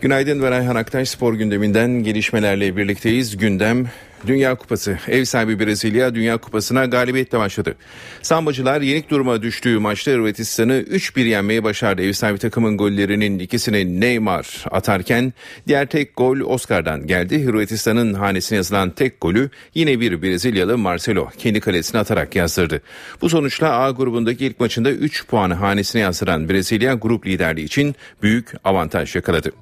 Günaydın 0.00 0.42
ben 0.42 0.52
Ayhan 0.52 0.76
Aktaş 0.76 1.08
spor 1.08 1.34
gündeminden 1.34 1.90
gelişmelerle 1.90 2.76
birlikteyiz. 2.76 3.36
Gündem 3.36 3.86
Dünya 4.26 4.54
Kupası 4.54 4.98
ev 5.08 5.24
sahibi 5.24 5.66
Brezilya 5.66 6.14
Dünya 6.14 6.36
Kupası'na 6.36 6.84
galibiyetle 6.84 7.38
başladı. 7.38 7.74
Sambacılar 8.22 8.80
yenik 8.80 9.10
duruma 9.10 9.42
düştüğü 9.42 9.78
maçta 9.78 10.10
Hırvatistan'ı 10.10 10.72
3-1 10.72 11.20
yenmeyi 11.20 11.64
başardı. 11.64 12.02
Ev 12.02 12.12
sahibi 12.12 12.38
takımın 12.38 12.76
gollerinin 12.76 13.38
ikisini 13.38 14.00
Neymar 14.00 14.64
atarken 14.70 15.32
diğer 15.68 15.86
tek 15.86 16.16
gol 16.16 16.40
Oscar'dan 16.40 17.06
geldi. 17.06 17.44
Hırvatistan'ın 17.44 18.14
hanesine 18.14 18.56
yazılan 18.56 18.90
tek 18.90 19.20
golü 19.20 19.50
yine 19.74 20.00
bir 20.00 20.22
Brezilyalı 20.22 20.78
Marcelo 20.78 21.28
kendi 21.38 21.60
kalesine 21.60 22.00
atarak 22.00 22.36
yazdırdı. 22.36 22.80
Bu 23.20 23.28
sonuçla 23.28 23.78
A 23.78 23.90
grubundaki 23.90 24.46
ilk 24.46 24.60
maçında 24.60 24.90
3 24.90 25.26
puanı 25.26 25.54
hanesine 25.54 26.02
yazdıran 26.02 26.48
Brezilya 26.48 26.94
grup 26.94 27.26
liderliği 27.26 27.64
için 27.64 27.94
büyük 28.22 28.52
avantaj 28.64 29.16
yakaladı. 29.16 29.52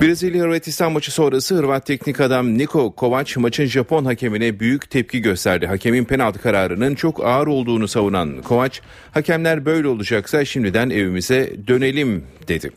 Brezilya 0.00 0.44
Hırvatistan 0.44 0.92
maçı 0.92 1.12
sonrası 1.12 1.54
Hırvat 1.54 1.86
teknik 1.86 2.20
adam 2.20 2.58
Niko 2.58 2.92
Kovac 2.92 3.36
maçın 3.36 3.66
Japon 3.82 4.04
hakemine 4.04 4.60
büyük 4.60 4.90
tepki 4.90 5.22
gösterdi. 5.22 5.66
Hakemin 5.66 6.04
penaltı 6.04 6.42
kararının 6.42 6.94
çok 6.94 7.24
ağır 7.24 7.46
olduğunu 7.46 7.88
savunan 7.88 8.42
Kovac, 8.42 8.78
hakemler 9.10 9.64
böyle 9.64 9.88
olacaksa 9.88 10.44
şimdiden 10.44 10.90
evimize 10.90 11.52
dönelim 11.66 12.24
dedi. 12.48 12.70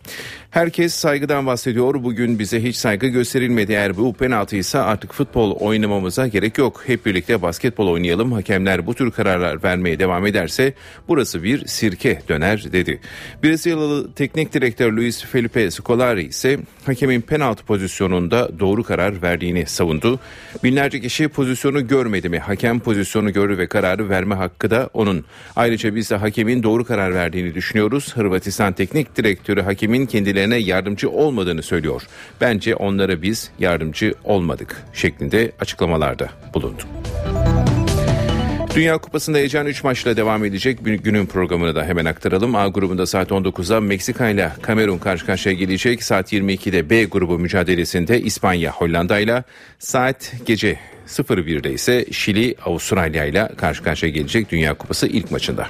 Herkes 0.56 0.94
saygıdan 0.94 1.46
bahsediyor. 1.46 2.04
Bugün 2.04 2.40
bize 2.40 2.64
hiç 2.64 2.76
saygı 2.76 3.08
gösterilmedi. 3.08 3.72
Eğer 3.72 3.98
bu 3.98 4.14
penaltıysa 4.14 4.84
artık 4.84 5.14
futbol 5.14 5.52
oynamamıza 5.52 6.28
gerek 6.28 6.58
yok. 6.58 6.84
Hep 6.86 7.06
birlikte 7.06 7.42
basketbol 7.42 7.88
oynayalım. 7.88 8.32
Hakemler 8.32 8.88
bu 8.88 8.94
tür 8.94 9.12
kararlar 9.12 9.64
vermeye 9.64 10.00
devam 10.00 10.26
ederse 10.26 10.74
burası 11.08 11.44
bir 11.44 11.68
sirke 11.68 12.22
döner 12.30 12.72
dedi. 12.72 13.00
Brezilyalı 13.44 14.14
teknik 14.14 14.54
direktör 14.54 14.92
Luis 14.92 15.26
Felipe 15.26 15.72
Scolari 15.72 16.24
ise 16.24 16.60
hakemin 16.86 17.22
penaltı 17.22 17.64
pozisyonunda 17.66 18.60
doğru 18.60 18.84
karar 18.84 19.22
verdiğini 19.22 19.66
savundu. 19.66 20.20
Binlerce 20.64 21.02
kişi 21.02 21.28
pozisyonu 21.28 21.88
görmedi 21.88 22.30
mi? 22.30 22.40
Hakem 22.40 22.80
pozisyonu 22.80 23.34
gördü 23.34 23.58
ve 23.58 23.68
kararı 23.68 24.10
verme 24.10 24.36
hakkı 24.36 24.70
da 24.70 24.90
onun. 24.94 25.26
Ayrıca 25.56 25.96
biz 25.96 26.12
de 26.12 26.16
hakemin 26.16 26.64
doğru 26.64 26.86
karar 26.86 27.14
verdiğini 27.14 27.56
düşünüyoruz. 27.56 28.16
Hırvatistan 28.18 28.74
teknik 28.74 29.16
direktörü 29.18 29.62
hakemin 29.62 30.06
kendilerine 30.06 30.45
yardımcı 30.54 31.10
olmadığını 31.10 31.64
söylüyor. 31.64 32.02
Bence 32.42 32.76
onlara 32.76 33.22
biz 33.22 33.52
yardımcı 33.60 34.14
olmadık 34.24 34.84
şeklinde 34.94 35.52
açıklamalarda 35.60 36.30
bulundu. 36.54 36.84
Dünya 38.76 38.98
Kupası'nda 38.98 39.38
heyecan 39.38 39.66
3 39.66 39.84
maçla 39.84 40.18
devam 40.18 40.46
edecek. 40.46 40.80
Günün 40.82 41.26
programını 41.26 41.76
da 41.76 41.86
hemen 41.86 42.06
aktaralım. 42.06 42.56
A 42.56 42.68
grubunda 42.68 43.06
saat 43.06 43.32
19'da 43.32 43.82
Meksika 43.82 44.30
ile 44.30 44.52
Kamerun 44.62 44.98
karşı 44.98 45.26
karşıya 45.26 45.56
gelecek. 45.56 46.04
Saat 46.04 46.34
22'de 46.34 46.90
B 46.90 47.04
grubu 47.04 47.40
mücadelesinde 47.40 48.22
İspanya 48.22 48.72
Hollanda 48.72 49.20
ile 49.20 49.44
saat 49.80 50.34
gece 50.46 50.80
01'de 51.08 51.74
ise 51.74 52.06
Şili 52.12 52.56
Avustralya 52.66 53.26
ile 53.26 53.50
karşı 53.58 53.84
karşıya 53.84 54.12
gelecek 54.12 54.52
Dünya 54.52 54.74
Kupası 54.74 55.08
ilk 55.08 55.32
maçında. 55.32 55.68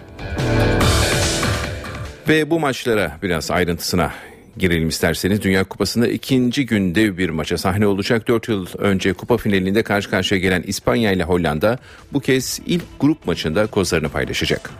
Ve 2.30 2.50
bu 2.50 2.60
maçlara 2.60 3.18
biraz 3.24 3.52
ayrıntısına 3.52 4.12
girelim 4.58 4.90
isterseniz. 4.90 5.42
Dünya 5.42 5.64
Kupası'nda 5.64 6.08
ikinci 6.08 6.66
günde 6.66 7.18
bir 7.18 7.30
maça 7.30 7.58
sahne 7.58 7.88
olacak. 7.88 8.28
4 8.28 8.48
yıl 8.48 8.68
önce 8.78 9.14
kupa 9.14 9.38
finalinde 9.38 9.84
karşı 9.84 10.10
karşıya 10.10 10.42
gelen 10.42 10.62
İspanya 10.62 11.12
ile 11.12 11.24
Hollanda 11.24 11.78
bu 12.14 12.20
kez 12.20 12.60
ilk 12.66 12.84
grup 13.00 13.28
maçında 13.28 13.68
kozlarını 13.68 14.10
paylaşacak. 14.10 14.72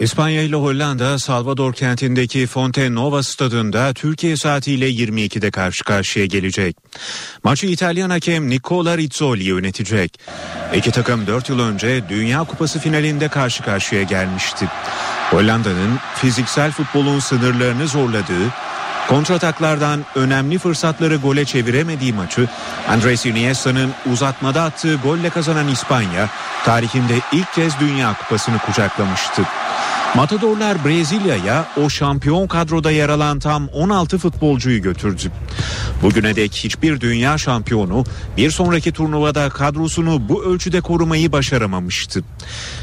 İspanya 0.00 0.42
ile 0.42 0.56
Hollanda 0.56 1.18
Salvador 1.18 1.72
kentindeki 1.72 2.46
Fonte 2.46 2.94
Nova 2.94 3.22
stadında 3.22 3.94
Türkiye 3.94 4.36
saatiyle 4.36 4.90
22'de 4.90 5.50
karşı 5.50 5.84
karşıya 5.84 6.26
gelecek. 6.26 6.76
Maçı 7.44 7.66
İtalyan 7.66 8.10
hakem 8.10 8.50
Nicola 8.50 8.98
Rizzoli 8.98 9.44
yönetecek. 9.44 10.20
İki 10.74 10.90
takım 10.90 11.26
4 11.26 11.48
yıl 11.48 11.60
önce 11.60 12.02
Dünya 12.08 12.44
Kupası 12.44 12.78
finalinde 12.78 13.28
karşı 13.28 13.62
karşıya 13.62 14.02
gelmişti. 14.02 14.68
Hollanda'nın 15.30 15.98
fiziksel 16.14 16.72
futbolun 16.72 17.18
sınırlarını 17.18 17.88
zorladığı, 17.88 18.52
kontrataklardan 19.08 20.04
önemli 20.14 20.58
fırsatları 20.58 21.16
gole 21.16 21.44
çeviremediği 21.44 22.12
maçı 22.12 22.48
Andres 22.88 23.26
Iniesta'nın 23.26 23.92
uzatmada 24.12 24.62
attığı 24.62 24.94
golle 24.94 25.30
kazanan 25.30 25.68
İspanya 25.68 26.28
tarihinde 26.64 27.14
ilk 27.32 27.54
kez 27.54 27.80
Dünya 27.80 28.14
Kupası'nı 28.14 28.58
kucaklamıştı. 28.58 29.42
Matadorlar 30.16 30.84
Brezilya'ya 30.84 31.68
o 31.84 31.90
şampiyon 31.90 32.46
kadroda 32.46 32.90
yer 32.90 33.08
alan 33.08 33.38
tam 33.38 33.68
16 33.68 34.18
futbolcuyu 34.18 34.82
götürdü. 34.82 35.32
Bugüne 36.02 36.36
dek 36.36 36.54
hiçbir 36.54 37.00
dünya 37.00 37.38
şampiyonu 37.38 38.04
bir 38.36 38.50
sonraki 38.50 38.92
turnuvada 38.92 39.48
kadrosunu 39.48 40.28
bu 40.28 40.44
ölçüde 40.44 40.80
korumayı 40.80 41.32
başaramamıştı. 41.32 42.24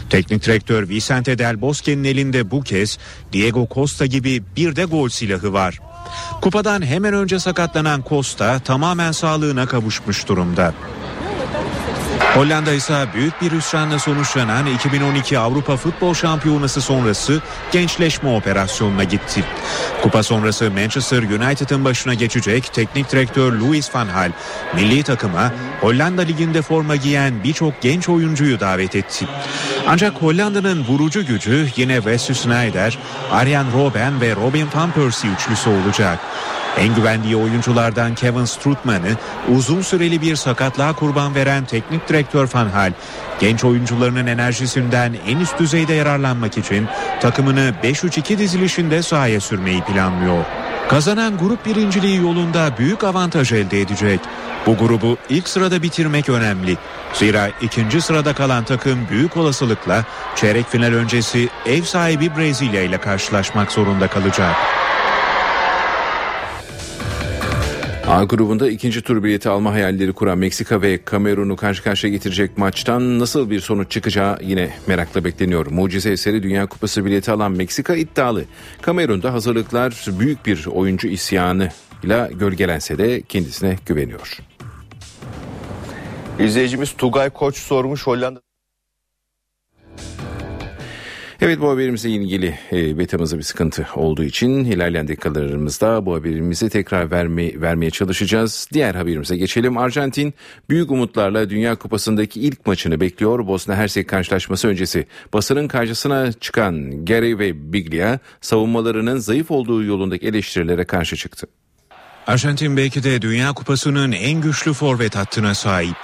Teknik 0.10 0.46
direktör 0.46 0.90
Vicente 0.90 1.38
Del 1.38 1.62
Bosque'nin 1.62 2.04
elinde 2.04 2.52
bu 2.52 2.62
kez 2.62 2.98
Diego 3.34 3.68
Costa 3.74 4.06
gibi 4.06 4.44
bir 4.56 4.76
de 4.76 4.84
gol 4.84 5.10
silahı 5.10 5.54
var. 5.54 5.80
Kupadan 6.42 6.82
hemen 6.82 7.14
önce 7.14 7.40
sakatlanan 7.40 8.04
Costa 8.10 8.60
tamamen 8.60 9.12
sağlığına 9.12 9.66
kavuşmuş 9.66 10.28
durumda. 10.28 10.74
Hollanda 12.36 12.74
ise 12.74 13.08
büyük 13.14 13.42
bir 13.42 13.52
hüsranla 13.52 14.00
sonuçlanan 14.00 14.66
2012 14.66 15.40
Avrupa 15.40 15.78
Futbol 15.78 16.14
Şampiyonası 16.14 16.82
sonrası 16.82 17.42
gençleşme 17.72 18.30
operasyonuna 18.36 19.04
gitti. 19.04 19.44
Kupa 20.02 20.24
sonrası 20.24 20.72
Manchester 20.72 21.24
United'ın 21.24 21.86
başına 21.86 22.14
geçecek 22.14 22.74
teknik 22.74 23.12
direktör 23.12 23.54
Louis 23.54 23.96
van 23.96 24.08
Gaal 24.08 24.32
milli 24.76 25.04
takıma 25.04 25.52
Hollanda 25.82 26.22
liginde 26.22 26.62
forma 26.62 26.96
giyen 26.96 27.44
birçok 27.44 27.82
genç 27.82 28.10
oyuncuyu 28.10 28.60
davet 28.60 28.96
etti. 28.96 29.28
Ancak 29.88 30.14
Hollanda'nın 30.22 30.86
vurucu 30.86 31.26
gücü 31.26 31.68
yine 31.76 31.96
Wesley 31.96 32.36
Sneijder, 32.36 33.00
Arjen 33.32 33.66
Robben 33.74 34.22
ve 34.22 34.36
Robin 34.36 34.68
van 34.76 34.92
Persie 34.92 35.30
üçlüsü 35.30 35.70
olacak. 35.70 36.20
En 36.78 36.96
güvendiği 36.96 37.36
oyunculardan 37.36 38.16
Kevin 38.16 38.46
Strootman'ı 38.46 39.18
uzun 39.56 39.82
süreli 39.82 40.22
bir 40.22 40.36
sakatlığa 40.36 40.94
kurban 40.94 41.36
veren 41.36 41.66
teknik 41.66 42.10
direktör 42.10 42.50
Van 42.54 42.70
Hal, 42.70 42.92
genç 43.40 43.64
oyuncularının 43.64 44.28
enerjisinden 44.28 45.16
en 45.28 45.40
üst 45.40 45.60
düzeyde 45.60 45.94
yararlanmak 45.94 46.58
için 46.58 46.88
takımını 47.22 47.74
5-3-2 47.84 48.38
dizilişinde 48.38 49.04
sahaya 49.04 49.40
sürmeyi 49.40 49.82
planlıyor. 49.82 50.46
Kazanan 50.90 51.38
grup 51.38 51.66
birinciliği 51.66 52.22
yolunda 52.22 52.78
büyük 52.78 53.04
avantaj 53.04 53.52
elde 53.52 53.82
edecek. 53.82 54.20
Bu 54.66 54.78
grubu 54.78 55.18
ilk 55.30 55.50
sırada 55.50 55.82
bitirmek 55.82 56.30
önemli. 56.30 56.78
Zira 57.14 57.50
ikinci 57.62 58.02
sırada 58.02 58.34
kalan 58.34 58.64
takım 58.64 59.00
büyük 59.10 59.38
olasılıkla 59.38 60.06
çeyrek 60.36 60.70
final 60.70 60.94
öncesi 60.94 61.50
ev 61.66 61.82
sahibi 61.82 62.38
Brezilya 62.38 62.82
ile 62.82 62.98
karşılaşmak 62.98 63.72
zorunda 63.72 64.08
kalacak. 64.08 64.56
A 68.14 68.24
grubunda 68.24 68.70
ikinci 68.70 69.02
tur 69.02 69.24
bileti 69.24 69.50
alma 69.50 69.74
hayalleri 69.74 70.14
kuran 70.14 70.38
Meksika 70.38 70.82
ve 70.82 71.04
Kamerun'u 71.04 71.56
karşı 71.56 71.84
karşıya 71.84 72.14
getirecek 72.14 72.58
maçtan 72.58 73.20
nasıl 73.20 73.50
bir 73.50 73.60
sonuç 73.60 73.92
çıkacağı 73.92 74.38
yine 74.42 74.70
merakla 74.88 75.24
bekleniyor. 75.24 75.68
Mucize 75.68 76.12
eseri 76.12 76.44
Dünya 76.44 76.66
Kupası 76.66 77.06
bileti 77.06 77.32
alan 77.32 77.52
Meksika 77.52 77.96
iddialı. 77.96 78.46
Kamerun'da 78.82 79.34
hazırlıklar 79.34 80.06
büyük 80.20 80.46
bir 80.46 80.66
oyuncu 80.66 81.08
isyanı 81.08 81.70
ile 82.04 82.32
gölgelense 82.34 82.98
de 82.98 83.22
kendisine 83.22 83.78
güveniyor. 83.86 84.38
İzleyicimiz 86.40 86.94
Tugay 86.94 87.30
Koç 87.30 87.58
sormuş 87.58 88.08
Hollanda. 88.08 88.43
Evet 91.44 91.62
bu 91.62 91.70
haberimizle 91.70 92.10
ilgili 92.10 92.60
e, 92.72 92.98
betamızda 92.98 93.38
bir 93.38 93.44
sıkıntı 93.44 93.88
olduğu 93.96 94.24
için 94.24 94.66
ilerleyen 94.66 95.08
dakikalarımızda 95.08 96.06
bu 96.06 96.16
haberimizi 96.16 96.70
tekrar 96.70 97.12
verme, 97.12 97.62
vermeye 97.62 97.92
çalışacağız. 97.92 98.68
Diğer 98.74 98.96
haberimize 98.96 99.38
geçelim. 99.38 99.78
Arjantin 99.78 100.34
büyük 100.70 100.92
umutlarla 100.92 101.50
Dünya 101.50 101.76
Kupası'ndaki 101.76 102.42
ilk 102.42 102.66
maçını 102.66 103.00
bekliyor. 103.00 103.48
Bosna 103.48 103.76
Hersek 103.76 104.08
karşılaşması 104.08 104.68
öncesi 104.68 105.08
basının 105.34 105.68
karşısına 105.68 106.32
çıkan 106.32 107.06
Gary 107.06 107.38
ve 107.38 107.74
Biglia 107.74 108.20
savunmalarının 108.42 109.18
zayıf 109.18 109.52
olduğu 109.52 109.84
yolundaki 109.84 110.28
eleştirilere 110.28 110.84
karşı 110.84 111.16
çıktı. 111.16 111.48
Arjantin 112.28 112.78
belki 112.78 113.04
de 113.04 113.22
Dünya 113.22 113.54
Kupası'nın 113.54 114.12
en 114.12 114.42
güçlü 114.42 114.74
forvet 114.74 115.16
hattına 115.16 115.54
sahip. 115.54 115.96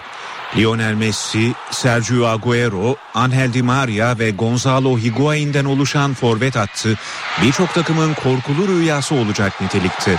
Lionel 0.57 0.93
Messi, 0.93 1.53
Sergio 1.71 2.25
Agüero, 2.25 2.95
Angel 3.13 3.53
Di 3.53 3.61
Maria 3.61 4.19
ve 4.19 4.31
Gonzalo 4.31 4.97
Higuain'den 4.97 5.65
oluşan 5.65 6.13
forvet 6.13 6.55
hattı 6.55 6.97
birçok 7.41 7.73
takımın 7.73 8.13
korkulu 8.13 8.67
rüyası 8.67 9.15
olacak 9.15 9.61
nitelikte. 9.61 10.17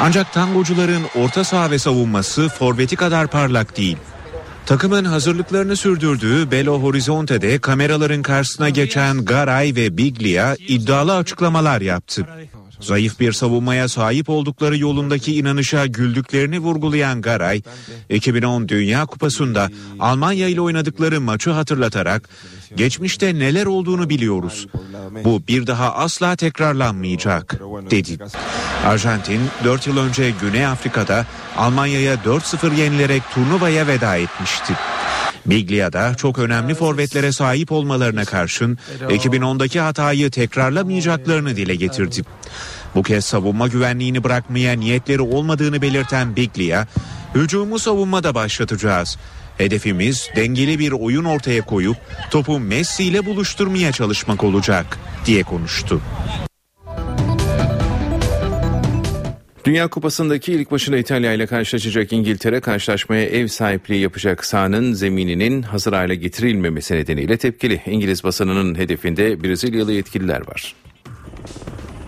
Ancak 0.00 0.32
tangocuların 0.32 1.02
orta 1.14 1.44
saha 1.44 1.70
ve 1.70 1.78
savunması 1.78 2.48
forveti 2.48 2.96
kadar 2.96 3.26
parlak 3.26 3.76
değil. 3.76 3.96
Takımın 4.66 5.04
hazırlıklarını 5.04 5.76
sürdürdüğü 5.76 6.50
Belo 6.50 6.82
Horizonte'de 6.82 7.58
kameraların 7.58 8.22
karşısına 8.22 8.68
geçen 8.68 9.24
Garay 9.24 9.72
ve 9.76 9.96
Biglia 9.96 10.54
iddialı 10.68 11.16
açıklamalar 11.16 11.80
yaptı. 11.80 12.26
Zayıf 12.80 13.20
bir 13.20 13.32
savunmaya 13.32 13.88
sahip 13.88 14.28
oldukları 14.28 14.78
yolundaki 14.78 15.36
inanışa 15.36 15.86
güldüklerini 15.86 16.58
vurgulayan 16.58 17.22
Garay, 17.22 17.62
2010 18.08 18.68
Dünya 18.68 19.06
Kupası'nda 19.06 19.68
Almanya 20.00 20.48
ile 20.48 20.60
oynadıkları 20.60 21.20
maçı 21.20 21.50
hatırlatarak 21.50 22.28
geçmişte 22.76 23.34
neler 23.34 23.66
olduğunu 23.66 24.10
biliyoruz. 24.10 24.66
Bu 25.24 25.42
bir 25.48 25.66
daha 25.66 25.94
asla 25.94 26.36
tekrarlanmayacak 26.36 27.60
dedi. 27.90 28.18
Arjantin 28.86 29.40
4 29.64 29.86
yıl 29.86 29.96
önce 29.96 30.32
Güney 30.40 30.66
Afrika'da 30.66 31.26
Almanya'ya 31.56 32.14
4-0 32.14 32.74
yenilerek 32.74 33.22
turnuvaya 33.34 33.86
veda 33.86 34.16
etmişti. 34.16 34.72
Biglia'da 35.46 36.14
çok 36.14 36.38
önemli 36.38 36.74
forvetlere 36.74 37.32
sahip 37.32 37.72
olmalarına 37.72 38.24
karşın 38.24 38.78
2010'daki 39.00 39.80
hatayı 39.80 40.30
tekrarlamayacaklarını 40.30 41.56
dile 41.56 41.74
getirdi. 41.74 42.22
Bu 42.94 43.02
kez 43.02 43.24
savunma 43.24 43.68
güvenliğini 43.68 44.24
bırakmaya 44.24 44.72
niyetleri 44.72 45.22
olmadığını 45.22 45.82
belirten 45.82 46.36
Biglia, 46.36 46.86
hücumu 47.34 47.78
savunmada 47.78 48.34
başlatacağız. 48.34 49.18
Hedefimiz 49.58 50.30
dengeli 50.36 50.78
bir 50.78 50.92
oyun 50.92 51.24
ortaya 51.24 51.62
koyup 51.62 51.96
topu 52.30 52.58
Messi 52.58 53.04
ile 53.04 53.26
buluşturmaya 53.26 53.92
çalışmak 53.92 54.44
olacak 54.44 54.98
diye 55.26 55.42
konuştu. 55.42 56.00
Dünya 59.66 59.88
Kupası'ndaki 59.88 60.52
ilk 60.52 60.70
başına 60.70 60.96
İtalya 60.96 61.32
ile 61.32 61.46
karşılaşacak 61.46 62.12
İngiltere 62.12 62.60
karşılaşmaya 62.60 63.22
ev 63.22 63.46
sahipliği 63.46 64.00
yapacak 64.00 64.44
sahanın 64.44 64.92
zemininin 64.92 65.62
hazır 65.62 65.92
hale 65.92 66.14
getirilmemesi 66.14 66.94
nedeniyle 66.94 67.36
tepkili. 67.36 67.82
İngiliz 67.86 68.24
basınının 68.24 68.74
hedefinde 68.74 69.42
Brezilyalı 69.42 69.92
yetkililer 69.92 70.48
var. 70.48 70.74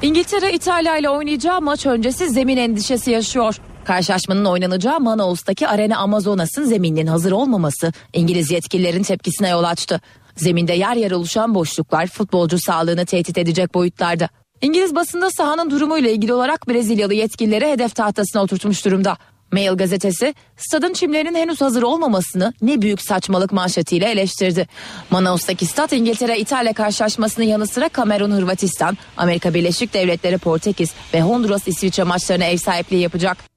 İngiltere 0.02 0.52
İtalya 0.52 0.96
ile 0.96 1.08
oynayacağı 1.10 1.60
maç 1.60 1.86
öncesi 1.86 2.30
zemin 2.30 2.56
endişesi 2.56 3.10
yaşıyor. 3.10 3.56
Karşılaşmanın 3.84 4.44
oynanacağı 4.44 5.00
Manaus'taki 5.00 5.68
Arena 5.68 5.98
Amazonas'ın 5.98 6.64
zemininin 6.64 7.06
hazır 7.06 7.32
olmaması 7.32 7.92
İngiliz 8.12 8.50
yetkililerin 8.50 9.02
tepkisine 9.02 9.48
yol 9.48 9.64
açtı. 9.64 10.00
Zeminde 10.36 10.72
yer 10.72 10.96
yer 10.96 11.10
oluşan 11.10 11.54
boşluklar 11.54 12.06
futbolcu 12.06 12.58
sağlığını 12.58 13.06
tehdit 13.06 13.38
edecek 13.38 13.74
boyutlarda. 13.74 14.28
İngiliz 14.62 14.94
basında 14.94 15.30
sahanın 15.30 15.70
durumuyla 15.70 16.10
ilgili 16.10 16.32
olarak 16.32 16.68
Brezilyalı 16.68 17.14
yetkilileri 17.14 17.66
hedef 17.66 17.94
tahtasına 17.94 18.42
oturtmuş 18.42 18.84
durumda. 18.84 19.16
Mail 19.52 19.76
gazetesi 19.76 20.34
stadın 20.56 20.92
çimlerinin 20.92 21.34
henüz 21.34 21.60
hazır 21.60 21.82
olmamasını 21.82 22.52
ne 22.62 22.82
büyük 22.82 23.02
saçmalık 23.02 23.52
manşetiyle 23.52 24.10
eleştirdi. 24.10 24.68
Manaus'taki 25.10 25.66
stat 25.66 25.92
İngiltere 25.92 26.38
İtalya 26.38 26.72
karşılaşmasının 26.72 27.46
yanı 27.46 27.66
sıra 27.66 27.88
Kamerun 27.88 28.30
Hırvatistan, 28.30 28.98
Amerika 29.16 29.54
Birleşik 29.54 29.94
Devletleri 29.94 30.38
Portekiz 30.38 30.90
ve 31.14 31.22
Honduras 31.22 31.68
İsviçre 31.68 32.02
maçlarına 32.02 32.44
ev 32.44 32.56
sahipliği 32.56 33.00
yapacak. 33.00 33.47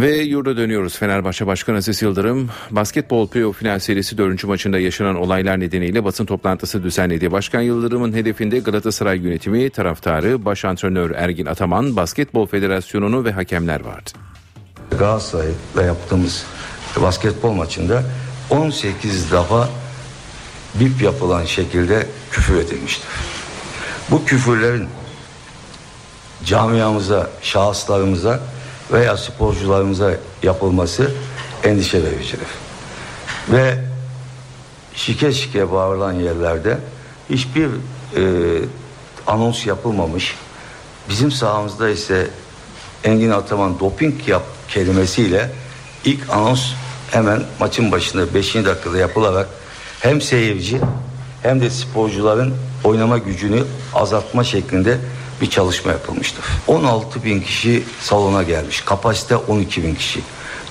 Ve 0.00 0.16
yurda 0.16 0.56
dönüyoruz. 0.56 0.98
Fenerbahçe 0.98 1.46
Başkanı 1.46 1.76
Aziz 1.76 2.02
Yıldırım 2.02 2.50
basketbol 2.70 3.28
playoff 3.28 3.58
final 3.58 3.78
serisi 3.78 4.18
4. 4.18 4.44
maçında 4.44 4.78
yaşanan 4.78 5.16
olaylar 5.16 5.60
nedeniyle 5.60 6.04
basın 6.04 6.26
toplantısı 6.26 6.82
düzenledi. 6.82 7.32
Başkan 7.32 7.60
Yıldırım'ın 7.60 8.12
hedefinde 8.12 8.58
Galatasaray 8.58 9.18
yönetimi, 9.18 9.70
taraftarı, 9.70 10.44
baş 10.44 10.64
antrenör 10.64 11.10
Ergin 11.10 11.46
Ataman, 11.46 11.96
Basketbol 11.96 12.46
Federasyonu'nu 12.46 13.24
ve 13.24 13.32
hakemler 13.32 13.84
vardı. 13.84 14.10
Galatasaray'la 14.98 15.82
yaptığımız 15.82 16.44
basketbol 17.02 17.52
maçında 17.52 18.02
18 18.50 19.32
defa 19.32 19.68
bip 20.74 21.02
yapılan 21.02 21.44
şekilde 21.44 22.06
küfür 22.30 22.56
edilmiştir. 22.56 23.08
Bu 24.10 24.24
küfürlerin 24.24 24.88
camiamıza, 26.44 27.30
şahıslarımıza 27.42 28.40
veya 28.92 29.16
sporcularımıza 29.16 30.10
yapılması 30.42 31.10
endişe 31.64 32.04
vericidir. 32.04 32.48
Ve 33.48 33.78
şike 34.94 35.32
şike 35.32 35.72
bağırılan 35.72 36.12
yerlerde 36.12 36.78
hiçbir 37.30 37.66
e, 37.66 38.22
anons 39.26 39.66
yapılmamış. 39.66 40.34
Bizim 41.08 41.30
sahamızda 41.30 41.88
ise 41.88 42.30
Engin 43.04 43.30
Ataman 43.30 43.80
doping 43.80 44.28
yap 44.28 44.42
kelimesiyle 44.68 45.50
ilk 46.04 46.30
anons 46.30 46.72
hemen 47.10 47.42
maçın 47.60 47.92
başında 47.92 48.34
5. 48.34 48.54
dakikada 48.54 48.98
yapılarak 48.98 49.48
hem 50.00 50.20
seyirci 50.20 50.80
hem 51.42 51.60
de 51.60 51.70
sporcuların 51.70 52.54
oynama 52.84 53.18
gücünü 53.18 53.64
azaltma 53.94 54.44
şeklinde 54.44 54.98
bir 55.40 55.50
çalışma 55.50 55.92
yapılmıştır. 55.92 56.44
16 56.66 57.24
bin 57.24 57.40
kişi 57.40 57.82
salona 58.00 58.42
gelmiş. 58.42 58.80
Kapasite 58.80 59.36
12 59.36 59.82
bin 59.82 59.94
kişi. 59.94 60.20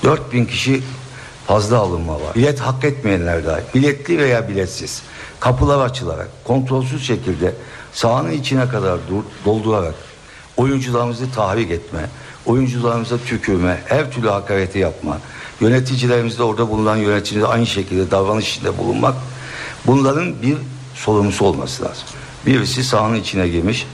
4 0.04 0.32
bin 0.32 0.44
kişi 0.44 0.82
fazla 1.46 1.78
alınma 1.78 2.14
var. 2.14 2.34
Bilet 2.34 2.60
hak 2.60 2.84
etmeyenler 2.84 3.46
dahi. 3.46 3.62
Biletli 3.74 4.18
veya 4.18 4.48
biletsiz. 4.48 5.02
Kapılar 5.40 5.84
açılarak, 5.84 6.28
kontrolsüz 6.44 7.06
şekilde 7.06 7.54
sahanın 7.92 8.30
içine 8.30 8.68
kadar 8.68 8.98
doldurarak 9.44 9.94
oyuncularımızı 10.56 11.32
tahrik 11.32 11.70
etme, 11.70 12.00
oyuncularımıza 12.46 13.18
tükürme, 13.18 13.82
her 13.86 14.12
türlü 14.12 14.28
hakareti 14.28 14.78
yapma, 14.78 15.18
yöneticilerimizde 15.60 16.42
orada 16.42 16.68
bulunan 16.70 16.96
yöneticiler 16.96 17.48
aynı 17.50 17.66
şekilde 17.66 18.10
davranış 18.10 18.50
içinde 18.50 18.78
bulunmak 18.78 19.14
bunların 19.86 20.42
bir 20.42 20.56
sorumlusu 20.94 21.44
olması 21.44 21.84
lazım. 21.84 22.04
Birisi 22.46 22.84
sahanın 22.84 23.14
içine 23.14 23.48
girmiş, 23.48 23.86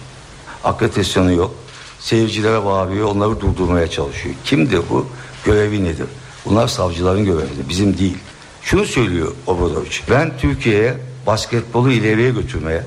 akreditasyonu 0.65 1.33
yok. 1.33 1.55
Seyircilere 1.99 2.65
bağırıyor, 2.65 3.09
onları 3.09 3.41
durdurmaya 3.41 3.91
çalışıyor. 3.91 4.35
Kimdir 4.45 4.81
bu? 4.91 5.07
Görevi 5.45 5.85
nedir? 5.85 6.07
Bunlar 6.45 6.69
savcıların 6.69 7.25
görevidir, 7.25 7.69
bizim 7.69 7.99
değil. 7.99 8.19
Şunu 8.63 8.85
söylüyor 8.85 9.33
Obradoviç. 9.47 10.03
Ben 10.11 10.33
Türkiye'ye 10.39 10.95
basketbolu 11.27 11.91
ileriye 11.91 12.31
götürmeye 12.31 12.83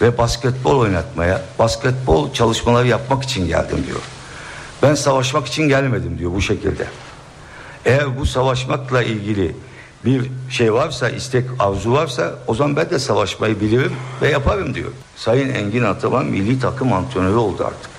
ve 0.00 0.18
basketbol 0.18 0.78
oynatmaya, 0.78 1.42
basketbol 1.58 2.32
çalışmaları 2.32 2.88
yapmak 2.88 3.22
için 3.22 3.46
geldim 3.46 3.78
diyor. 3.86 4.00
Ben 4.82 4.94
savaşmak 4.94 5.46
için 5.46 5.68
gelmedim 5.68 6.18
diyor 6.18 6.32
bu 6.34 6.40
şekilde. 6.42 6.86
Eğer 7.84 8.18
bu 8.18 8.26
savaşmakla 8.26 9.02
ilgili 9.02 9.56
bir 10.06 10.30
şey 10.50 10.72
varsa, 10.74 11.08
istek, 11.08 11.44
arzu 11.58 11.92
varsa 11.92 12.34
o 12.46 12.54
zaman 12.54 12.76
ben 12.76 12.90
de 12.90 12.98
savaşmayı 12.98 13.60
bilirim 13.60 13.92
ve 14.22 14.28
yaparım 14.28 14.74
diyor. 14.74 14.90
Sayın 15.16 15.54
Engin 15.54 15.82
Ataman 15.82 16.26
milli 16.26 16.60
takım 16.60 16.92
antrenörü 16.92 17.36
oldu 17.36 17.64
artık. 17.64 17.90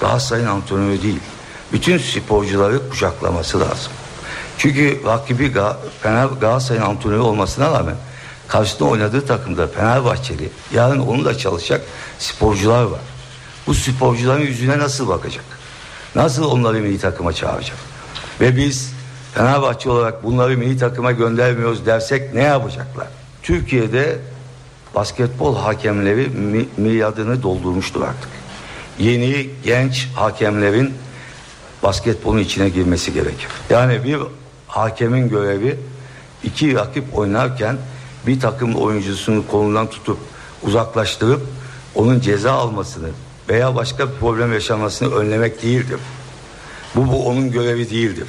Daha 0.00 0.20
sayın 0.20 0.46
antrenörü 0.46 1.02
değil. 1.02 1.20
Bütün 1.72 1.98
sporcuları 1.98 2.90
kucaklaması 2.90 3.60
lazım. 3.60 3.92
Çünkü 4.58 5.00
rakibi 5.04 5.52
Fener 6.02 6.26
Galatasaray'ın 6.26 6.86
antrenörü 6.86 7.20
olmasına 7.20 7.72
rağmen 7.72 7.96
karşısında 8.48 8.88
oynadığı 8.88 9.26
takımda 9.26 9.66
Fenerbahçeli 9.66 10.50
yarın 10.74 11.00
onunla 11.00 11.38
çalışacak 11.38 11.84
sporcular 12.18 12.82
var. 12.82 13.00
Bu 13.66 13.74
sporcuların 13.74 14.42
yüzüne 14.42 14.78
nasıl 14.78 15.08
bakacak? 15.08 15.44
Nasıl 16.14 16.44
onları 16.44 16.78
milli 16.78 16.98
takıma 16.98 17.32
çağıracak? 17.32 17.76
Ve 18.40 18.56
biz 18.56 18.95
Fenerbahçe 19.36 19.90
olarak 19.90 20.24
bunları 20.24 20.56
milli 20.58 20.78
takıma 20.78 21.12
göndermiyoruz 21.12 21.86
dersek 21.86 22.34
ne 22.34 22.42
yapacaklar? 22.42 23.06
Türkiye'de 23.42 24.18
basketbol 24.94 25.56
hakemleri 25.56 26.28
mi, 26.28 26.64
milyadını 26.76 27.42
doldurmuştur 27.42 28.02
artık. 28.02 28.28
Yeni 28.98 29.50
genç 29.64 30.08
hakemlerin 30.14 30.94
basketbolun 31.82 32.38
içine 32.38 32.68
girmesi 32.68 33.12
gerekir. 33.12 33.48
Yani 33.70 34.04
bir 34.04 34.18
hakemin 34.68 35.28
görevi 35.28 35.78
iki 36.44 36.74
rakip 36.74 37.18
oynarken 37.18 37.76
bir 38.26 38.40
takım 38.40 38.74
oyuncusunu 38.74 39.46
kolundan 39.46 39.90
tutup 39.90 40.18
uzaklaştırıp 40.62 41.40
onun 41.94 42.20
ceza 42.20 42.52
almasını 42.52 43.08
veya 43.48 43.74
başka 43.74 44.08
bir 44.08 44.14
problem 44.14 44.52
yaşamasını 44.52 45.14
önlemek 45.14 45.62
değildir. 45.62 46.00
Bu, 46.94 47.12
bu 47.12 47.26
onun 47.28 47.50
görevi 47.50 47.90
değildir. 47.90 48.28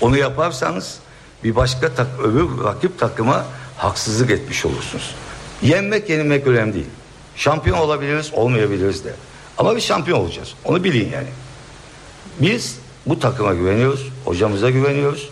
Onu 0.00 0.16
yaparsanız 0.16 0.98
bir 1.44 1.56
başka 1.56 1.94
tak, 1.94 2.06
öbür 2.22 2.64
rakip 2.64 2.98
takıma 2.98 3.44
haksızlık 3.76 4.30
etmiş 4.30 4.66
olursunuz. 4.66 5.14
Yenmek 5.62 6.10
yenilmek 6.10 6.46
önemli 6.46 6.74
değil. 6.74 6.86
Şampiyon 7.36 7.78
olabiliriz 7.78 8.30
olmayabiliriz 8.34 9.04
de. 9.04 9.14
Ama 9.58 9.76
bir 9.76 9.80
şampiyon 9.80 10.18
olacağız. 10.18 10.54
Onu 10.64 10.84
bilin 10.84 11.12
yani. 11.12 11.28
Biz 12.40 12.78
bu 13.06 13.20
takıma 13.20 13.54
güveniyoruz. 13.54 14.08
Hocamıza 14.24 14.70
güveniyoruz. 14.70 15.30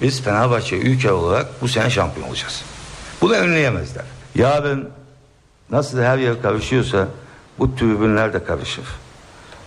Biz 0.00 0.22
Fenerbahçe 0.22 0.76
ülke 0.76 1.12
olarak 1.12 1.62
bu 1.62 1.68
sene 1.68 1.90
şampiyon 1.90 2.28
olacağız. 2.28 2.62
Bunu 3.20 3.32
önleyemezler. 3.32 4.04
Yarın 4.34 4.88
nasıl 5.70 5.98
her 5.98 6.18
yer 6.18 6.42
karışıyorsa 6.42 7.08
bu 7.58 7.76
tribünler 7.76 8.32
de 8.32 8.44
karışır. 8.44 8.84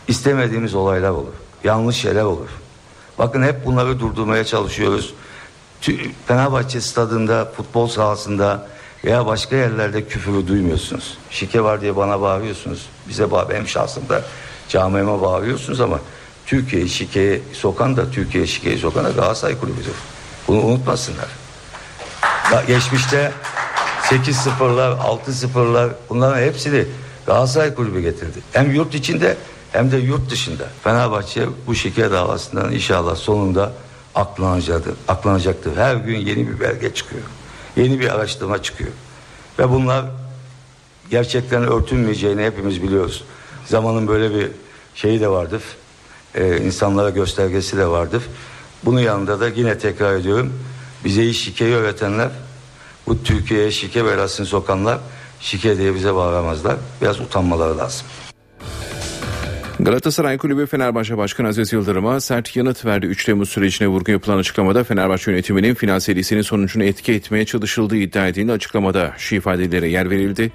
İstemediğimiz 0.07 0.75
olaylar 0.75 1.09
olur. 1.09 1.33
Yanlış 1.63 1.95
şeyler 1.95 2.23
olur. 2.23 2.49
Bakın 3.19 3.43
hep 3.43 3.65
bunları 3.65 3.99
durdurmaya 3.99 4.43
çalışıyoruz. 4.43 5.13
Fenerbahçe 6.27 6.81
stadında, 6.81 7.51
futbol 7.57 7.87
sahasında 7.87 8.67
veya 9.05 9.25
başka 9.25 9.55
yerlerde 9.55 10.07
küfürü 10.07 10.47
duymuyorsunuz. 10.47 11.17
Şike 11.29 11.63
var 11.63 11.81
diye 11.81 11.95
bana 11.95 12.21
bağırıyorsunuz. 12.21 12.85
Bize 13.09 13.31
bağır, 13.31 13.49
benim 13.49 13.67
şahsımda 13.67 14.21
camiime 14.69 15.21
bağırıyorsunuz 15.21 15.81
ama 15.81 15.99
Türkiye'yi 16.45 16.89
şikeye 16.89 17.41
sokan 17.53 17.97
da 17.97 18.11
Türkiye'yi 18.11 18.47
şikeye 18.47 18.77
sokan 18.77 19.05
da 19.05 19.09
Galatasaray 19.09 19.59
kulübüdür. 19.59 19.93
Bunu 20.47 20.61
unutmasınlar. 20.61 21.27
Ya 22.53 22.63
geçmişte 22.67 23.31
8-0'lar, 24.03 24.97
6-0'lar 25.27 25.89
bunların 26.09 26.41
hepsini 26.41 26.85
Galatasaray 27.25 27.75
kulübü 27.75 28.01
getirdi. 28.01 28.39
Hem 28.51 28.71
yurt 28.71 28.95
içinde 28.95 29.37
hem 29.75 29.91
de 29.91 29.97
yurt 29.97 30.29
dışında. 30.29 30.63
Fenerbahçe 30.83 31.47
bu 31.67 31.75
şike 31.75 32.11
davasından 32.11 32.73
inşallah 32.73 33.15
sonunda 33.15 33.71
aklanacaktır. 34.15 34.93
aklanacaktır. 35.07 35.77
Her 35.77 35.95
gün 35.95 36.17
yeni 36.19 36.47
bir 36.47 36.59
belge 36.59 36.93
çıkıyor. 36.93 37.23
Yeni 37.75 37.99
bir 37.99 38.15
araştırma 38.15 38.63
çıkıyor. 38.63 38.91
Ve 39.59 39.69
bunlar 39.69 40.05
gerçekten 41.09 41.63
örtünmeyeceğini 41.63 42.43
hepimiz 42.43 42.83
biliyoruz. 42.83 43.23
Zamanın 43.65 44.07
böyle 44.07 44.35
bir 44.35 44.51
şeyi 44.95 45.21
de 45.21 45.27
vardır. 45.27 45.63
Ee, 46.35 46.57
insanlara 46.57 47.09
göstergesi 47.09 47.77
de 47.77 47.87
vardır. 47.87 48.23
Bunun 48.85 48.99
yanında 48.99 49.39
da 49.39 49.47
yine 49.47 49.77
tekrar 49.77 50.15
ediyorum. 50.15 50.53
Bize 51.05 51.33
şikeyi 51.33 51.75
öğretenler, 51.75 52.29
bu 53.07 53.23
Türkiye'ye 53.23 53.71
şike 53.71 54.05
belasını 54.05 54.45
sokanlar 54.45 54.99
şike 55.39 55.77
diye 55.77 55.95
bize 55.95 56.15
bağıramazlar. 56.15 56.75
Biraz 57.01 57.19
utanmaları 57.19 57.77
lazım. 57.77 58.05
Galatasaray 59.79 60.37
Kulübü 60.37 60.65
Fenerbahçe 60.65 61.17
Başkanı 61.17 61.47
Aziz 61.47 61.73
Yıldırım'a 61.73 62.19
sert 62.19 62.55
yanıt 62.55 62.85
verdi. 62.85 63.05
3 63.05 63.25
Temmuz 63.25 63.49
sürecine 63.49 63.87
vurgu 63.87 64.11
yapılan 64.11 64.37
açıklamada 64.37 64.83
Fenerbahçe 64.83 65.31
yönetiminin 65.31 65.73
final 65.73 65.99
serisinin 65.99 66.41
sonucunu 66.41 66.83
etki 66.83 67.13
etmeye 67.13 67.45
çalışıldığı 67.45 67.95
iddia 67.95 68.27
edildiğinde 68.27 68.51
açıklamada 68.51 69.13
şu 69.17 69.35
ifadelere 69.35 69.89
yer 69.89 70.09
verildi. 70.09 70.51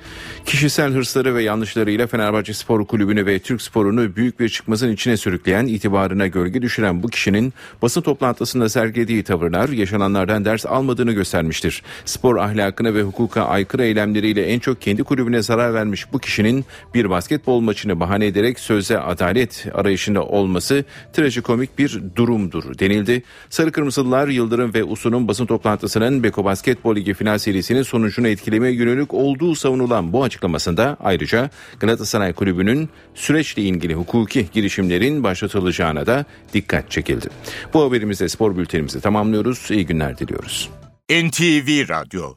Kişisel 0.47 0.93
hırsları 0.93 1.35
ve 1.35 1.43
yanlışlarıyla 1.43 2.07
Fenerbahçe 2.07 2.55
Spor 2.55 2.87
Kulübü'nü 2.87 3.27
ve 3.27 3.39
Türk 3.39 3.63
sporunu 3.63 4.17
büyük 4.17 4.41
bir 4.41 4.49
çıkmazın 4.49 4.93
içine 4.93 5.17
sürükleyen, 5.17 5.67
itibarına 5.67 6.27
gölge 6.27 6.63
düşüren 6.63 7.03
bu 7.03 7.09
kişinin 7.09 7.55
basın 7.83 8.03
toplantısında 8.03 8.69
sergilediği 8.69 9.23
tavırlar 9.23 9.69
yaşananlardan 9.69 10.45
ders 10.45 10.67
almadığını 10.67 11.13
göstermiştir. 11.13 11.83
Spor 12.05 12.37
ahlakına 12.37 12.95
ve 12.95 13.03
hukuka 13.03 13.43
aykırı 13.43 13.85
eylemleriyle 13.85 14.47
en 14.47 14.59
çok 14.59 14.83
kendi 14.83 15.03
kulübüne 15.05 15.43
zarar 15.43 15.75
vermiş 15.75 16.13
bu 16.13 16.19
kişinin 16.19 16.65
bir 16.95 17.11
basketbol 17.11 17.61
maçını 17.61 18.01
bahane 18.01 18.27
ederek 18.27 18.61
sözde 18.61 19.10
adalet 19.11 19.67
arayışında 19.75 20.25
olması 20.25 20.85
trajikomik 21.13 21.79
bir 21.79 22.01
durumdur 22.17 22.79
denildi. 22.79 23.23
Sarı 23.51 23.73
Kırmızılılar 23.73 24.29
Yıldırım 24.29 24.75
ve 24.75 24.85
Usu'nun 24.85 25.29
basın 25.29 25.47
toplantısının 25.47 26.23
Beko 26.23 26.45
Basketbol 26.45 26.97
Ligi 26.97 27.15
final 27.15 27.39
serisinin 27.39 27.83
sonucunu 27.83 28.29
etkilemeye 28.29 28.75
yönelik 28.75 29.15
olduğu 29.15 29.55
savunulan 29.55 30.13
bu 30.13 30.25
açıklamasında 30.25 30.97
ayrıca 31.01 31.51
Galatasaray 31.81 32.33
Kulübü'nün 32.33 32.89
süreçle 33.15 33.63
ilgili 33.63 33.95
hukuki 33.95 34.47
girişimlerin 34.53 35.25
başlatılacağına 35.25 36.07
da 36.07 36.25
dikkat 36.55 36.91
çekildi. 36.91 37.29
Bu 37.75 37.85
haberimizle 37.85 38.29
spor 38.29 38.57
bültenimizi 38.57 39.01
tamamlıyoruz. 39.01 39.71
İyi 39.71 39.87
günler 39.87 40.19
diliyoruz. 40.19 40.71
NTV 41.11 41.89
Radyo 41.89 42.35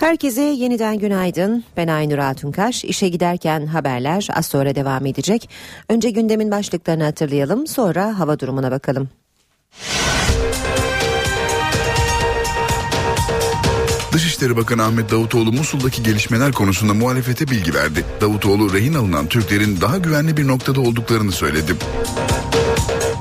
Herkese 0.00 0.42
yeniden 0.42 0.98
günaydın. 0.98 1.64
Ben 1.76 1.88
Aynur 1.88 2.18
Altunkaş. 2.18 2.84
İşe 2.84 3.08
giderken 3.08 3.66
haberler 3.66 4.28
az 4.34 4.46
sonra 4.46 4.74
devam 4.74 5.06
edecek. 5.06 5.50
Önce 5.88 6.10
gündemin 6.10 6.50
başlıklarını 6.50 7.04
hatırlayalım, 7.04 7.66
sonra 7.66 8.18
hava 8.18 8.38
durumuna 8.38 8.70
bakalım. 8.70 9.08
Dışişleri 14.12 14.56
Bakanı 14.56 14.82
Ahmet 14.84 15.10
Davutoğlu 15.10 15.52
Musul'daki 15.52 16.02
gelişmeler 16.02 16.52
konusunda 16.52 16.94
muhalefete 16.94 17.48
bilgi 17.48 17.74
verdi. 17.74 18.04
Davutoğlu 18.20 18.74
rehin 18.74 18.94
alınan 18.94 19.26
Türklerin 19.26 19.80
daha 19.80 19.98
güvenli 19.98 20.36
bir 20.36 20.48
noktada 20.48 20.80
olduklarını 20.80 21.32
söyledi. 21.32 21.72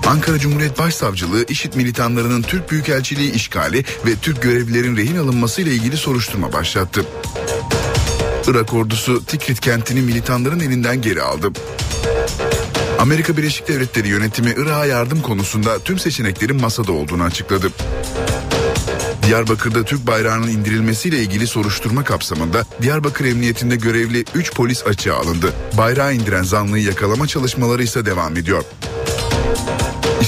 Ankara 0.08 0.40
Cumhuriyet 0.40 0.80
Başsavcılığı 0.80 1.46
IŞİD 1.50 1.74
militanlarının 1.74 2.42
Türk 2.42 2.72
Büyükelçiliği 2.72 3.32
işgali 3.32 3.84
ve 4.06 4.16
Türk 4.22 4.42
görevlilerin 4.42 4.98
rehin 4.98 5.18
alınması 5.18 5.62
ile 5.62 5.72
ilgili 5.72 5.98
soruşturma 5.98 6.54
başlattı. 6.54 7.06
Irak 8.48 8.74
ordusu 8.74 9.26
Tikrit 9.26 9.60
kentini 9.60 10.02
militanların 10.02 10.60
elinden 10.60 11.02
geri 11.02 11.22
aldı. 11.22 11.52
Amerika 13.00 13.38
Birleşik 13.38 13.68
Devletleri 13.68 14.08
yönetimi 14.08 14.54
Irak'a 14.58 14.86
yardım 14.86 15.22
konusunda 15.22 15.80
tüm 15.80 16.00
seçeneklerin 16.00 16.62
masada 16.62 16.92
olduğunu 16.92 17.24
açıkladı. 17.24 17.72
Diyarbakır'da 19.24 19.84
Türk 19.84 20.08
bayrağının 20.08 20.48
indirilmesiyle 20.48 21.20
ilgili 21.20 21.48
soruşturma 21.48 22.04
kapsamında 22.04 22.66
Diyarbakır 22.82 23.26
Emniyetinde 23.26 23.76
görevli 23.76 24.26
3 24.36 24.54
polis 24.54 24.88
açığa 24.88 25.18
alındı. 25.18 25.54
Bayrağı 25.78 26.14
indiren 26.14 26.44
zanlıyı 26.44 26.86
yakalama 26.86 27.28
çalışmaları 27.28 27.84
ise 27.84 28.06
devam 28.06 28.38
ediyor. 28.38 28.64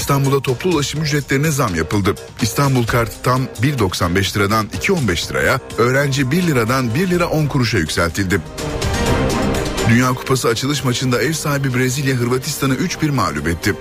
İstanbul'da 0.00 0.40
toplu 0.40 0.70
ulaşım 0.70 1.02
ücretlerine 1.02 1.50
zam 1.50 1.74
yapıldı. 1.74 2.14
İstanbul 2.42 2.86
Kart 2.86 3.10
tam 3.22 3.42
1.95 3.62 4.36
liradan 4.36 4.66
2.15 4.66 5.30
liraya, 5.30 5.60
öğrenci 5.78 6.30
1 6.30 6.46
liradan 6.46 6.94
1 6.94 7.10
lira 7.10 7.28
10 7.28 7.46
kuruşa 7.46 7.78
yükseltildi. 7.78 8.40
Dünya 9.88 10.08
Kupası 10.14 10.48
açılış 10.48 10.84
maçında 10.84 11.22
ev 11.22 11.32
sahibi 11.32 11.74
Brezilya 11.74 12.14
Hırvatistan'ı 12.16 12.74
3-1 12.74 13.10
mağlup 13.10 13.48
etti. 13.48 13.74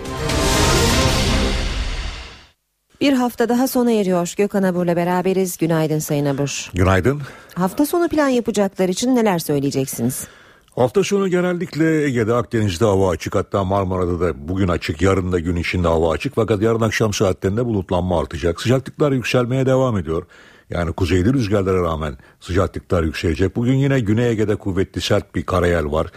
Bir 3.02 3.14
hafta 3.14 3.50
daha 3.50 3.68
sona 3.68 3.92
eriyor. 3.92 4.34
Gökhan 4.38 4.64
Abur'la 4.64 4.96
beraberiz. 4.96 5.58
Günaydın 5.58 6.00
Sayın 6.00 6.26
Abur. 6.26 6.70
Günaydın. 6.74 7.22
Hafta 7.56 7.86
sonu 7.86 8.10
plan 8.10 8.30
yapacaklar 8.30 8.90
için 8.90 9.16
neler 9.16 9.40
söyleyeceksiniz? 9.40 10.28
Hafta 10.76 11.04
sonu 11.04 11.28
genellikle 11.28 12.04
Ege'de 12.04 12.34
Akdeniz'de 12.34 12.86
hava 12.86 13.10
açık 13.10 13.36
hatta 13.36 13.64
Marmara'da 13.64 14.20
da 14.20 14.48
bugün 14.48 14.68
açık 14.68 15.02
yarın 15.02 15.32
da 15.32 15.40
gün 15.40 15.56
içinde 15.56 15.88
hava 15.88 16.12
açık 16.12 16.36
fakat 16.36 16.62
yarın 16.62 16.82
akşam 16.82 17.14
saatlerinde 17.14 17.66
bulutlanma 17.66 18.20
artacak. 18.20 18.62
Sıcaklıklar 18.62 19.12
yükselmeye 19.12 19.66
devam 19.66 19.98
ediyor. 19.98 20.24
Yani 20.70 20.94
kuzeyli 20.94 21.34
rüzgarlara 21.34 21.84
rağmen 21.84 22.18
sıcaklıklar 22.40 23.04
yükselecek. 23.04 23.56
Bugün 23.56 23.74
yine 23.74 24.00
Güney 24.00 24.30
Ege'de 24.30 24.56
kuvvetli 24.56 25.02
sert 25.02 25.36
bir 25.36 25.44
karayel 25.44 25.92
var. 25.92 26.08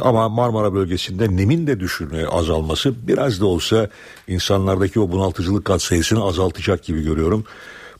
Ama 0.00 0.28
Marmara 0.28 0.74
bölgesinde 0.74 1.36
nemin 1.36 1.66
de 1.66 1.80
düşürmeye 1.80 2.26
azalması 2.26 3.08
biraz 3.08 3.40
da 3.40 3.46
olsa 3.46 3.88
insanlardaki 4.28 5.00
o 5.00 5.10
bunaltıcılık 5.12 5.64
kat 5.64 5.82
sayısını 5.82 6.24
azaltacak 6.24 6.84
gibi 6.84 7.02
görüyorum. 7.02 7.44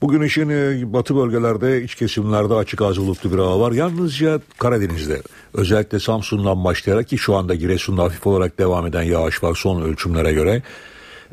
Bugün 0.03 0.23
için 0.23 0.49
e, 0.49 0.93
batı 0.93 1.17
bölgelerde 1.17 1.83
iç 1.83 1.95
kesimlerde 1.95 2.55
açık 2.55 2.83
az 2.83 3.01
bulutlu 3.01 3.33
bir 3.33 3.39
hava 3.39 3.61
var. 3.61 3.73
Yalnızca 3.73 4.41
Karadeniz'de 4.59 5.23
özellikle 5.55 6.01
Samsun'dan 6.01 6.65
başlayarak 6.65 7.09
ki 7.09 7.19
şu 7.19 7.37
anda 7.37 7.55
Giresun'da 7.55 8.03
hafif 8.03 8.27
olarak 8.27 8.59
devam 8.59 8.87
eden 8.87 9.03
yağış 9.03 9.43
var 9.43 9.55
son 9.55 9.83
ölçümlere 9.83 10.33
göre. 10.33 10.63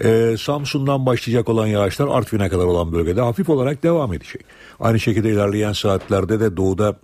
Ee, 0.03 0.35
Samsun'dan 0.39 1.05
başlayacak 1.05 1.49
olan 1.49 1.67
yağışlar 1.67 2.07
Artvin'e 2.07 2.49
kadar 2.49 2.65
olan 2.65 2.91
bölgede 2.91 3.21
hafif 3.21 3.49
olarak 3.49 3.83
devam 3.83 4.13
edecek. 4.13 4.41
Aynı 4.79 4.99
şekilde 4.99 5.29
ilerleyen 5.29 5.73
saatlerde 5.73 6.39
de 6.39 6.57
doğuda 6.57 6.99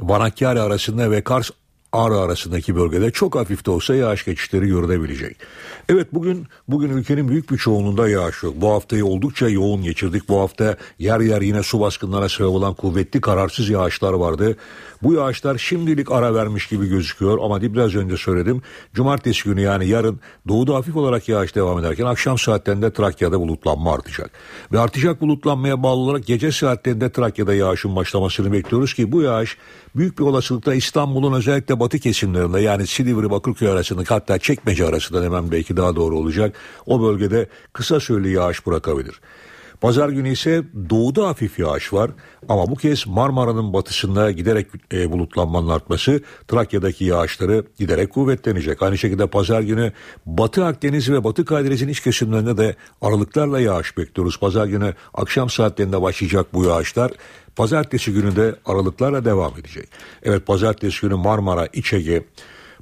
Vanakkari 0.00 0.60
arasında 0.60 1.10
ve 1.10 1.22
Kars 1.22 1.50
Ağrı 1.92 2.18
arasındaki 2.18 2.76
bölgede 2.76 3.10
çok 3.10 3.34
hafif 3.34 3.66
de 3.66 3.70
olsa 3.70 3.94
yağış 3.94 4.24
geçişleri 4.24 4.66
görülebilecek. 4.66 5.36
Evet 5.88 6.08
bugün 6.12 6.46
bugün 6.68 6.90
ülkenin 6.90 7.28
büyük 7.28 7.50
bir 7.50 7.56
çoğunluğunda 7.56 8.08
yağış 8.08 8.42
yok. 8.42 8.54
Bu 8.56 8.70
haftayı 8.70 9.06
oldukça 9.06 9.48
yoğun 9.48 9.82
geçirdik. 9.82 10.28
Bu 10.28 10.40
hafta 10.40 10.76
yer 10.98 11.20
yer 11.20 11.42
yine 11.42 11.62
su 11.62 11.80
baskınlarına 11.80 12.28
sebep 12.28 12.50
olan 12.50 12.74
kuvvetli 12.74 13.20
kararsız 13.20 13.68
yağışlar 13.68 14.12
vardı. 14.12 14.56
Bu 15.02 15.12
yağışlar 15.12 15.58
şimdilik 15.58 16.12
ara 16.12 16.34
vermiş 16.34 16.66
gibi 16.66 16.88
gözüküyor 16.88 17.38
ama 17.42 17.62
biraz 17.62 17.94
önce 17.94 18.16
söyledim. 18.16 18.62
Cumartesi 18.94 19.44
günü 19.44 19.60
yani 19.60 19.88
yarın 19.88 20.20
doğuda 20.48 20.74
hafif 20.74 20.96
olarak 20.96 21.28
yağış 21.28 21.54
devam 21.54 21.78
ederken 21.78 22.04
akşam 22.04 22.38
saatlerinde 22.38 22.92
Trakya'da 22.92 23.40
bulutlanma 23.40 23.94
artacak. 23.94 24.30
Ve 24.72 24.80
artacak 24.80 25.20
bulutlanmaya 25.20 25.82
bağlı 25.82 26.00
olarak 26.00 26.26
gece 26.26 26.52
saatlerinde 26.52 27.12
Trakya'da 27.12 27.54
yağışın 27.54 27.96
başlamasını 27.96 28.52
bekliyoruz 28.52 28.94
ki 28.94 29.12
bu 29.12 29.22
yağış 29.22 29.56
büyük 29.96 30.18
bir 30.18 30.24
olasılıkla 30.24 30.74
İstanbul'un 30.74 31.32
özellikle 31.32 31.80
batı 31.80 31.98
kesimlerinde 31.98 32.60
yani 32.60 32.86
Silivri 32.86 33.30
Bakırköy 33.30 33.68
arasında 33.68 34.02
hatta 34.08 34.38
Çekmece 34.38 34.86
arasında 34.86 35.24
hemen 35.24 35.52
belki 35.52 35.76
daha 35.76 35.96
doğru 35.96 36.18
olacak. 36.18 36.56
O 36.86 37.02
bölgede 37.02 37.48
kısa 37.72 38.00
süreli 38.00 38.32
yağış 38.32 38.66
bırakabilir. 38.66 39.20
Pazar 39.80 40.08
günü 40.08 40.32
ise 40.32 40.64
doğuda 40.90 41.28
hafif 41.28 41.58
yağış 41.58 41.92
var 41.92 42.10
ama 42.48 42.70
bu 42.70 42.74
kez 42.74 43.06
Marmara'nın 43.06 43.72
batısında 43.72 44.30
giderek 44.30 44.66
e, 44.92 45.10
bulutlanmanın 45.10 45.68
artması 45.68 46.20
Trakya'daki 46.48 47.04
yağışları 47.04 47.64
giderek 47.78 48.12
kuvvetlenecek. 48.12 48.82
Aynı 48.82 48.98
şekilde 48.98 49.26
pazar 49.26 49.60
günü 49.60 49.92
Batı 50.26 50.64
Akdeniz 50.64 51.10
ve 51.10 51.24
Batı 51.24 51.44
Karadeniz'in 51.44 51.88
iç 51.88 52.00
kesimlerinde 52.00 52.56
de 52.56 52.76
aralıklarla 53.02 53.60
yağış 53.60 53.98
bekliyoruz. 53.98 54.38
Pazar 54.38 54.66
günü 54.66 54.94
akşam 55.14 55.50
saatlerinde 55.50 56.02
başlayacak 56.02 56.46
bu 56.54 56.64
yağışlar 56.64 57.10
pazartesi 57.58 58.12
günü 58.12 58.36
de 58.36 58.54
aralıklarla 58.66 59.24
devam 59.24 59.52
edecek. 59.60 59.88
Evet 60.22 60.46
pazartesi 60.46 61.00
günü 61.00 61.14
Marmara, 61.14 61.68
İç 61.72 61.92
Ege, 61.92 62.24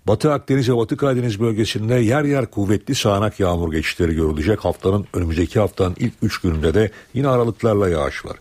Batı 0.09 0.33
Akdeniz 0.33 0.69
ve 0.69 0.77
Batı 0.77 0.97
Karadeniz 0.97 1.41
bölgesinde 1.41 1.95
yer 1.95 2.25
yer 2.25 2.47
kuvvetli 2.47 2.95
sağanak 2.95 3.41
yağmur 3.41 3.73
geçişleri 3.73 4.15
görülecek. 4.15 4.65
Haftanın 4.65 5.07
önümüzdeki 5.15 5.61
haftanın 5.61 5.97
ilk 5.99 6.13
3 6.23 6.41
gününde 6.41 6.75
de 6.75 6.91
yine 7.15 7.29
aralıklarla 7.29 7.89
yağış 7.89 8.25
var. 8.25 8.37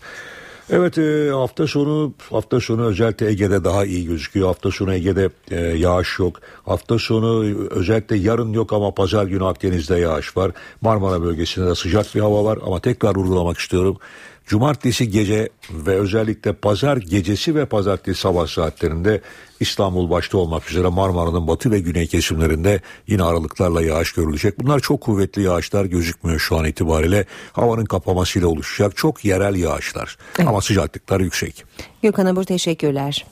Evet 0.69 0.97
e, 0.97 1.29
hafta 1.31 1.67
sonu 1.67 2.13
hafta 2.29 2.59
sonu 2.59 2.85
özellikle 2.85 3.27
Ege'de 3.27 3.63
daha 3.63 3.85
iyi 3.85 4.05
gözüküyor. 4.05 4.47
Hafta 4.47 4.71
sonu 4.71 4.93
Ege'de 4.93 5.29
e, 5.51 5.59
yağış 5.59 6.19
yok. 6.19 6.39
Hafta 6.65 6.99
sonu 6.99 7.57
özellikle 7.69 8.17
yarın 8.17 8.53
yok 8.53 8.73
ama 8.73 8.91
pazar 8.91 9.25
günü 9.25 9.45
Akdeniz'de 9.45 9.95
yağış 9.99 10.37
var. 10.37 10.51
Marmara 10.81 11.21
bölgesinde 11.21 11.65
de 11.65 11.75
sıcak 11.75 12.15
bir 12.15 12.19
hava 12.19 12.43
var 12.43 12.59
ama 12.65 12.79
tekrar 12.79 13.15
vurgulamak 13.15 13.57
istiyorum. 13.57 13.97
Cumartesi 14.45 15.09
gece 15.09 15.49
ve 15.69 15.95
özellikle 15.95 16.53
pazar 16.53 16.97
gecesi 16.97 17.55
ve 17.55 17.65
pazartesi 17.65 18.19
sabah 18.19 18.47
saatlerinde 18.47 19.21
İstanbul 19.59 20.09
başta 20.09 20.37
olmak 20.37 20.71
üzere 20.71 20.87
Marmara'nın 20.87 21.47
batı 21.47 21.71
ve 21.71 21.79
güney 21.79 22.07
kesimlerinde 22.07 22.81
yine 23.07 23.23
aralıklarla 23.23 23.81
yağış 23.81 24.13
görülecek. 24.13 24.59
Bunlar 24.59 24.79
çok 24.79 25.01
kuvvetli 25.01 25.41
yağışlar 25.41 25.85
gözükmüyor 25.85 26.39
şu 26.39 26.57
an 26.57 26.65
itibariyle. 26.65 27.25
Havanın 27.51 27.85
kapamasıyla 27.85 28.47
oluşacak 28.47 28.97
çok 28.97 29.25
yerel 29.25 29.55
yağışlar 29.55 30.17
evet. 30.37 30.47
ama 30.47 30.61
sıcaklıklar 30.61 31.19
yüksek. 31.19 31.63
Gökhan 32.03 32.25
Abur 32.25 32.43
teşekkürler. 32.43 33.25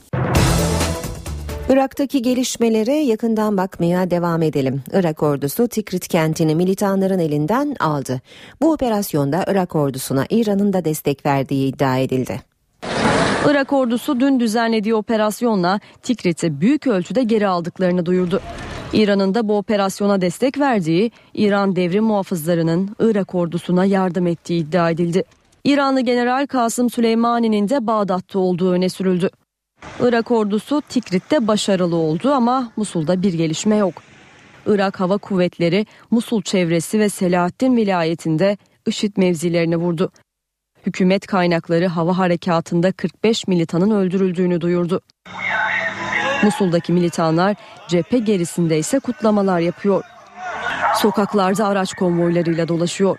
Irak'taki 1.70 2.22
gelişmelere 2.22 2.96
yakından 2.96 3.58
bakmaya 3.58 4.12
devam 4.12 4.42
edelim. 4.42 4.84
Irak 4.94 5.24
ordusu 5.24 5.68
Tikrit 5.68 6.08
kentini 6.08 6.56
militanların 6.56 7.20
elinden 7.20 7.76
aldı. 7.80 8.22
Bu 8.62 8.72
operasyonda 8.72 9.46
Irak 9.48 9.76
ordusuna 9.76 10.26
İran'ın 10.30 10.74
da 10.74 10.86
destek 10.86 11.26
verdiği 11.26 11.68
iddia 11.68 11.98
edildi. 11.98 12.42
Irak 13.50 13.74
ordusu 13.74 14.20
dün 14.20 14.40
düzenlediği 14.40 14.96
operasyonla 14.96 15.80
Tikrit'i 16.02 16.62
büyük 16.62 16.88
ölçüde 16.88 17.24
geri 17.24 17.48
aldıklarını 17.48 18.06
duyurdu. 18.06 18.42
İran'ın 18.94 19.36
da 19.36 19.48
bu 19.48 19.58
operasyona 19.58 20.22
destek 20.22 20.60
verdiği, 20.60 21.12
İran 21.34 21.76
devrim 21.76 22.04
muhafızlarının 22.04 22.96
Irak 23.00 23.36
ordusuna 23.36 23.86
yardım 23.86 24.28
ettiği 24.28 24.60
iddia 24.60 24.90
edildi. 24.90 25.24
İranlı 25.64 26.02
General 26.02 26.48
Kasım 26.48 26.90
Süleymani'nin 26.90 27.70
de 27.70 27.88
Bağdat'ta 27.88 28.40
olduğu 28.40 28.72
öne 28.72 28.90
sürüldü. 28.90 29.30
Irak 30.00 30.32
ordusu 30.32 30.82
Tikrit'te 30.82 31.48
başarılı 31.48 31.96
oldu 31.96 32.32
ama 32.32 32.72
Musul'da 32.76 33.22
bir 33.22 33.34
gelişme 33.34 33.76
yok. 33.76 33.94
Irak 34.66 35.00
Hava 35.00 35.18
Kuvvetleri 35.18 35.86
Musul 36.12 36.42
çevresi 36.42 37.00
ve 37.00 37.10
Selahattin 37.10 37.78
vilayetinde 37.78 38.58
IŞİD 38.86 39.18
mevzilerini 39.18 39.78
vurdu. 39.78 40.12
Hükümet 40.86 41.28
kaynakları 41.28 41.88
hava 41.88 42.18
harekatında 42.18 42.92
45 42.92 43.48
militanın 43.48 43.92
öldürüldüğünü 43.92 44.62
duyurdu. 44.62 45.02
Musul'daki 46.44 46.94
militanlar 46.94 47.56
cephe 47.88 48.18
gerisinde 48.18 48.78
ise 48.78 49.00
kutlamalar 49.00 49.60
yapıyor. 49.60 50.04
Sokaklarda 50.96 51.68
araç 51.68 51.94
konvoylarıyla 51.94 52.68
dolaşıyor. 52.68 53.18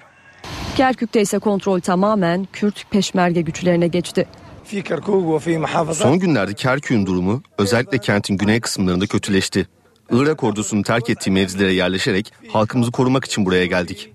Kerkük'te 0.77 1.21
ise 1.21 1.39
kontrol 1.39 1.81
tamamen 1.81 2.49
Kürt 2.53 2.91
peşmerge 2.91 3.41
güçlerine 3.41 3.87
geçti. 3.87 4.27
Son 5.95 6.19
günlerde 6.19 6.55
Kerkük'ün 6.55 7.07
durumu 7.07 7.43
özellikle 7.59 7.99
kentin 7.99 8.37
güney 8.37 8.61
kısımlarında 8.61 9.07
kötüleşti. 9.07 9.69
Irak 10.11 10.45
ordusunun 10.45 10.83
terk 10.83 11.11
ettiği 11.11 11.31
mevzilere 11.31 11.73
yerleşerek 11.73 12.33
halkımızı 12.53 12.91
korumak 12.93 13.25
için 13.25 13.47
buraya 13.47 13.67
geldik. 13.67 14.13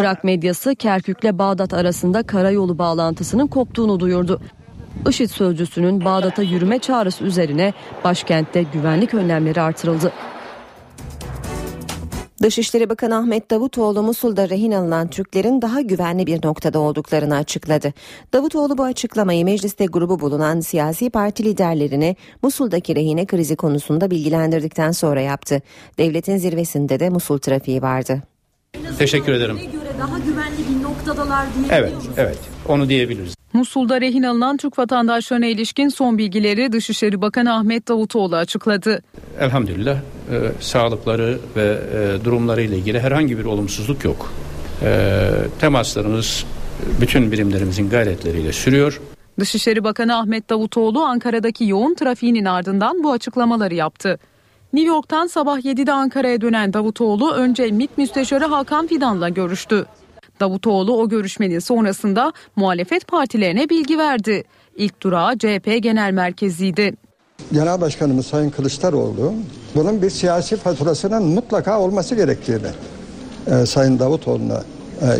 Irak 0.00 0.24
medyası 0.24 0.74
Kerkük'le 0.74 1.38
Bağdat 1.38 1.74
arasında 1.74 2.22
karayolu 2.22 2.78
bağlantısının 2.78 3.46
koptuğunu 3.46 4.00
duyurdu. 4.00 4.40
IŞİD 5.08 5.28
sözcüsünün 5.30 6.04
Bağdat'a 6.04 6.42
yürüme 6.42 6.78
çağrısı 6.78 7.24
üzerine 7.24 7.72
başkentte 8.04 8.62
güvenlik 8.62 9.14
önlemleri 9.14 9.60
artırıldı. 9.60 10.12
Dışişleri 12.42 12.90
Bakanı 12.90 13.16
Ahmet 13.16 13.50
Davutoğlu 13.50 14.02
Musul'da 14.02 14.48
rehin 14.48 14.72
alınan 14.72 15.08
Türklerin 15.08 15.62
daha 15.62 15.80
güvenli 15.80 16.26
bir 16.26 16.46
noktada 16.46 16.78
olduklarını 16.78 17.36
açıkladı. 17.36 17.92
Davutoğlu 18.32 18.78
bu 18.78 18.84
açıklamayı 18.84 19.44
mecliste 19.44 19.86
grubu 19.86 20.20
bulunan 20.20 20.60
siyasi 20.60 21.10
parti 21.10 21.44
liderlerini 21.44 22.16
Musul'daki 22.42 22.96
rehine 22.96 23.26
krizi 23.26 23.56
konusunda 23.56 24.10
bilgilendirdikten 24.10 24.92
sonra 24.92 25.20
yaptı. 25.20 25.62
Devletin 25.98 26.36
zirvesinde 26.36 27.00
de 27.00 27.10
Musul 27.10 27.38
trafiği 27.38 27.82
vardı. 27.82 28.22
Teşekkür 28.98 29.32
ederim. 29.32 29.58
göre 29.58 29.92
daha 29.98 30.18
güvenli 30.18 30.76
bir 30.76 30.82
noktadalar 30.82 31.46
Evet, 31.70 31.92
evet. 32.16 32.38
Onu 32.68 32.88
diyebiliriz. 32.88 33.34
Musul'da 33.52 34.00
rehin 34.00 34.22
alınan 34.22 34.56
Türk 34.56 34.78
vatandaşlarına 34.78 35.46
ilişkin 35.46 35.88
son 35.88 36.18
bilgileri 36.18 36.72
Dışişleri 36.72 37.20
Bakanı 37.20 37.54
Ahmet 37.54 37.88
Davutoğlu 37.88 38.36
açıkladı. 38.36 39.02
Elhamdülillah 39.40 39.96
e, 39.96 40.00
sağlıkları 40.60 41.38
ve 41.56 41.78
e, 41.94 42.24
durumları 42.24 42.62
ile 42.62 42.78
ilgili 42.78 43.00
herhangi 43.00 43.38
bir 43.38 43.44
olumsuzluk 43.44 44.04
yok. 44.04 44.32
E, 44.82 45.28
temaslarımız 45.60 46.44
bütün 47.00 47.32
birimlerimizin 47.32 47.90
gayretleriyle 47.90 48.52
sürüyor. 48.52 49.00
Dışişleri 49.40 49.84
Bakanı 49.84 50.16
Ahmet 50.16 50.50
Davutoğlu 50.50 51.02
Ankara'daki 51.02 51.64
yoğun 51.64 51.94
trafiğinin 51.94 52.44
ardından 52.44 53.04
bu 53.04 53.12
açıklamaları 53.12 53.74
yaptı. 53.74 54.18
New 54.72 54.88
York'tan 54.88 55.26
sabah 55.26 55.58
7'de 55.58 55.92
Ankara'ya 55.92 56.40
dönen 56.40 56.72
Davutoğlu 56.72 57.32
önce 57.32 57.70
MİT 57.70 57.98
Müsteşarı 57.98 58.44
Hakan 58.44 58.86
Fidan'la 58.86 59.28
görüştü. 59.28 59.86
Davutoğlu 60.42 60.96
o 60.96 61.08
görüşmenin 61.08 61.58
sonrasında 61.58 62.32
muhalefet 62.56 63.06
partilerine 63.06 63.68
bilgi 63.68 63.98
verdi. 63.98 64.44
İlk 64.76 65.00
durağı 65.02 65.38
CHP 65.38 65.82
Genel 65.82 66.12
Merkezi'ydi. 66.12 66.92
Genel 67.52 67.80
Başkanımız 67.80 68.26
Sayın 68.26 68.50
Kılıçdaroğlu 68.50 69.34
bunun 69.74 70.02
bir 70.02 70.10
siyasi 70.10 70.56
faturasının 70.56 71.22
mutlaka 71.22 71.80
olması 71.80 72.14
gerektiğini 72.14 72.66
e, 73.46 73.66
Sayın 73.66 73.98
Davutoğlu'na 73.98 74.62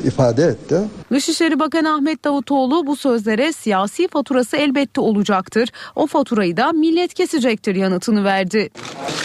ifade 0.04 0.44
etti. 0.44 0.76
Dışişleri 1.12 1.60
Bakanı 1.60 1.94
Ahmet 1.94 2.24
Davutoğlu 2.24 2.86
bu 2.86 2.96
sözlere 2.96 3.52
siyasi 3.52 4.08
faturası 4.08 4.56
elbette 4.56 5.00
olacaktır. 5.00 5.68
O 5.96 6.06
faturayı 6.06 6.56
da 6.56 6.72
millet 6.72 7.14
kesecektir 7.14 7.74
yanıtını 7.74 8.24
verdi. 8.24 8.70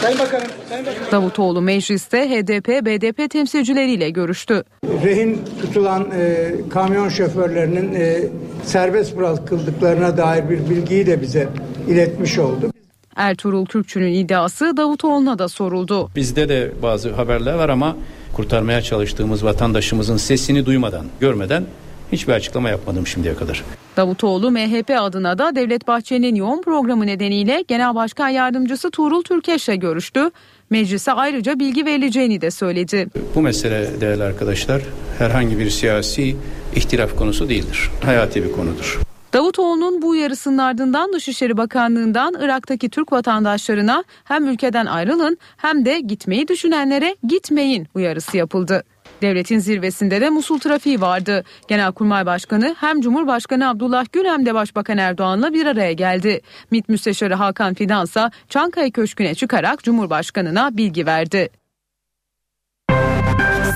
Sayın 0.02 0.20
Bakanım, 0.20 0.48
Sayın 0.70 0.86
Bakanım. 0.86 1.12
Davutoğlu 1.12 1.62
mecliste 1.62 2.30
HDP, 2.30 2.86
BDP 2.86 3.32
temsilcileriyle 3.32 4.10
görüştü. 4.10 4.64
Rehin 5.04 5.42
tutulan 5.62 6.08
e, 6.20 6.52
kamyon 6.70 7.10
şoförlerinin 7.10 7.96
e, 7.96 8.24
serbest 8.64 9.18
bırakıldıklarına 9.18 10.18
dair 10.18 10.50
bir 10.50 10.70
bilgiyi 10.70 11.06
de 11.06 11.22
bize 11.22 11.50
iletmiş 11.88 12.40
oldu. 12.40 12.72
Ertuğrul 13.18 13.66
Kürkçü'nün 13.66 14.14
iddiası 14.14 14.78
Davutoğlu'na 14.78 15.40
da 15.40 15.50
soruldu. 15.50 16.10
Bizde 16.16 16.50
de 16.50 16.72
bazı 16.82 17.14
haberler 17.14 17.54
var 17.54 17.70
ama 17.70 17.96
kurtarmaya 18.34 18.82
çalıştığımız 18.82 19.46
vatandaşımızın 19.46 20.18
sesini 20.18 20.66
duymadan, 20.66 21.06
görmeden 21.20 21.64
hiçbir 22.12 22.34
açıklama 22.34 22.70
yapmadım 22.70 23.08
şimdiye 23.08 23.36
kadar. 23.36 23.64
Davutoğlu 23.98 24.52
MHP 24.52 24.92
adına 25.00 25.38
da 25.38 25.56
Devlet 25.56 25.88
Bahçeli'nin 25.88 26.36
yoğun 26.36 26.62
programı 26.62 27.08
nedeniyle 27.08 27.64
Genel 27.68 27.96
Başkan 27.96 28.30
Yardımcısı 28.30 28.92
Tuğrul 28.92 29.24
Türkeş'le 29.24 29.76
görüştü. 29.80 30.32
Meclise 30.70 31.12
ayrıca 31.12 31.60
bilgi 31.60 31.86
verileceğini 31.86 32.42
de 32.42 32.52
söyledi. 32.52 33.08
Bu 33.36 33.42
mesele 33.42 34.02
değerli 34.02 34.24
arkadaşlar 34.24 34.82
herhangi 35.18 35.60
bir 35.60 35.70
siyasi 35.70 36.36
ihtilaf 36.76 37.16
konusu 37.16 37.50
değildir. 37.50 37.90
Hayati 38.06 38.44
bir 38.44 38.52
konudur. 38.52 39.07
Davutoğlu'nun 39.34 40.02
bu 40.02 40.10
uyarısının 40.10 40.58
ardından 40.58 41.14
Dışişleri 41.14 41.58
Bakanlığı'ndan 41.58 42.36
Irak'taki 42.40 42.90
Türk 42.90 43.12
vatandaşlarına 43.12 44.04
hem 44.24 44.48
ülkeden 44.48 44.86
ayrılın 44.86 45.38
hem 45.58 45.86
de 45.86 46.00
gitmeyi 46.00 46.48
düşünenlere 46.48 47.16
gitmeyin 47.28 47.88
uyarısı 47.96 48.38
yapıldı. 48.38 48.84
Devletin 49.22 49.60
zirvesinde 49.60 50.22
de 50.22 50.30
Musul 50.30 50.60
trafiği 50.60 51.02
vardı. 51.02 51.44
Genelkurmay 51.68 52.26
Başkanı 52.26 52.76
hem 52.80 53.02
Cumhurbaşkanı 53.02 53.70
Abdullah 53.70 54.06
Gül 54.12 54.26
hem 54.26 54.46
de 54.46 54.54
Başbakan 54.54 54.98
Erdoğan'la 54.98 55.54
bir 55.54 55.66
araya 55.66 55.94
geldi. 55.94 56.42
MİT 56.72 56.90
Müsteşarı 56.90 57.36
Hakan 57.36 57.74
Fidansa 57.74 58.32
Çankaya 58.50 58.92
Köşkü'ne 58.92 59.36
çıkarak 59.36 59.84
Cumhurbaşkanı'na 59.84 60.78
bilgi 60.78 61.06
verdi. 61.06 61.50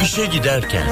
İşe 0.04 0.26
giderken. 0.26 0.84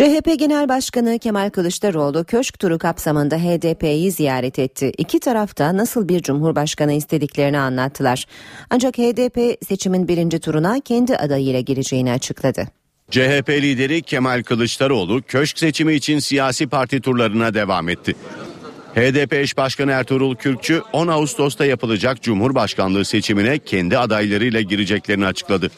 CHP 0.00 0.38
Genel 0.38 0.68
Başkanı 0.68 1.18
Kemal 1.18 1.50
Kılıçdaroğlu 1.50 2.24
köşk 2.24 2.58
turu 2.58 2.78
kapsamında 2.78 3.36
HDP'yi 3.36 4.12
ziyaret 4.12 4.58
etti. 4.58 4.92
İki 4.98 5.20
tarafta 5.20 5.76
nasıl 5.76 6.08
bir 6.08 6.22
cumhurbaşkanı 6.22 6.92
istediklerini 6.92 7.58
anlattılar. 7.58 8.26
Ancak 8.70 8.98
HDP 8.98 9.64
seçimin 9.68 10.08
birinci 10.08 10.38
turuna 10.38 10.80
kendi 10.80 11.16
adayıyla 11.16 11.60
gireceğini 11.60 12.12
açıkladı. 12.12 12.68
CHP 13.10 13.48
lideri 13.48 14.02
Kemal 14.02 14.42
Kılıçdaroğlu 14.42 15.22
köşk 15.22 15.58
seçimi 15.58 15.94
için 15.94 16.18
siyasi 16.18 16.66
parti 16.66 17.00
turlarına 17.00 17.54
devam 17.54 17.88
etti. 17.88 18.14
HDP 18.94 19.32
eş 19.32 19.56
başkanı 19.56 19.92
Ertuğrul 19.92 20.34
Kürkçü 20.34 20.82
10 20.92 21.08
Ağustos'ta 21.08 21.64
yapılacak 21.64 22.22
Cumhurbaşkanlığı 22.22 23.04
seçimine 23.04 23.58
kendi 23.58 23.98
adaylarıyla 23.98 24.60
gireceklerini 24.60 25.26
açıkladı. 25.26 25.70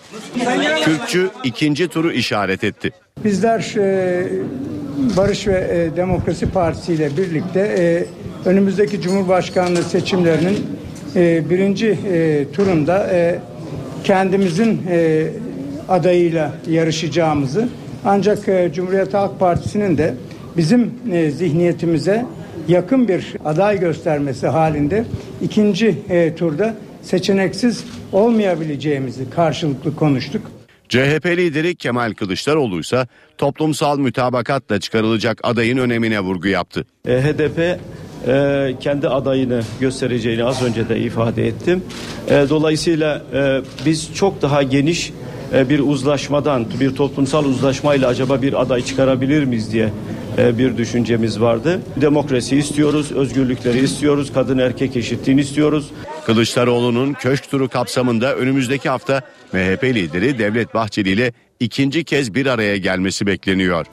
Kürkçü 0.84 1.30
ikinci 1.44 1.88
turu 1.88 2.12
işaret 2.12 2.64
etti. 2.64 2.90
Bizler 3.24 3.74
e, 3.78 4.28
Barış 5.16 5.46
ve 5.46 5.90
e, 5.92 5.96
Demokrasi 5.96 6.50
Partisi 6.50 6.92
ile 6.92 7.16
birlikte 7.16 7.60
e, 7.60 8.06
önümüzdeki 8.48 9.00
Cumhurbaşkanlığı 9.00 9.82
seçimlerinin 9.82 10.66
birinci 11.50 11.98
turunda 12.52 13.10
kendimizin 14.04 14.82
adayıyla 15.88 16.52
yarışacağımızı 16.70 17.68
Ancak 18.04 18.38
Cumhuriyet 18.74 19.14
Halk 19.14 19.40
Partisi'nin 19.40 19.98
de 19.98 20.14
bizim 20.56 20.90
zihniyetimize 21.36 22.26
yakın 22.68 23.08
bir 23.08 23.34
aday 23.44 23.80
göstermesi 23.80 24.46
halinde 24.46 25.04
ikinci 25.42 25.94
e, 26.08 26.34
turda 26.34 26.74
seçeneksiz 27.02 27.84
olmayabileceğimizi 28.12 29.30
karşılıklı 29.30 29.96
konuştuk. 29.96 30.42
CHP 30.88 31.26
lideri 31.26 31.74
Kemal 31.74 32.12
Kılıçdaroğlu 32.12 32.80
ise 32.80 33.06
toplumsal 33.38 33.98
mütabakatla 33.98 34.80
çıkarılacak 34.80 35.40
adayın 35.42 35.78
önemine 35.78 36.20
vurgu 36.20 36.48
yaptı. 36.48 36.86
E, 37.08 37.22
HDP 37.22 37.78
e, 38.26 38.74
kendi 38.80 39.08
adayını 39.08 39.62
göstereceğini 39.80 40.44
az 40.44 40.62
önce 40.62 40.88
de 40.88 40.98
ifade 40.98 41.46
ettim. 41.46 41.84
E, 42.28 42.46
dolayısıyla 42.48 43.22
e, 43.34 43.60
biz 43.86 44.14
çok 44.14 44.42
daha 44.42 44.62
geniş 44.62 45.12
bir 45.52 45.78
uzlaşmadan, 45.78 46.66
bir 46.80 46.96
toplumsal 46.96 47.44
uzlaşmayla 47.44 48.08
acaba 48.08 48.42
bir 48.42 48.60
aday 48.60 48.82
çıkarabilir 48.82 49.44
miyiz 49.44 49.72
diye 49.72 49.92
e, 50.38 50.58
bir 50.58 50.76
düşüncemiz 50.76 51.40
vardı. 51.40 51.80
Demokrasi 51.96 52.56
istiyoruz, 52.56 53.12
özgürlükleri 53.12 53.78
istiyoruz, 53.78 54.32
kadın 54.34 54.58
erkek 54.58 54.96
eşitliğini 54.96 55.40
istiyoruz. 55.40 55.90
Kılıçdaroğlu'nun 56.26 57.12
köşk 57.12 57.50
turu 57.50 57.68
kapsamında 57.68 58.34
önümüzdeki 58.36 58.88
hafta 58.88 59.22
MHP 59.52 59.84
lideri 59.84 60.38
Devlet 60.38 60.74
Bahçeli 60.74 61.10
ile 61.10 61.32
ikinci 61.60 62.04
kez 62.04 62.34
bir 62.34 62.46
araya 62.46 62.76
gelmesi 62.76 63.26
bekleniyor. 63.26 63.86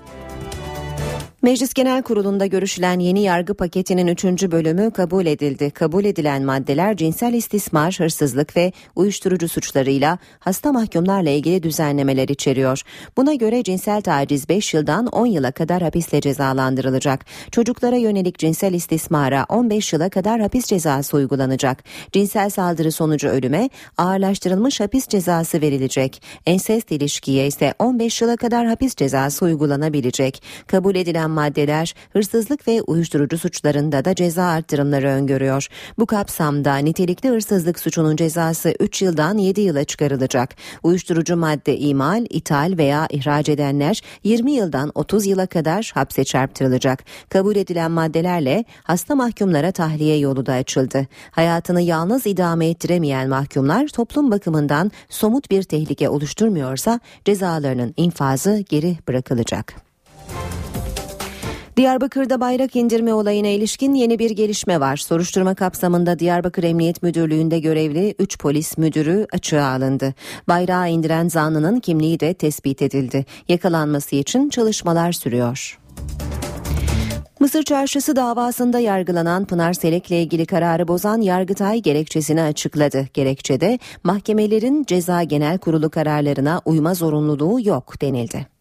Meclis 1.41 1.73
Genel 1.73 2.01
Kurulu'nda 2.01 2.45
görüşülen 2.45 2.99
yeni 2.99 3.21
yargı 3.21 3.53
paketinin 3.53 4.07
3. 4.07 4.23
bölümü 4.25 4.91
kabul 4.91 5.25
edildi. 5.25 5.71
Kabul 5.71 6.05
edilen 6.05 6.43
maddeler 6.43 6.97
cinsel 6.97 7.33
istismar, 7.33 7.95
hırsızlık 7.99 8.57
ve 8.57 8.71
uyuşturucu 8.95 9.49
suçlarıyla 9.49 10.17
hasta 10.39 10.71
mahkumlarla 10.71 11.29
ilgili 11.29 11.63
düzenlemeler 11.63 12.27
içeriyor. 12.27 12.81
Buna 13.17 13.33
göre 13.33 13.63
cinsel 13.63 14.01
taciz 14.01 14.49
5 14.49 14.73
yıldan 14.73 15.07
10 15.07 15.25
yıla 15.25 15.51
kadar 15.51 15.81
hapisle 15.81 16.21
cezalandırılacak. 16.21 17.25
Çocuklara 17.51 17.95
yönelik 17.95 18.39
cinsel 18.39 18.73
istismara 18.73 19.45
15 19.49 19.93
yıla 19.93 20.09
kadar 20.09 20.41
hapis 20.41 20.65
cezası 20.65 21.17
uygulanacak. 21.17 21.83
Cinsel 22.11 22.49
saldırı 22.49 22.91
sonucu 22.91 23.27
ölüme 23.27 23.69
ağırlaştırılmış 23.97 24.79
hapis 24.79 25.07
cezası 25.07 25.61
verilecek. 25.61 26.21
Ensest 26.45 26.91
ilişkiye 26.91 27.47
ise 27.47 27.73
15 27.79 28.21
yıla 28.21 28.35
kadar 28.35 28.67
hapis 28.67 28.95
cezası 28.95 29.45
uygulanabilecek. 29.45 30.43
Kabul 30.67 30.95
edilen 30.95 31.28
maddeler 31.29 31.95
hırsızlık 32.13 32.67
ve 32.67 32.81
uyuşturucu 32.81 33.37
suçlarında 33.37 34.05
da 34.05 34.15
ceza 34.15 34.43
arttırımları 34.43 35.07
öngörüyor. 35.07 35.67
Bu 35.99 36.05
kapsamda 36.05 36.75
nitelikli 36.75 37.29
hırsızlık 37.29 37.79
suçunun 37.79 38.15
cezası 38.15 38.73
3 38.79 39.01
yıldan 39.01 39.37
7 39.37 39.61
yıla 39.61 39.83
çıkarılacak. 39.83 40.55
Uyuşturucu 40.83 41.37
madde 41.37 41.77
imal, 41.77 42.25
ithal 42.29 42.73
veya 42.77 43.07
ihraç 43.09 43.49
edenler 43.49 44.01
20 44.23 44.51
yıldan 44.51 44.91
30 44.95 45.25
yıla 45.25 45.45
kadar 45.47 45.91
hapse 45.93 46.23
çarptırılacak. 46.23 47.03
Kabul 47.29 47.55
edilen 47.55 47.91
maddelerle 47.91 48.65
hasta 48.83 49.15
mahkumlara 49.15 49.71
tahliye 49.71 50.17
yolu 50.17 50.45
da 50.45 50.53
açıldı. 50.53 51.07
Hayatını 51.31 51.81
yalnız 51.81 52.27
idame 52.27 52.69
ettiremeyen 52.69 53.29
mahkumlar 53.29 53.87
toplum 53.87 54.31
bakımından 54.31 54.91
somut 55.09 55.51
bir 55.51 55.63
tehlike 55.63 56.09
oluşturmuyorsa 56.09 56.99
cezalarının 57.25 57.93
infazı 57.97 58.63
geri 58.69 58.97
bırakılacak. 59.07 59.88
Diyarbakır'da 61.77 62.41
bayrak 62.41 62.75
indirme 62.75 63.13
olayına 63.13 63.47
ilişkin 63.47 63.93
yeni 63.93 64.19
bir 64.19 64.31
gelişme 64.31 64.79
var. 64.79 64.97
Soruşturma 64.97 65.55
kapsamında 65.55 66.19
Diyarbakır 66.19 66.63
Emniyet 66.63 67.03
Müdürlüğü'nde 67.03 67.59
görevli 67.59 68.15
3 68.19 68.39
polis 68.39 68.77
müdürü 68.77 69.27
açığa 69.33 69.67
alındı. 69.67 70.13
Bayrağı 70.47 70.89
indiren 70.89 71.27
zanlının 71.27 71.79
kimliği 71.79 72.19
de 72.19 72.33
tespit 72.33 72.81
edildi. 72.81 73.25
Yakalanması 73.47 74.15
için 74.15 74.49
çalışmalar 74.49 75.11
sürüyor. 75.11 75.79
Mısır 77.39 77.63
Çarşısı 77.63 78.15
davasında 78.15 78.79
yargılanan 78.79 79.45
Pınar 79.45 79.73
Selek'le 79.73 80.11
ilgili 80.11 80.45
kararı 80.45 80.87
bozan 80.87 81.21
Yargıtay 81.21 81.81
gerekçesini 81.81 82.41
açıkladı. 82.41 83.07
Gerekçede 83.13 83.79
mahkemelerin 84.03 84.83
ceza 84.83 85.23
genel 85.23 85.57
kurulu 85.57 85.89
kararlarına 85.89 86.61
uyma 86.65 86.93
zorunluluğu 86.93 87.67
yok 87.67 88.01
denildi. 88.01 88.58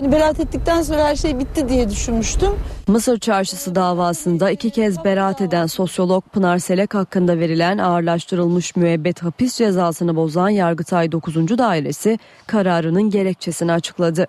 Hani 0.00 0.12
beraat 0.12 0.40
ettikten 0.40 0.82
sonra 0.82 1.04
her 1.04 1.16
şey 1.16 1.38
bitti 1.38 1.68
diye 1.68 1.90
düşünmüştüm. 1.90 2.50
Mısır 2.88 3.18
Çarşısı 3.18 3.74
davasında 3.74 4.50
iki 4.50 4.70
kez 4.70 5.04
beraat 5.04 5.40
eden 5.40 5.66
sosyolog 5.66 6.24
Pınar 6.32 6.58
Selek 6.58 6.94
hakkında 6.94 7.38
verilen 7.38 7.78
ağırlaştırılmış 7.78 8.76
müebbet 8.76 9.22
hapis 9.22 9.56
cezasını 9.56 10.16
bozan 10.16 10.48
Yargıtay 10.48 11.12
9. 11.12 11.58
Dairesi 11.58 12.18
kararının 12.46 13.10
gerekçesini 13.10 13.72
açıkladı. 13.72 14.26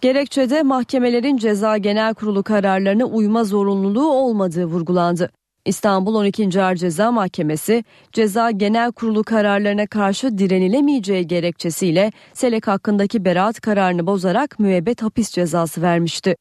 Gerekçede 0.00 0.62
mahkemelerin 0.62 1.36
ceza 1.36 1.76
genel 1.76 2.14
kurulu 2.14 2.42
kararlarına 2.42 3.04
uyma 3.04 3.44
zorunluluğu 3.44 4.12
olmadığı 4.12 4.64
vurgulandı. 4.64 5.30
İstanbul 5.70 6.14
12. 6.14 6.62
Ağır 6.62 6.76
Ceza 6.76 7.12
Mahkemesi 7.12 7.84
ceza 8.12 8.50
genel 8.50 8.92
kurulu 8.92 9.24
kararlarına 9.24 9.86
karşı 9.86 10.38
direnilemeyeceği 10.38 11.26
gerekçesiyle 11.26 12.12
Selek 12.34 12.66
hakkındaki 12.66 13.24
beraat 13.24 13.60
kararını 13.60 14.06
bozarak 14.06 14.58
müebbet 14.58 15.02
hapis 15.02 15.30
cezası 15.30 15.82
vermişti. 15.82 16.36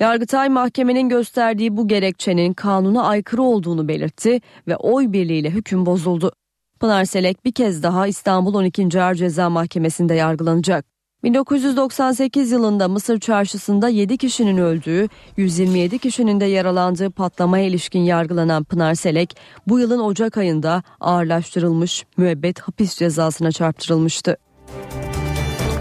Yargıtay 0.00 0.48
mahkemenin 0.48 1.08
gösterdiği 1.08 1.76
bu 1.76 1.88
gerekçenin 1.88 2.52
kanuna 2.52 3.02
aykırı 3.02 3.42
olduğunu 3.42 3.88
belirtti 3.88 4.40
ve 4.68 4.76
oy 4.76 5.12
birliğiyle 5.12 5.50
hüküm 5.50 5.86
bozuldu. 5.86 6.32
Pınar 6.80 7.04
Selek 7.04 7.44
bir 7.44 7.52
kez 7.52 7.82
daha 7.82 8.06
İstanbul 8.06 8.54
12. 8.54 9.02
Ağır 9.02 9.14
Ceza 9.14 9.50
Mahkemesi'nde 9.50 10.14
yargılanacak. 10.14 10.93
1998 11.24 12.52
yılında 12.52 12.88
Mısır 12.88 13.20
çarşısında 13.20 13.88
7 13.88 14.16
kişinin 14.16 14.58
öldüğü, 14.58 15.08
127 15.36 15.98
kişinin 15.98 16.40
de 16.40 16.44
yaralandığı 16.44 17.10
patlamaya 17.10 17.64
ilişkin 17.64 18.00
yargılanan 18.00 18.64
Pınar 18.64 18.94
Selek, 18.94 19.36
bu 19.66 19.80
yılın 19.80 20.00
Ocak 20.00 20.38
ayında 20.38 20.82
ağırlaştırılmış 21.00 22.04
müebbet 22.16 22.60
hapis 22.60 22.94
cezasına 22.94 23.52
çarptırılmıştı. 23.52 24.36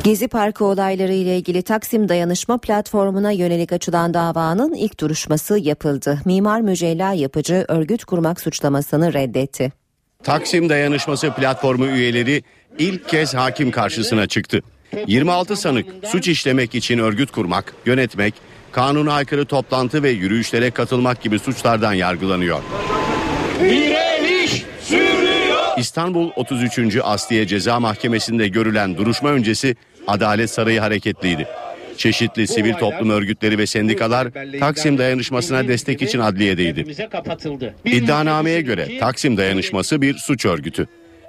Gezi 0.04 0.28
Parkı 0.28 0.66
olayları 0.66 1.14
ile 1.14 1.38
ilgili 1.38 1.62
Taksim 1.62 2.10
Dayanışma 2.10 2.58
Platformu'na 2.58 3.32
yönelik 3.32 3.74
açılan 3.74 4.14
davanın 4.14 4.74
ilk 4.74 5.00
duruşması 5.00 5.60
yapıldı. 5.60 6.20
Mimar 6.26 6.62
Mücella 6.62 7.14
Yapıcı 7.14 7.66
örgüt 7.68 8.06
kurmak 8.06 8.42
suçlamasını 8.42 9.14
reddetti. 9.14 9.72
Taksim 10.24 10.70
Dayanışması 10.70 11.32
Platformu 11.32 11.86
üyeleri 11.86 12.44
ilk 12.80 13.10
kez 13.10 13.34
hakim 13.34 13.72
karşısına 13.72 14.28
çıktı. 14.28 14.62
26 15.08 15.56
sanık 15.56 15.86
suç 16.06 16.28
işlemek 16.28 16.76
için 16.76 16.98
örgüt 16.98 17.32
kurmak, 17.32 17.74
yönetmek, 17.86 18.34
kanuna 18.72 19.14
aykırı 19.14 19.46
toplantı 19.46 20.04
ve 20.04 20.10
yürüyüşlere 20.10 20.72
katılmak 20.72 21.22
gibi 21.22 21.40
suçlardan 21.40 21.94
yargılanıyor. 21.94 22.60
Direniş 23.60 24.64
sürüyor. 24.82 25.78
İstanbul 25.78 26.32
33. 26.36 26.98
Asliye 27.04 27.48
Ceza 27.48 27.80
Mahkemesi'nde 27.80 28.48
görülen 28.48 28.98
duruşma 28.98 29.30
öncesi 29.30 29.76
Adalet 30.08 30.50
Sarayı 30.50 30.80
hareketliydi. 30.80 31.48
Çeşitli 31.98 32.48
sivil 32.48 32.74
toplum 32.74 33.10
örgütleri 33.10 33.58
ve 33.58 33.68
sendikalar 33.68 34.28
Taksim 34.60 34.98
dayanışmasına 34.98 35.68
destek 35.68 36.02
için 36.02 36.20
adliyedeydi. 36.20 36.86
İddianameye 37.86 38.62
göre 38.62 38.98
Taksim 39.00 39.38
dayanışması 39.38 40.02
bir 40.02 40.18
suç 40.18 40.46
örgütü. 40.46 40.88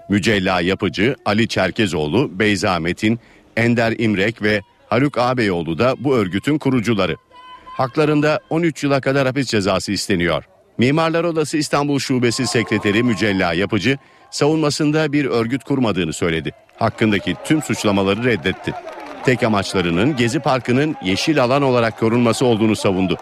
Mücella 0.09 0.61
Yapıcı, 0.61 1.17
Ali 1.25 1.49
Çerkezoğlu, 1.49 2.39
Beyza 2.39 2.79
Metin, 2.81 3.21
Ender 3.57 3.95
İmrek 3.99 4.43
ve 4.43 4.61
Haluk 4.89 5.19
Ağabeyoğlu 5.19 5.79
da 5.79 5.95
bu 5.99 6.17
örgütün 6.17 6.59
kurucuları. 6.59 7.17
Haklarında 7.65 8.41
13 8.51 8.85
yıla 8.85 9.01
kadar 9.01 9.27
hapis 9.27 9.49
cezası 9.49 9.93
isteniyor. 9.93 10.45
Mimarlar 10.79 11.25
Odası 11.25 11.57
İstanbul 11.57 11.99
Şubesi 11.99 12.47
Sekreteri 12.47 13.03
Mücella 13.03 13.53
Yapıcı 13.53 13.99
savunmasında 14.31 15.13
bir 15.13 15.25
örgüt 15.25 15.65
kurmadığını 15.65 16.13
söyledi. 16.13 16.51
Hakkındaki 16.77 17.37
tüm 17.45 17.63
suçlamaları 17.63 18.25
reddetti. 18.25 18.75
Tek 19.25 19.43
amaçlarının 19.43 20.17
Gezi 20.17 20.41
Parkı'nın 20.41 20.97
yeşil 21.05 21.43
alan 21.43 21.63
olarak 21.63 21.99
korunması 21.99 22.47
olduğunu 22.47 22.77
savundu. 22.77 23.19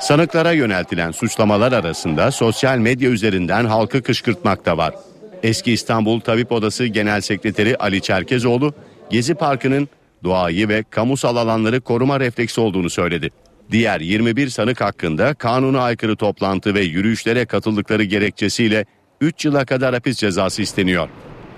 Sanıklara 0.00 0.52
yöneltilen 0.52 1.10
suçlamalar 1.10 1.72
arasında 1.72 2.30
sosyal 2.30 2.78
medya 2.78 3.10
üzerinden 3.10 3.64
halkı 3.64 4.02
kışkırtmak 4.02 4.66
da 4.66 4.76
var. 4.76 4.94
Eski 5.42 5.72
İstanbul 5.72 6.20
Tabip 6.20 6.52
Odası 6.52 6.86
Genel 6.86 7.20
Sekreteri 7.20 7.76
Ali 7.76 8.00
Çerkezoğlu 8.00 8.74
Gezi 9.12 9.34
Parkı'nın 9.34 9.88
doğayı 10.24 10.68
ve 10.68 10.84
kamusal 10.90 11.36
alanları 11.36 11.80
koruma 11.80 12.20
refleksi 12.20 12.60
olduğunu 12.60 12.90
söyledi. 12.90 13.30
Diğer 13.70 14.00
21 14.00 14.48
sanık 14.48 14.80
hakkında 14.80 15.34
kanuna 15.34 15.80
aykırı 15.80 16.16
toplantı 16.16 16.74
ve 16.74 16.80
yürüyüşlere 16.80 17.46
katıldıkları 17.46 18.04
gerekçesiyle 18.04 18.84
3 19.20 19.44
yıla 19.44 19.64
kadar 19.64 19.94
hapis 19.94 20.18
cezası 20.18 20.62
isteniyor. 20.62 21.08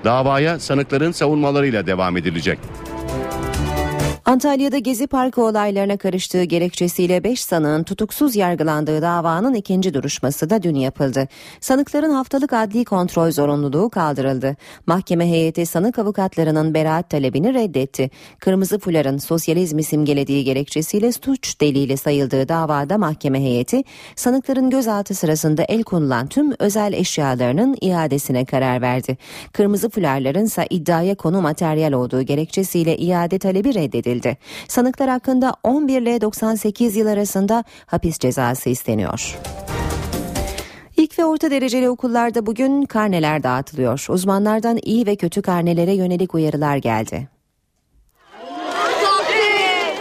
Davaya 0.05 0.59
sanıkların 0.59 1.13
savunmalarıyla 1.13 1.87
devam 1.87 2.17
edilecek. 2.17 2.59
Antalya'da 4.27 4.79
Gezi 4.79 5.07
Parkı 5.07 5.43
olaylarına 5.43 5.97
karıştığı 5.97 6.45
gerekçesiyle 6.45 7.25
5 7.25 7.41
sanığın 7.41 7.83
tutuksuz 7.83 8.37
yargılandığı 8.37 9.03
davanın 9.03 9.55
ikinci 9.55 9.95
duruşması 9.95 10.51
da 10.51 10.63
dün 10.63 10.75
yapıldı. 10.75 11.29
Sanıkların 11.61 12.11
haftalık 12.11 12.53
adli 12.53 12.85
kontrol 12.85 13.31
zorunluluğu 13.31 13.91
kaldırıldı. 13.91 14.57
Mahkeme 14.87 15.31
heyeti 15.31 15.67
sanık 15.67 15.99
avukatlarının 15.99 16.75
beraat 16.75 17.11
talebini 17.11 17.55
reddetti. 17.55 18.11
Kırmızı 18.39 18.79
fuların 18.79 19.19
sosyalizmi 19.19 19.83
simgelediği 19.83 20.45
gerekçesiyle 20.45 21.13
suç 21.13 21.61
delili 21.61 21.97
sayıldığı 21.97 22.49
davada 22.49 22.99
mahkeme 22.99 23.41
heyeti 23.41 23.83
sanıkların 24.17 24.71
gözaltı 24.71 25.15
sırasında 25.15 25.63
el 25.63 25.83
konulan 25.83 26.27
tüm 26.27 26.53
özel 26.59 26.93
eşyalarının 26.93 27.77
iadesine 27.81 28.45
karar 28.45 28.83
verdi. 28.83 29.17
Kırmızı 29.53 29.91
fularların 29.91 30.45
ise 30.45 30.67
iddiaya 30.71 31.15
konu 31.15 31.41
materyal 31.41 31.93
olduğu 31.93 32.23
gerekçesiyle 32.23 32.97
iade 32.97 33.39
talebi 33.39 33.75
reddedildi 33.75 34.14
edildi. 34.15 34.37
Sanıklar 34.69 35.09
hakkında 35.09 35.55
11 35.63 36.03
ile 36.03 36.21
98 36.21 36.97
yıl 36.97 37.07
arasında 37.07 37.65
hapis 37.87 38.19
cezası 38.19 38.69
isteniyor. 38.71 39.39
İlk 40.97 41.19
ve 41.19 41.25
orta 41.25 41.51
dereceli 41.51 41.89
okullarda 41.89 42.47
bugün 42.47 42.85
karneler 42.85 43.43
dağıtılıyor. 43.43 44.07
Uzmanlardan 44.09 44.79
iyi 44.83 45.07
ve 45.07 45.17
kötü 45.17 45.43
karnelere 45.43 45.93
yönelik 45.93 46.35
uyarılar 46.35 46.77
geldi. 46.77 47.29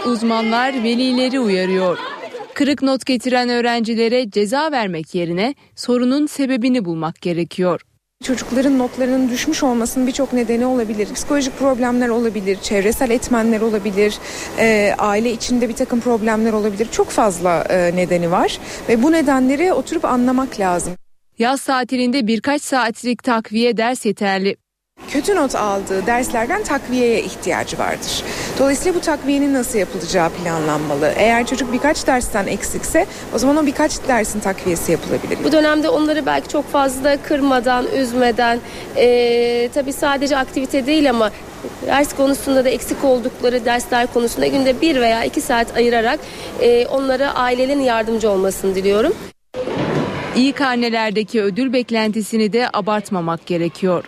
Uzmanlar 0.06 0.74
velileri 0.74 1.40
uyarıyor. 1.40 1.98
Kırık 2.54 2.82
not 2.82 3.06
getiren 3.06 3.48
öğrencilere 3.48 4.30
ceza 4.30 4.72
vermek 4.72 5.14
yerine 5.14 5.54
sorunun 5.76 6.26
sebebini 6.26 6.84
bulmak 6.84 7.20
gerekiyor. 7.20 7.80
Çocukların 8.24 8.78
notlarının 8.78 9.28
düşmüş 9.28 9.62
olmasının 9.62 10.06
birçok 10.06 10.32
nedeni 10.32 10.66
olabilir. 10.66 11.14
Psikolojik 11.14 11.58
problemler 11.58 12.08
olabilir, 12.08 12.58
çevresel 12.62 13.10
etmenler 13.10 13.60
olabilir, 13.60 14.18
e, 14.58 14.94
aile 14.98 15.32
içinde 15.32 15.68
bir 15.68 15.74
takım 15.74 16.00
problemler 16.00 16.52
olabilir. 16.52 16.88
Çok 16.92 17.10
fazla 17.10 17.64
e, 17.70 17.96
nedeni 17.96 18.30
var 18.30 18.58
ve 18.88 19.02
bu 19.02 19.12
nedenleri 19.12 19.72
oturup 19.72 20.04
anlamak 20.04 20.60
lazım. 20.60 20.92
Yaz 21.38 21.64
tatilinde 21.64 22.26
birkaç 22.26 22.62
saatlik 22.62 23.22
takviye 23.22 23.76
ders 23.76 24.06
yeterli 24.06 24.56
kötü 25.10 25.36
not 25.36 25.54
aldığı 25.54 26.06
derslerden 26.06 26.62
takviyeye 26.62 27.22
ihtiyacı 27.22 27.78
vardır. 27.78 28.24
Dolayısıyla 28.58 28.94
bu 28.94 29.00
takviyenin 29.00 29.54
nasıl 29.54 29.78
yapılacağı 29.78 30.30
planlanmalı. 30.30 31.12
Eğer 31.16 31.46
çocuk 31.46 31.72
birkaç 31.72 32.06
dersten 32.06 32.46
eksikse 32.46 33.06
o 33.34 33.38
zaman 33.38 33.56
o 33.56 33.66
birkaç 33.66 34.08
dersin 34.08 34.40
takviyesi 34.40 34.92
yapılabilir. 34.92 35.38
Bu 35.44 35.52
dönemde 35.52 35.88
onları 35.88 36.26
belki 36.26 36.48
çok 36.48 36.72
fazla 36.72 37.16
kırmadan, 37.22 37.86
üzmeden, 37.96 38.58
e, 38.96 39.68
tabii 39.74 39.92
sadece 39.92 40.36
aktivite 40.36 40.86
değil 40.86 41.10
ama 41.10 41.30
ders 41.86 42.16
konusunda 42.16 42.64
da 42.64 42.68
eksik 42.68 43.04
oldukları 43.04 43.64
dersler 43.64 44.06
konusunda 44.06 44.46
günde 44.46 44.80
bir 44.80 45.00
veya 45.00 45.24
iki 45.24 45.40
saat 45.40 45.76
ayırarak 45.76 46.20
e, 46.60 46.86
onlara 46.86 47.34
ailelerin 47.34 47.80
yardımcı 47.80 48.30
olmasını 48.30 48.74
diliyorum. 48.74 49.12
İyi 50.36 50.52
karnelerdeki 50.52 51.42
ödül 51.42 51.72
beklentisini 51.72 52.52
de 52.52 52.68
abartmamak 52.72 53.46
gerekiyor. 53.46 54.04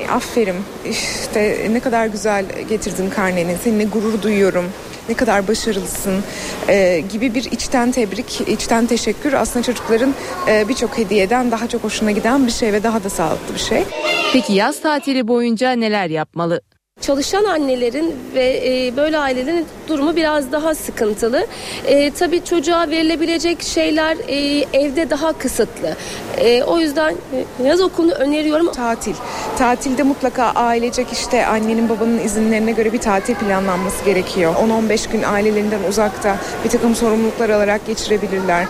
E, 0.00 0.08
aferin 0.08 0.56
işte 0.90 1.68
ne 1.70 1.80
kadar 1.80 2.06
güzel 2.06 2.44
getirdin 2.68 3.10
karneni 3.10 3.56
seninle 3.64 3.84
gurur 3.84 4.22
duyuyorum 4.22 4.64
ne 5.08 5.14
kadar 5.14 5.48
başarılısın 5.48 6.22
e, 6.68 7.02
gibi 7.12 7.34
bir 7.34 7.44
içten 7.44 7.92
tebrik, 7.92 8.40
içten 8.40 8.86
teşekkür 8.86 9.32
aslında 9.32 9.62
çocukların 9.62 10.14
e, 10.48 10.68
birçok 10.68 10.98
hediyeden 10.98 11.50
daha 11.50 11.68
çok 11.68 11.84
hoşuna 11.84 12.10
giden 12.10 12.46
bir 12.46 12.52
şey 12.52 12.72
ve 12.72 12.82
daha 12.82 13.04
da 13.04 13.10
sağlıklı 13.10 13.54
bir 13.54 13.60
şey. 13.60 13.84
Peki 14.32 14.52
yaz 14.52 14.80
tatili 14.80 15.28
boyunca 15.28 15.72
neler 15.72 16.06
yapmalı? 16.06 16.60
Çalışan 17.00 17.44
annelerin 17.44 18.16
ve 18.34 18.62
e, 18.66 18.96
böyle 18.96 19.18
ailelerin 19.18 19.66
durumu 19.88 20.16
biraz 20.16 20.52
daha 20.52 20.74
sıkıntılı. 20.74 21.46
E, 21.86 22.10
tabii 22.10 22.44
çocuğa 22.44 22.90
verilebilecek 22.90 23.62
şeyler 23.62 24.16
e, 24.28 24.66
evde 24.72 25.10
daha 25.10 25.32
kısıtlı. 25.32 25.96
E, 26.38 26.62
o 26.62 26.78
yüzden 26.78 27.14
e, 27.62 27.66
yaz 27.66 27.80
okulunu 27.80 28.12
öneriyorum. 28.12 28.72
Tatil. 28.72 29.14
Tatilde 29.58 30.02
mutlaka 30.02 30.44
ailecek 30.44 31.06
işte 31.12 31.46
annenin 31.46 31.88
babanın 31.88 32.18
izinlerine 32.18 32.72
göre 32.72 32.92
bir 32.92 33.00
tatil 33.00 33.34
planlanması 33.34 34.04
gerekiyor. 34.04 34.54
10-15 34.88 35.12
gün 35.12 35.22
ailelerinden 35.22 35.80
uzakta 35.88 36.36
bir 36.64 36.70
takım 36.70 36.94
sorumluluklar 36.94 37.50
alarak 37.50 37.86
geçirebilirler. 37.86 38.66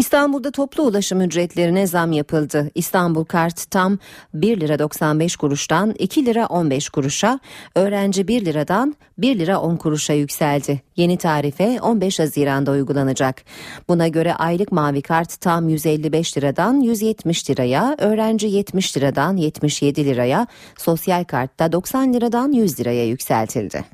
İstanbul'da 0.00 0.50
toplu 0.50 0.82
ulaşım 0.82 1.20
ücretlerine 1.20 1.86
zam 1.86 2.12
yapıldı. 2.12 2.70
İstanbul 2.74 3.24
Kart 3.24 3.70
tam 3.70 3.98
1 4.34 4.60
lira 4.60 4.78
95 4.78 5.36
kuruştan 5.36 5.94
2 5.98 6.26
lira 6.26 6.46
15 6.46 6.88
kuruşa, 6.88 7.40
öğrenci 7.74 8.28
1 8.28 8.44
liradan 8.44 8.94
1 9.18 9.38
lira 9.38 9.60
10 9.60 9.76
kuruşa 9.76 10.12
yükseldi. 10.12 10.80
Yeni 10.96 11.16
tarife 11.16 11.80
15 11.80 12.18
Haziran'da 12.18 12.70
uygulanacak. 12.70 13.42
Buna 13.88 14.08
göre 14.08 14.34
aylık 14.34 14.72
mavi 14.72 15.02
kart 15.02 15.40
tam 15.40 15.68
155 15.68 16.36
liradan 16.36 16.80
170 16.80 17.50
liraya, 17.50 17.96
öğrenci 17.98 18.46
70 18.46 18.96
liradan 18.96 19.36
77 19.36 20.04
liraya, 20.04 20.46
sosyal 20.78 21.24
kartta 21.24 21.72
90 21.72 22.12
liradan 22.12 22.52
100 22.52 22.80
liraya 22.80 23.06
yükseltildi. 23.06 23.84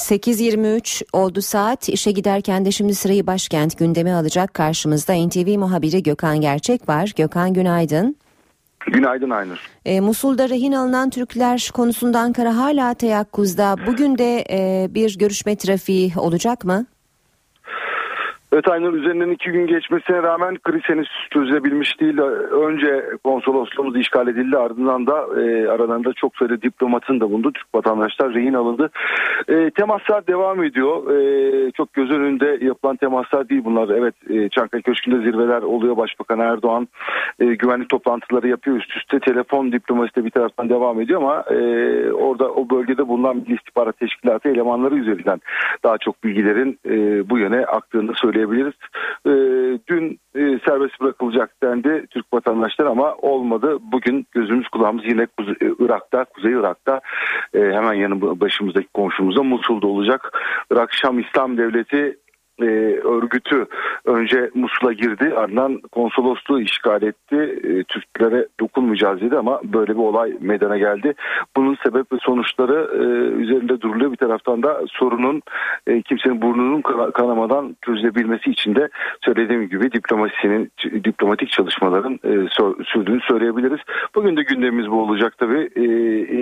8.23 0.00 1.04
oldu 1.12 1.42
saat. 1.42 1.88
İşe 1.88 2.10
giderken 2.10 2.64
de 2.64 2.70
şimdi 2.70 2.94
sırayı 2.94 3.26
başkent 3.26 3.78
gündemi 3.78 4.12
alacak 4.12 4.54
karşımızda 4.54 5.26
NTV 5.26 5.58
muhabiri 5.58 6.02
Gökhan 6.02 6.40
Gerçek 6.40 6.88
var. 6.88 7.12
Gökhan 7.16 7.54
günaydın. 7.54 8.16
Günaydın 8.86 9.30
Aynur. 9.30 9.58
E, 9.84 10.00
Musul'da 10.00 10.48
rehin 10.48 10.72
alınan 10.72 11.10
Türkler 11.10 11.70
konusunda 11.74 12.20
Ankara 12.20 12.56
hala 12.56 12.94
teyakkuzda. 12.94 13.76
Bugün 13.86 14.18
de 14.18 14.44
e, 14.50 14.88
bir 14.94 15.18
görüşme 15.18 15.56
trafiği 15.56 16.12
olacak 16.16 16.64
mı? 16.64 16.86
Aynur 18.52 18.94
üzerinden 18.94 19.30
iki 19.30 19.50
gün 19.50 19.66
geçmesine 19.66 20.22
rağmen 20.22 20.58
kriz 20.58 20.82
henüz 20.84 21.08
çözülebilmiş 21.30 22.00
değil. 22.00 22.18
Önce 22.50 23.04
konsolosluğumuz 23.24 23.96
işgal 23.96 24.28
edildi 24.28 24.58
ardından 24.58 25.06
da 25.06 25.40
e, 25.40 25.68
aralarında 25.68 26.12
çok 26.12 26.36
sayıda 26.36 26.62
diplomatın 26.62 27.20
da 27.20 27.30
bulundu. 27.30 27.52
Türk 27.52 27.66
vatandaşlar 27.74 28.34
rehin 28.34 28.54
alındı. 28.54 28.90
E, 29.48 29.70
temaslar 29.70 30.26
devam 30.26 30.64
ediyor. 30.64 31.10
E, 31.10 31.70
çok 31.70 31.92
göz 31.92 32.10
önünde 32.10 32.58
yapılan 32.60 32.96
temaslar 32.96 33.48
değil 33.48 33.62
bunlar. 33.64 33.88
Evet 33.88 34.14
e, 34.30 34.48
Çankaya 34.48 34.82
Köşkü'nde 34.82 35.16
zirveler 35.16 35.62
oluyor. 35.62 35.96
Başbakan 35.96 36.38
Erdoğan 36.38 36.88
e, 37.40 37.44
güvenlik 37.44 37.88
toplantıları 37.88 38.48
yapıyor. 38.48 38.76
Üst 38.76 38.96
üste 38.96 39.20
telefon 39.20 39.72
diplomasi 39.72 40.16
de 40.16 40.24
bir 40.24 40.30
taraftan 40.30 40.68
devam 40.68 41.00
ediyor 41.00 41.22
ama 41.22 41.44
e, 41.50 41.56
orada 42.12 42.50
o 42.50 42.70
bölgede 42.70 43.08
bulunan 43.08 43.36
Milli 43.36 43.54
İstihbarat 43.54 43.98
Teşkilatı 43.98 44.48
elemanları 44.48 44.94
üzerinden 44.94 45.40
daha 45.84 45.98
çok 45.98 46.24
bilgilerin 46.24 46.78
e, 46.86 47.30
bu 47.30 47.38
yöne 47.38 47.64
aktığını 47.64 48.12
söylüyor 48.14 48.39
söyleyebiliriz. 48.40 48.74
E, 49.26 49.32
dün 49.88 50.20
e, 50.34 50.58
serbest 50.68 51.00
bırakılacak 51.00 51.50
dendi 51.62 52.06
Türk 52.10 52.26
vatandaşlar 52.32 52.86
ama 52.86 53.14
olmadı. 53.14 53.78
Bugün 53.80 54.26
gözümüz 54.32 54.68
kulağımız 54.68 55.04
yine 55.04 55.26
Kuzey, 55.26 55.54
e, 55.60 55.70
Irak'ta, 55.78 56.24
Kuzey 56.24 56.52
Irak'ta 56.52 57.00
e, 57.54 57.58
hemen 57.58 57.94
yanı 57.94 58.40
başımızdaki 58.40 58.88
komşumuzda 58.94 59.42
Musul'da 59.42 59.86
olacak. 59.86 60.32
Irak 60.72 60.92
Şam 60.92 61.18
İslam 61.18 61.58
Devleti 61.58 62.16
e, 62.62 62.66
örgütü 63.08 63.66
önce 64.04 64.50
Musul'a 64.54 64.92
girdi 64.92 65.32
ardından 65.36 65.80
konsolosluğu 65.92 66.60
işgal 66.60 67.02
etti. 67.02 67.36
E, 67.64 67.84
Türklere 67.84 68.46
dokunmayacağız 68.60 69.20
dedi 69.20 69.36
ama 69.36 69.60
böyle 69.64 69.92
bir 69.92 70.02
olay 70.02 70.36
meydana 70.40 70.78
geldi. 70.78 71.14
Bunun 71.56 71.76
sebep 71.82 72.12
ve 72.12 72.16
sonuçları 72.20 72.90
e, 72.94 73.04
üzerinde 73.42 73.80
duruluyor. 73.80 74.12
Bir 74.12 74.16
taraftan 74.16 74.62
da 74.62 74.80
sorunun 74.88 75.42
e, 75.86 76.02
kimsenin 76.02 76.42
burnunun 76.42 76.82
kanamadan 77.12 77.76
çözülebilmesi 77.84 78.50
için 78.50 78.74
de 78.74 78.88
söylediğim 79.24 79.68
gibi 79.68 79.92
diplomasinin 79.92 80.72
diplomatik 81.04 81.50
çalışmaların 81.50 82.14
e, 82.24 82.30
sürdüğünü 82.84 83.20
söyleyebiliriz. 83.20 83.80
Bugün 84.14 84.36
de 84.36 84.42
gündemimiz 84.42 84.90
bu 84.90 85.02
olacak 85.02 85.34
tabii. 85.38 85.70
E, 85.76 85.84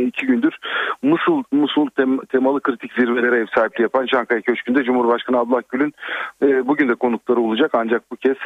iki 0.03 0.27
gündür 0.27 0.59
Musul, 1.03 1.43
Musul 1.53 1.91
tem, 1.91 2.19
temalı 2.19 2.61
kritik 2.61 2.93
zirvelere 2.93 3.37
ev 3.37 3.47
sahipliği 3.55 3.83
yapan 3.83 4.07
Çankaya 4.07 4.41
Köşkü'nde 4.41 4.85
Cumhurbaşkanı 4.85 5.39
Abdullah 5.39 5.63
Gül'ün 5.69 5.95
e, 6.43 6.69
bugün 6.69 6.89
de 6.89 6.95
konukları 6.95 7.41
olacak 7.41 7.71
ancak 7.75 8.11
bu 8.11 8.17
kez 8.17 8.37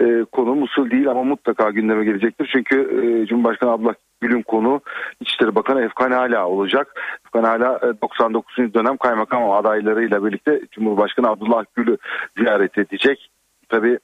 e, 0.00 0.24
konu 0.32 0.54
Musul 0.54 0.90
değil 0.90 1.08
ama 1.08 1.22
mutlaka 1.22 1.70
gündeme 1.70 2.04
gelecektir. 2.04 2.50
Çünkü 2.52 2.76
e, 2.80 3.26
Cumhurbaşkanı 3.26 3.70
Abdullah 3.70 3.94
Gül'ün 4.20 4.42
konu 4.42 4.80
İçişleri 5.20 5.54
Bakanı 5.54 5.84
Efkan 5.84 6.10
Hala 6.10 6.48
olacak. 6.48 7.00
Efkan 7.26 7.44
Hala 7.44 7.80
99. 8.02 8.58
E, 8.58 8.74
dönem 8.74 8.96
kaymakam 8.96 9.50
adaylarıyla 9.50 10.24
birlikte 10.24 10.60
Cumhurbaşkanı 10.72 11.28
Abdullah 11.28 11.64
Gül'ü 11.76 11.98
ziyaret 12.36 12.78
edecek. 12.78 13.30
Tabii 13.68 13.98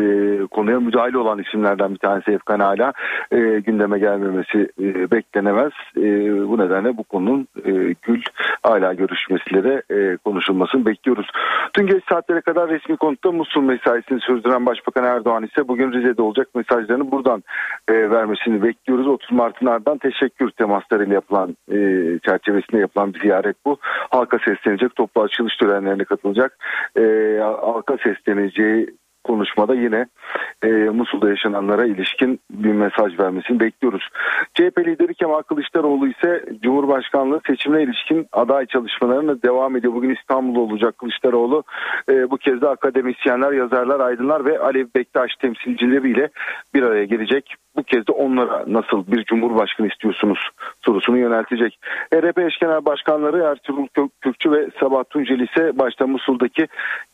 e, 0.00 0.04
konuya 0.50 0.80
müdahale 0.80 1.18
olan 1.18 1.38
isimlerden 1.38 1.90
bir 1.90 1.98
tanesi 1.98 2.30
Efkan 2.30 2.60
hala 2.60 2.92
e, 3.30 3.38
gündeme 3.38 3.98
gelmemesi 3.98 4.68
e, 4.80 5.10
beklenemez. 5.10 5.72
E, 5.96 6.02
bu 6.48 6.58
nedenle 6.58 6.96
bu 6.96 7.04
konunun 7.04 7.48
e, 7.64 7.70
Gül 8.02 8.22
hala 8.62 8.92
görüşmesiyle 8.94 9.64
de 9.64 9.82
e, 9.90 10.16
konuşulmasını 10.16 10.86
bekliyoruz. 10.86 11.26
Dün 11.78 11.86
geç 11.86 12.04
saatlere 12.08 12.40
kadar 12.40 12.68
resmi 12.68 12.96
konutta 12.96 13.32
Musul 13.32 13.62
mesaisini 13.62 14.20
sürdüren 14.20 14.66
Başbakan 14.66 15.04
Erdoğan 15.04 15.44
ise 15.44 15.68
bugün 15.68 15.92
Rize'de 15.92 16.22
olacak 16.22 16.48
mesajlarını 16.54 17.10
buradan 17.10 17.42
e, 17.88 18.10
vermesini 18.10 18.62
bekliyoruz. 18.62 19.06
30 19.06 19.32
Mart'ın 19.32 19.66
ardından 19.66 19.98
teşekkür 19.98 20.50
temaslarıyla 20.50 21.14
yapılan 21.14 21.56
e, 21.72 21.78
çerçevesinde 22.26 22.80
yapılan 22.80 23.14
bir 23.14 23.20
ziyaret 23.20 23.56
bu. 23.66 23.78
Halka 24.10 24.38
seslenecek, 24.38 24.96
toplu 24.96 25.22
açılış 25.22 25.56
törenlerine 25.56 26.04
katılacak. 26.04 26.58
E, 26.98 27.02
halka 27.40 27.96
sesleneceği 27.96 28.86
konuşmada 29.24 29.74
yine 29.74 30.06
e, 30.62 30.68
Musul'da 30.68 31.30
yaşananlara 31.30 31.84
ilişkin 31.84 32.40
bir 32.50 32.72
mesaj 32.72 33.18
vermesini 33.18 33.60
bekliyoruz. 33.60 34.08
CHP 34.54 34.78
lideri 34.78 35.14
Kemal 35.14 35.42
Kılıçdaroğlu 35.42 36.08
ise 36.08 36.44
Cumhurbaşkanlığı 36.62 37.40
seçimine 37.46 37.82
ilişkin 37.82 38.26
aday 38.32 38.66
çalışmalarına 38.66 39.42
devam 39.42 39.76
ediyor. 39.76 39.94
Bugün 39.94 40.14
İstanbul'da 40.14 40.60
olacak 40.60 40.98
Kılıçdaroğlu. 40.98 41.62
E, 42.08 42.30
bu 42.30 42.36
kez 42.36 42.60
de 42.60 42.68
akademisyenler, 42.68 43.52
yazarlar, 43.52 44.00
aydınlar 44.00 44.44
ve 44.44 44.58
Alev 44.58 44.86
Bektaş 44.96 45.36
temsilcileriyle 45.36 46.28
bir 46.74 46.82
araya 46.82 47.04
gelecek. 47.04 47.56
Bu 47.76 47.82
kez 47.82 48.06
de 48.06 48.12
onlara 48.12 48.64
nasıl 48.66 49.06
bir 49.06 49.24
cumhurbaşkanı 49.24 49.88
istiyorsunuz 49.88 50.38
sorusunu 50.84 51.18
yöneltecek. 51.18 51.78
HDP 52.14 52.38
eş 52.38 52.58
genel 52.58 52.84
başkanları 52.84 53.42
Ertuğrul 53.42 53.86
Kürkçü 54.20 54.52
ve 54.52 54.68
Sabah 54.80 55.04
Tunceli 55.10 55.44
ise 55.44 55.78
başta 55.78 56.06
Musul'daki 56.06 56.66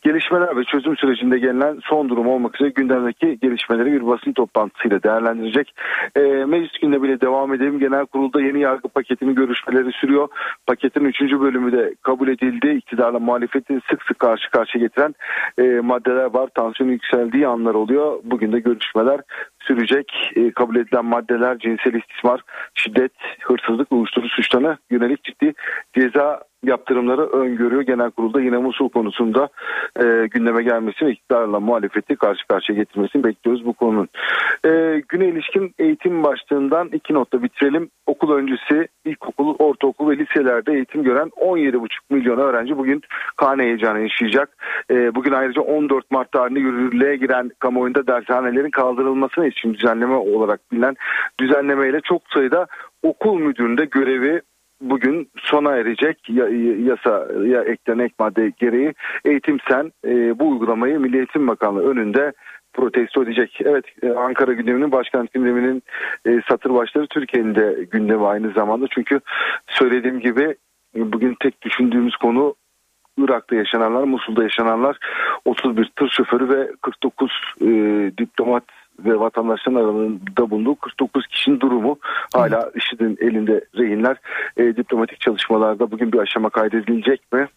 gelişmeler 0.03 0.57
ve 0.57 0.65
çözüm 0.65 0.97
sürecinde 0.97 1.39
gelinen 1.39 1.79
son 1.85 2.09
durum 2.09 2.29
olmak 2.29 2.55
üzere 2.55 2.69
gündemdeki 2.69 3.39
gelişmeleri 3.43 3.93
bir 3.93 4.07
basın 4.07 4.33
toplantısıyla 4.33 5.03
değerlendirecek. 5.03 5.75
E, 6.17 6.21
meclis 6.21 6.79
gündemiyle 6.83 7.21
devam 7.21 7.55
edelim. 7.55 7.79
Genel 7.79 8.07
kurulda 8.07 8.41
yeni 8.41 8.61
yargı 8.61 8.89
paketinin 8.89 9.35
görüşmeleri 9.35 9.93
sürüyor. 9.93 10.29
Paketin 10.67 11.05
3. 11.05 11.21
bölümü 11.21 11.73
de 11.73 11.95
kabul 12.03 12.29
edildi. 12.29 12.69
İktidarla 12.69 13.19
muhalefeti 13.19 13.81
sık 13.91 14.03
sık 14.03 14.19
karşı 14.19 14.51
karşıya 14.51 14.85
getiren 14.85 15.15
e, 15.59 15.81
maddeler 15.81 16.35
var. 16.35 16.49
Tansiyon 16.55 16.91
yükseldiği 16.91 17.47
anlar 17.47 17.75
oluyor. 17.75 18.21
Bugün 18.25 18.53
de 18.53 18.61
görüşmeler 18.61 19.21
sürecek. 19.63 20.33
E, 20.37 20.51
kabul 20.51 20.77
edilen 20.77 21.05
maddeler 21.05 21.59
cinsel 21.59 21.95
istismar, 21.95 22.41
şiddet, 22.75 23.13
hırsızlık 23.41 23.93
uyuşturucu 23.93 24.35
suçlarına 24.35 24.79
yönelik 24.91 25.25
ciddi 25.25 25.55
ceza 25.95 26.50
yaptırımları 26.65 27.27
öngörüyor. 27.27 27.83
Genel 27.83 28.11
kurulda 28.11 28.41
yine 28.41 28.57
Musul 28.57 28.89
konusunda 28.89 29.49
e, 29.97 30.27
gündeme 30.31 30.63
gelmesi 30.63 31.07
ve 31.07 31.11
iktidarla 31.11 31.61
muhalefeti 31.61 32.17
karşı 32.17 32.47
karşıya 32.47 32.79
getirmesini 32.79 33.25
bekliyoruz 33.25 33.67
bu 33.67 33.73
konunun. 33.73 34.09
E, 34.65 35.03
güne 35.09 35.29
ilişkin 35.29 35.75
eğitim 35.79 36.25
başlığından 36.25 36.89
iki 36.89 37.15
notta 37.15 37.43
bitirelim. 37.43 37.91
Okul 38.07 38.33
öncesi 38.33 38.89
ilkokul, 39.05 39.55
ortaokul 39.59 40.11
ve 40.11 40.19
liselerde 40.19 40.73
eğitim 40.73 41.03
gören 41.03 41.29
17,5 41.29 41.89
milyon 42.11 42.39
öğrenci 42.39 42.79
bugün 42.79 43.03
karne 43.37 43.63
heyecanı 43.63 44.01
yaşayacak. 44.01 44.57
E, 44.91 45.15
bugün 45.15 45.33
ayrıca 45.33 45.63
14 45.63 46.11
Mart 46.11 46.33
tarihinde 46.33 46.61
yürürlüğe 46.61 47.17
giren 47.17 47.51
kamuoyunda 47.59 48.07
dershanelerin 48.07 48.71
kaldırılmasına 48.71 49.47
için 49.47 49.75
düzenleme 49.75 50.15
olarak 50.15 50.61
bilinen 50.73 50.97
düzenlemeyle 51.41 52.01
çok 52.01 52.23
sayıda 52.35 52.67
okul 53.03 53.39
müdüründe 53.39 53.85
görevi 53.85 54.41
bugün 54.81 55.31
sona 55.37 55.77
erecek 55.77 56.29
yasaya 56.89 57.63
eklenen 57.63 58.05
ek 58.05 58.15
madde 58.19 58.53
gereği 58.59 58.95
Eğitim 59.25 59.59
Sen 59.69 59.93
e, 60.07 60.39
bu 60.39 60.51
uygulamayı 60.51 61.01
Milli 61.01 61.17
Eğitim 61.17 61.49
Bakanlığı 61.49 61.91
önünde 61.91 62.33
protesto 62.73 63.23
edecek. 63.23 63.59
Evet 63.65 63.85
e, 64.03 64.11
Ankara 64.11 64.53
gündeminin 64.53 64.93
başkent 64.93 65.33
gündeminin 65.33 65.83
e, 66.27 66.41
satır 66.49 66.75
başları 66.75 67.07
Türkiye'nin 67.07 67.55
de 67.55 67.87
gündemi 67.91 68.27
aynı 68.27 68.51
zamanda. 68.51 68.87
Çünkü 68.91 69.21
söylediğim 69.67 70.21
gibi 70.21 70.55
bugün 70.95 71.37
tek 71.41 71.63
düşündüğümüz 71.63 72.17
konu 72.17 72.55
Irak'ta 73.19 73.57
yaşananlar, 73.57 74.05
Musul'da 74.05 74.43
yaşananlar 74.43 74.99
31 75.45 75.91
tır 75.97 76.09
şoförü 76.09 76.49
ve 76.49 76.71
49 76.83 77.33
e, 77.61 77.67
diplomat 78.19 78.65
ve 79.05 79.21
vatandaşların 79.21 79.75
arasında 79.75 80.51
bulunduğu 80.51 80.75
49 80.75 81.27
kişinin 81.27 81.61
durumu 81.61 81.99
hala 82.35 82.71
IŞİD'in 82.75 83.19
elinde 83.21 83.65
rehinler. 83.77 84.17
E, 84.57 84.77
diplomatik 84.77 85.21
çalışmalarda 85.21 85.91
bugün 85.91 86.13
bir 86.13 86.19
aşama 86.19 86.51
kaydedilecek 86.51 87.33
mi? 87.33 87.49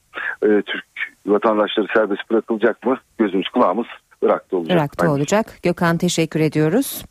E, 0.44 0.48
Türk 0.62 0.86
vatandaşları 1.26 1.88
serbest 1.94 2.30
bırakılacak 2.32 2.86
mı? 2.86 2.98
Gözümüz 3.18 3.50
kulağımız 3.50 3.88
Irak'ta 4.22 4.58
olacak. 4.58 4.78
Irak'ta 4.78 5.12
olacak. 5.12 5.46
Gökhan 5.64 5.98
teşekkür 5.98 6.40
ediyoruz. 6.40 7.06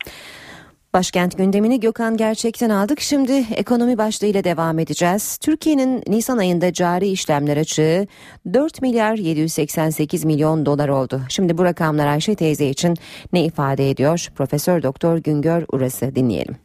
Başkent 0.94 1.38
gündemini 1.38 1.80
Gökhan 1.80 2.16
Gerçek'ten 2.16 2.70
aldık. 2.70 3.00
Şimdi 3.00 3.46
ekonomi 3.54 3.98
başlığıyla 3.98 4.44
devam 4.44 4.78
edeceğiz. 4.78 5.36
Türkiye'nin 5.36 6.02
Nisan 6.08 6.38
ayında 6.38 6.72
cari 6.72 7.08
işlemler 7.08 7.56
açığı 7.56 8.06
4 8.52 8.82
milyar 8.82 9.14
788 9.14 10.24
milyon 10.24 10.66
dolar 10.66 10.88
oldu. 10.88 11.20
Şimdi 11.28 11.58
bu 11.58 11.64
rakamlar 11.64 12.06
Ayşe 12.06 12.34
teyze 12.34 12.66
için 12.66 12.96
ne 13.32 13.44
ifade 13.44 13.90
ediyor? 13.90 14.28
Profesör 14.36 14.82
Doktor 14.82 15.18
Güngör 15.18 15.64
Uras'ı 15.72 16.14
dinleyelim. 16.14 16.56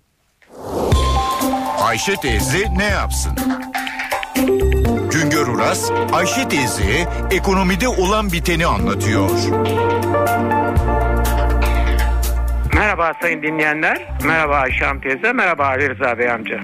Ayşe 1.82 2.16
teyze 2.16 2.64
ne 2.78 2.86
yapsın? 2.86 3.32
Güngör 5.12 5.48
Uras, 5.48 5.92
Ayşe 6.14 6.48
teyze 6.50 7.10
ekonomide 7.32 7.88
olan 7.88 8.32
biteni 8.32 8.66
anlatıyor. 8.66 9.30
Merhaba 12.78 13.14
sayın 13.22 13.44
dinleyenler. 13.44 13.98
Merhaba 14.26 14.56
Ayşe 14.56 14.86
teyze. 15.04 15.34
Merhaba 15.34 15.66
Ali 15.66 15.90
Rıza 15.90 16.18
Bey 16.18 16.32
amca. 16.32 16.60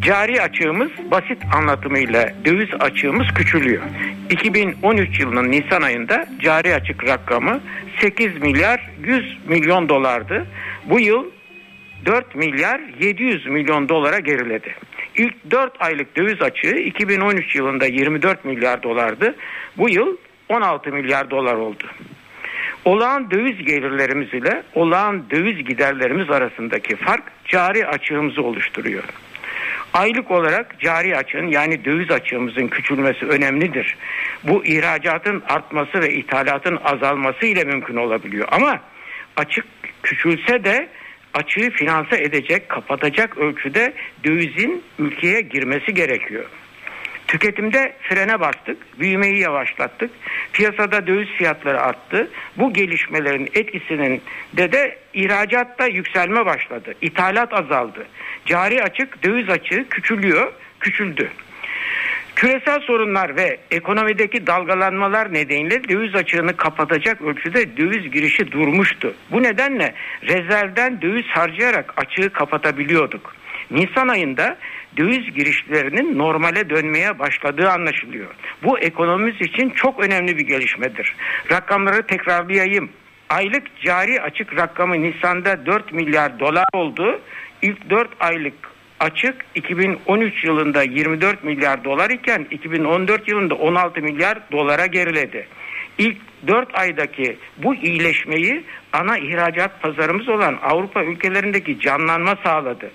Cari 0.00 0.42
açığımız 0.42 0.90
basit 1.10 1.38
anlatımıyla 1.54 2.28
döviz 2.44 2.68
açığımız 2.80 3.26
küçülüyor. 3.34 3.82
2013 4.30 5.20
yılının 5.20 5.50
Nisan 5.50 5.82
ayında 5.82 6.26
cari 6.40 6.74
açık 6.74 7.04
rakamı 7.04 7.60
8 8.00 8.42
milyar 8.42 8.90
100 9.04 9.38
milyon 9.48 9.88
dolardı. 9.88 10.46
Bu 10.84 11.00
yıl 11.00 11.24
4 12.06 12.34
milyar 12.34 12.80
700 13.00 13.46
milyon 13.46 13.88
dolara 13.88 14.18
geriledi. 14.18 14.74
İlk 15.16 15.50
4 15.50 15.82
aylık 15.82 16.16
döviz 16.16 16.42
açığı 16.42 16.76
2013 16.76 17.56
yılında 17.56 17.86
24 17.86 18.44
milyar 18.44 18.82
dolardı. 18.82 19.34
Bu 19.78 19.88
yıl 19.88 20.16
16 20.48 20.92
milyar 20.92 21.30
dolar 21.30 21.54
oldu. 21.54 21.84
Olağan 22.84 23.30
döviz 23.30 23.66
gelirlerimiz 23.66 24.34
ile 24.34 24.62
olağan 24.74 25.30
döviz 25.30 25.64
giderlerimiz 25.64 26.30
arasındaki 26.30 26.96
fark 26.96 27.22
cari 27.44 27.86
açığımızı 27.86 28.42
oluşturuyor. 28.42 29.04
Aylık 29.94 30.30
olarak 30.30 30.80
cari 30.80 31.16
açığın 31.16 31.46
yani 31.46 31.84
döviz 31.84 32.10
açığımızın 32.10 32.68
küçülmesi 32.68 33.26
önemlidir. 33.26 33.96
Bu 34.44 34.64
ihracatın 34.64 35.42
artması 35.48 36.00
ve 36.00 36.14
ithalatın 36.14 36.78
azalması 36.84 37.46
ile 37.46 37.64
mümkün 37.64 37.96
olabiliyor. 37.96 38.48
Ama 38.52 38.80
açık 39.36 39.64
küçülse 40.02 40.64
de 40.64 40.88
açığı 41.34 41.70
finanse 41.70 42.16
edecek, 42.16 42.68
kapatacak 42.68 43.38
ölçüde 43.38 43.92
dövizin 44.24 44.82
ülkeye 44.98 45.40
girmesi 45.40 45.94
gerekiyor. 45.94 46.44
Tüketimde 47.30 47.92
frene 48.02 48.40
bastık, 48.40 49.00
büyümeyi 49.00 49.38
yavaşlattık. 49.38 50.10
Piyasada 50.52 51.06
döviz 51.06 51.28
fiyatları 51.28 51.80
arttı. 51.80 52.30
Bu 52.56 52.72
gelişmelerin 52.72 53.48
etkisinin 53.54 54.22
de 54.56 54.72
de 54.72 54.98
ihracatta 55.14 55.86
yükselme 55.86 56.46
başladı. 56.46 56.94
İthalat 57.00 57.52
azaldı. 57.52 58.06
Cari 58.46 58.82
açık, 58.82 59.22
döviz 59.22 59.48
açığı 59.48 59.88
küçülüyor, 59.88 60.52
küçüldü. 60.80 61.30
Küresel 62.36 62.80
sorunlar 62.80 63.36
ve 63.36 63.60
ekonomideki 63.70 64.46
dalgalanmalar 64.46 65.32
nedeniyle 65.32 65.88
döviz 65.88 66.14
açığını 66.14 66.56
kapatacak 66.56 67.22
ölçüde 67.22 67.76
döviz 67.76 68.10
girişi 68.10 68.52
durmuştu. 68.52 69.14
Bu 69.30 69.42
nedenle 69.42 69.94
rezervden 70.22 71.02
döviz 71.02 71.26
harcayarak 71.26 71.94
açığı 71.96 72.30
kapatabiliyorduk. 72.30 73.34
Nisan 73.70 74.08
ayında 74.08 74.56
döviz 74.96 75.34
girişlerinin 75.34 76.18
normale 76.18 76.70
dönmeye 76.70 77.18
başladığı 77.18 77.70
anlaşılıyor. 77.70 78.34
Bu 78.62 78.78
ekonomimiz 78.78 79.40
için 79.40 79.70
çok 79.70 80.04
önemli 80.04 80.38
bir 80.38 80.46
gelişmedir. 80.46 81.16
Rakamları 81.50 82.06
tekrarlayayım. 82.06 82.90
Aylık 83.28 83.80
cari 83.84 84.20
açık 84.22 84.56
rakamı 84.56 85.02
Nisan'da 85.02 85.66
4 85.66 85.92
milyar 85.92 86.40
dolar 86.40 86.66
oldu. 86.72 87.20
İlk 87.62 87.90
4 87.90 88.08
aylık 88.20 88.54
açık 89.00 89.44
2013 89.54 90.44
yılında 90.44 90.82
24 90.82 91.44
milyar 91.44 91.84
dolar 91.84 92.10
iken 92.10 92.46
2014 92.50 93.28
yılında 93.28 93.54
16 93.54 94.00
milyar 94.00 94.38
dolara 94.52 94.86
geriledi. 94.86 95.46
İlk 95.98 96.16
4 96.46 96.78
aydaki 96.78 97.36
bu 97.58 97.74
iyileşmeyi 97.74 98.64
ana 98.92 99.18
ihracat 99.18 99.82
pazarımız 99.82 100.28
olan 100.28 100.58
Avrupa 100.62 101.04
ülkelerindeki 101.04 101.80
canlanma 101.80 102.36
sağladı. 102.44 102.90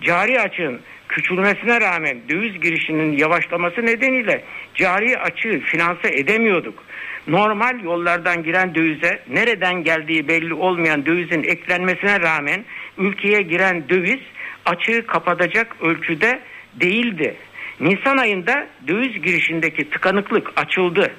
Cari 0.00 0.40
açığın 0.40 0.80
küçülmesine 1.10 1.80
rağmen 1.80 2.18
döviz 2.28 2.60
girişinin 2.60 3.18
yavaşlaması 3.18 3.86
nedeniyle 3.86 4.44
cari 4.74 5.18
açığı 5.18 5.60
finanse 5.60 6.08
edemiyorduk. 6.08 6.84
Normal 7.26 7.80
yollardan 7.84 8.42
giren 8.42 8.74
dövize 8.74 9.22
nereden 9.28 9.84
geldiği 9.84 10.28
belli 10.28 10.54
olmayan 10.54 11.06
dövizin 11.06 11.42
eklenmesine 11.42 12.20
rağmen 12.20 12.64
ülkeye 12.98 13.42
giren 13.42 13.88
döviz 13.88 14.20
açığı 14.66 15.06
kapatacak 15.06 15.76
ölçüde 15.80 16.40
değildi. 16.74 17.36
Nisan 17.80 18.16
ayında 18.16 18.66
döviz 18.88 19.22
girişindeki 19.22 19.90
tıkanıklık 19.90 20.52
açıldı. 20.56 21.12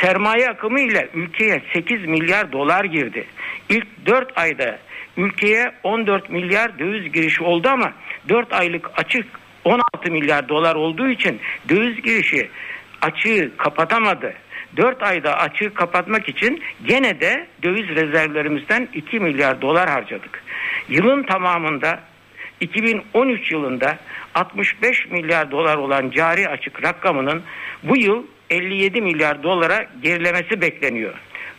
Sermaye 0.00 0.48
akımı 0.48 0.80
ile 0.80 1.08
ülkeye 1.14 1.62
8 1.72 2.04
milyar 2.04 2.52
dolar 2.52 2.84
girdi. 2.84 3.26
İlk 3.68 4.06
4 4.06 4.38
ayda 4.38 4.78
ülkeye 5.16 5.72
14 5.82 6.30
milyar 6.30 6.78
döviz 6.78 7.12
girişi 7.12 7.42
oldu 7.42 7.68
ama 7.68 7.92
4 8.28 8.52
aylık 8.52 8.90
açık 8.96 9.26
16 9.64 10.10
milyar 10.10 10.48
dolar 10.48 10.74
olduğu 10.74 11.08
için 11.08 11.40
döviz 11.68 12.02
girişi 12.02 12.50
açığı 13.02 13.52
kapatamadı. 13.56 14.32
4 14.76 15.02
ayda 15.02 15.38
açığı 15.38 15.74
kapatmak 15.74 16.28
için 16.28 16.62
gene 16.86 17.20
de 17.20 17.46
döviz 17.62 17.88
rezervlerimizden 17.88 18.88
2 18.94 19.20
milyar 19.20 19.60
dolar 19.60 19.88
harcadık. 19.88 20.42
Yılın 20.88 21.22
tamamında 21.22 22.00
2013 22.60 23.52
yılında 23.52 23.98
65 24.34 25.06
milyar 25.10 25.50
dolar 25.50 25.76
olan 25.76 26.10
cari 26.10 26.48
açık 26.48 26.82
rakamının 26.82 27.42
bu 27.82 27.96
yıl 27.96 28.22
57 28.50 29.00
milyar 29.00 29.42
dolara 29.42 29.86
gerilemesi 30.02 30.60
bekleniyor. 30.60 31.14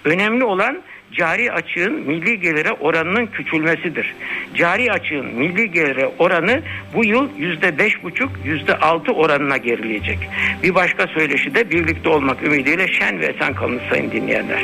Önemli 0.06 0.44
olan 0.44 0.82
cari 1.14 1.52
açığın 1.52 1.94
milli 1.94 2.40
gelire 2.40 2.72
oranının 2.72 3.26
küçülmesidir. 3.26 4.16
Cari 4.56 4.92
açığın 4.92 5.26
milli 5.26 5.72
gelire 5.72 6.12
oranı 6.20 6.62
bu 6.94 7.06
yıl 7.06 7.30
yüzde 7.38 7.78
beş 7.78 8.04
buçuk, 8.04 8.32
yüzde 8.46 8.78
altı 8.78 9.12
oranına 9.12 9.58
gerileyecek. 9.58 10.20
Bir 10.64 10.76
başka 10.76 11.08
söyleşi 11.08 11.56
de 11.56 11.70
birlikte 11.70 12.10
olmak 12.10 12.44
ümidiyle 12.44 12.88
şen 12.88 13.20
ve 13.20 13.26
esen 13.26 13.54
kalın 13.54 13.82
sayın 13.90 14.12
dinleyenler. 14.12 14.62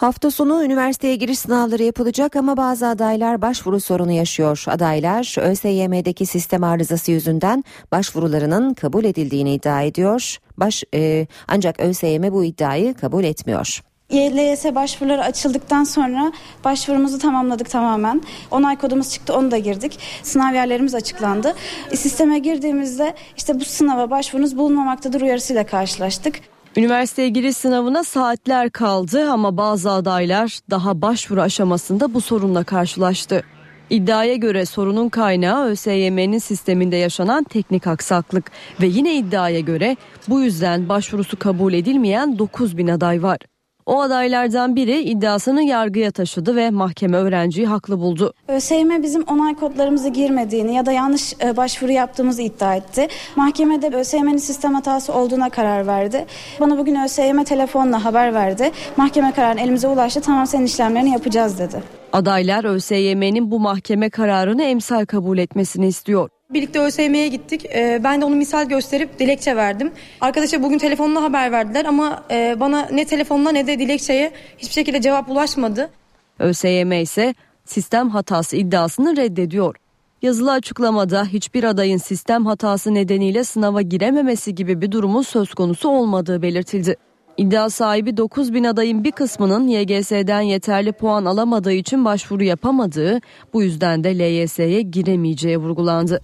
Hafta 0.00 0.30
sonu 0.30 0.64
üniversiteye 0.64 1.16
giriş 1.16 1.38
sınavları 1.38 1.82
yapılacak 1.82 2.36
ama 2.36 2.56
bazı 2.56 2.86
adaylar 2.86 3.42
başvuru 3.42 3.80
sorunu 3.80 4.12
yaşıyor. 4.12 4.64
Adaylar 4.66 5.50
ÖSYM'deki 5.50 6.26
sistem 6.26 6.64
arızası 6.64 7.10
yüzünden 7.10 7.64
başvurularının 7.92 8.74
kabul 8.74 9.04
edildiğini 9.04 9.54
iddia 9.54 9.82
ediyor. 9.82 10.36
Baş, 10.56 10.84
e, 10.94 11.26
ancak 11.48 11.80
ÖSYM 11.80 12.22
bu 12.32 12.44
iddiayı 12.44 12.94
kabul 12.94 13.24
etmiyor. 13.24 13.82
YLS 14.10 14.64
başvuruları 14.74 15.22
açıldıktan 15.22 15.84
sonra 15.84 16.32
başvurumuzu 16.64 17.18
tamamladık 17.18 17.70
tamamen. 17.70 18.22
Onay 18.50 18.78
kodumuz 18.78 19.10
çıktı 19.10 19.36
onu 19.36 19.50
da 19.50 19.58
girdik. 19.58 19.98
Sınav 20.22 20.54
yerlerimiz 20.54 20.94
açıklandı. 20.94 21.54
Sisteme 21.94 22.38
girdiğimizde 22.38 23.14
işte 23.36 23.60
bu 23.60 23.64
sınava 23.64 24.10
başvurunuz 24.10 24.58
bulunmamaktadır 24.58 25.20
uyarısıyla 25.20 25.66
karşılaştık. 25.66 26.40
Üniversiteye 26.76 27.28
giriş 27.28 27.56
sınavına 27.56 28.04
saatler 28.04 28.70
kaldı 28.70 29.30
ama 29.30 29.56
bazı 29.56 29.90
adaylar 29.90 30.58
daha 30.70 31.02
başvuru 31.02 31.40
aşamasında 31.40 32.14
bu 32.14 32.20
sorunla 32.20 32.64
karşılaştı. 32.64 33.42
İddiaya 33.90 34.36
göre 34.36 34.66
sorunun 34.66 35.08
kaynağı 35.08 35.66
ÖSYM'nin 35.66 36.38
sisteminde 36.38 36.96
yaşanan 36.96 37.44
teknik 37.44 37.86
aksaklık 37.86 38.50
ve 38.80 38.86
yine 38.86 39.16
iddiaya 39.16 39.60
göre 39.60 39.96
bu 40.28 40.40
yüzden 40.40 40.88
başvurusu 40.88 41.38
kabul 41.38 41.72
edilmeyen 41.72 42.38
9 42.38 42.76
bin 42.76 42.88
aday 42.88 43.22
var. 43.22 43.38
O 43.86 44.00
adaylardan 44.00 44.76
biri 44.76 45.00
iddiasını 45.00 45.62
yargıya 45.62 46.10
taşıdı 46.10 46.56
ve 46.56 46.70
mahkeme 46.70 47.16
öğrenciyi 47.16 47.66
haklı 47.66 48.00
buldu. 48.00 48.32
ÖSYM 48.48 49.02
bizim 49.02 49.22
onay 49.22 49.54
kodlarımızı 49.54 50.08
girmediğini 50.08 50.74
ya 50.74 50.86
da 50.86 50.92
yanlış 50.92 51.34
e, 51.44 51.56
başvuru 51.56 51.92
yaptığımızı 51.92 52.42
iddia 52.42 52.74
etti. 52.76 53.08
Mahkemede 53.36 53.96
ÖSYM'nin 53.96 54.36
sistem 54.36 54.74
hatası 54.74 55.14
olduğuna 55.14 55.50
karar 55.50 55.86
verdi. 55.86 56.26
Bana 56.60 56.78
bugün 56.78 56.94
ÖSYM 56.94 57.44
telefonla 57.44 58.04
haber 58.04 58.34
verdi. 58.34 58.70
Mahkeme 58.96 59.32
kararı 59.32 59.60
elimize 59.60 59.88
ulaştı. 59.88 60.20
Tamam 60.20 60.46
senin 60.46 60.66
işlemlerini 60.66 61.10
yapacağız 61.10 61.58
dedi. 61.58 61.82
Adaylar 62.12 62.64
ÖSYM'nin 62.64 63.50
bu 63.50 63.60
mahkeme 63.60 64.10
kararını 64.10 64.62
emsal 64.62 65.06
kabul 65.06 65.38
etmesini 65.38 65.86
istiyor. 65.86 66.28
Birlikte 66.50 66.80
ÖSYM'ye 66.80 67.28
gittik. 67.28 67.66
Ee, 67.74 68.00
ben 68.04 68.20
de 68.20 68.24
onu 68.24 68.36
misal 68.36 68.68
gösterip 68.68 69.18
dilekçe 69.18 69.56
verdim. 69.56 69.92
Arkadaşa 70.20 70.62
bugün 70.62 70.78
telefonla 70.78 71.22
haber 71.22 71.52
verdiler 71.52 71.84
ama 71.84 72.24
e, 72.30 72.56
bana 72.60 72.88
ne 72.92 73.04
telefonla 73.04 73.52
ne 73.52 73.66
de 73.66 73.78
dilekçeye 73.78 74.32
hiçbir 74.58 74.72
şekilde 74.72 75.00
cevap 75.00 75.30
ulaşmadı. 75.30 75.90
ÖSYM 76.38 76.92
ise 76.92 77.34
sistem 77.64 78.10
hatası 78.10 78.56
iddiasını 78.56 79.16
reddediyor. 79.16 79.76
Yazılı 80.22 80.52
açıklamada 80.52 81.24
hiçbir 81.24 81.64
adayın 81.64 81.98
sistem 81.98 82.46
hatası 82.46 82.94
nedeniyle 82.94 83.44
sınava 83.44 83.82
girememesi 83.82 84.54
gibi 84.54 84.80
bir 84.80 84.92
durumun 84.92 85.22
söz 85.22 85.54
konusu 85.54 85.88
olmadığı 85.88 86.42
belirtildi. 86.42 86.96
İddia 87.40 87.70
sahibi 87.70 88.16
9 88.16 88.54
bin 88.54 88.64
adayın 88.64 89.04
bir 89.04 89.12
kısmının 89.12 89.68
YGS'den 89.68 90.40
yeterli 90.40 90.92
puan 90.92 91.24
alamadığı 91.24 91.72
için 91.72 92.04
başvuru 92.04 92.44
yapamadığı, 92.44 93.20
bu 93.52 93.62
yüzden 93.62 94.04
de 94.04 94.18
LYS'ye 94.18 94.82
giremeyeceği 94.82 95.58
vurgulandı. 95.58 96.20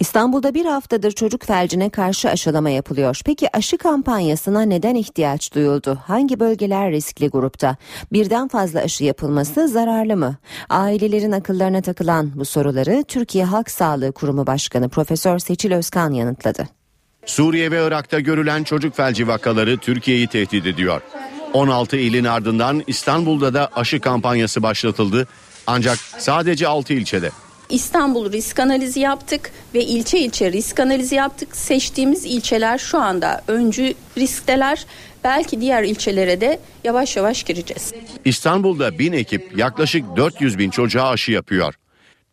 İstanbul'da 0.00 0.54
bir 0.54 0.66
haftadır 0.66 1.10
çocuk 1.10 1.44
felcine 1.44 1.90
karşı 1.90 2.30
aşılama 2.30 2.70
yapılıyor. 2.70 3.20
Peki 3.24 3.56
aşı 3.56 3.78
kampanyasına 3.78 4.62
neden 4.62 4.94
ihtiyaç 4.94 5.54
duyuldu? 5.54 5.98
Hangi 6.06 6.40
bölgeler 6.40 6.92
riskli 6.92 7.28
grupta? 7.28 7.76
Birden 8.12 8.48
fazla 8.48 8.80
aşı 8.80 9.04
yapılması 9.04 9.68
zararlı 9.68 10.16
mı? 10.16 10.36
Ailelerin 10.68 11.32
akıllarına 11.32 11.82
takılan 11.82 12.30
bu 12.34 12.44
soruları 12.44 13.04
Türkiye 13.08 13.44
Halk 13.44 13.70
Sağlığı 13.70 14.12
Kurumu 14.12 14.46
Başkanı 14.46 14.88
Profesör 14.88 15.38
Seçil 15.38 15.72
Özkan 15.72 16.12
yanıtladı. 16.12 16.81
Suriye 17.26 17.70
ve 17.70 17.86
Irak'ta 17.86 18.20
görülen 18.20 18.64
çocuk 18.64 18.96
felci 18.96 19.28
vakaları 19.28 19.78
Türkiye'yi 19.78 20.26
tehdit 20.26 20.66
ediyor. 20.66 21.00
16 21.52 21.96
ilin 21.96 22.24
ardından 22.24 22.82
İstanbul'da 22.86 23.54
da 23.54 23.68
aşı 23.74 24.00
kampanyası 24.00 24.62
başlatıldı. 24.62 25.28
Ancak 25.66 25.98
sadece 25.98 26.68
6 26.68 26.92
ilçede. 26.94 27.30
İstanbul 27.68 28.32
risk 28.32 28.60
analizi 28.60 29.00
yaptık 29.00 29.50
ve 29.74 29.84
ilçe 29.84 30.18
ilçe 30.18 30.52
risk 30.52 30.80
analizi 30.80 31.14
yaptık. 31.14 31.56
Seçtiğimiz 31.56 32.24
ilçeler 32.24 32.78
şu 32.78 32.98
anda 32.98 33.42
öncü 33.48 33.94
riskteler. 34.18 34.86
Belki 35.24 35.60
diğer 35.60 35.82
ilçelere 35.82 36.40
de 36.40 36.60
yavaş 36.84 37.16
yavaş 37.16 37.42
gireceğiz. 37.42 37.92
İstanbul'da 38.24 38.98
bin 38.98 39.12
ekip 39.12 39.58
yaklaşık 39.58 40.04
400 40.16 40.58
bin 40.58 40.70
çocuğa 40.70 41.08
aşı 41.08 41.32
yapıyor. 41.32 41.74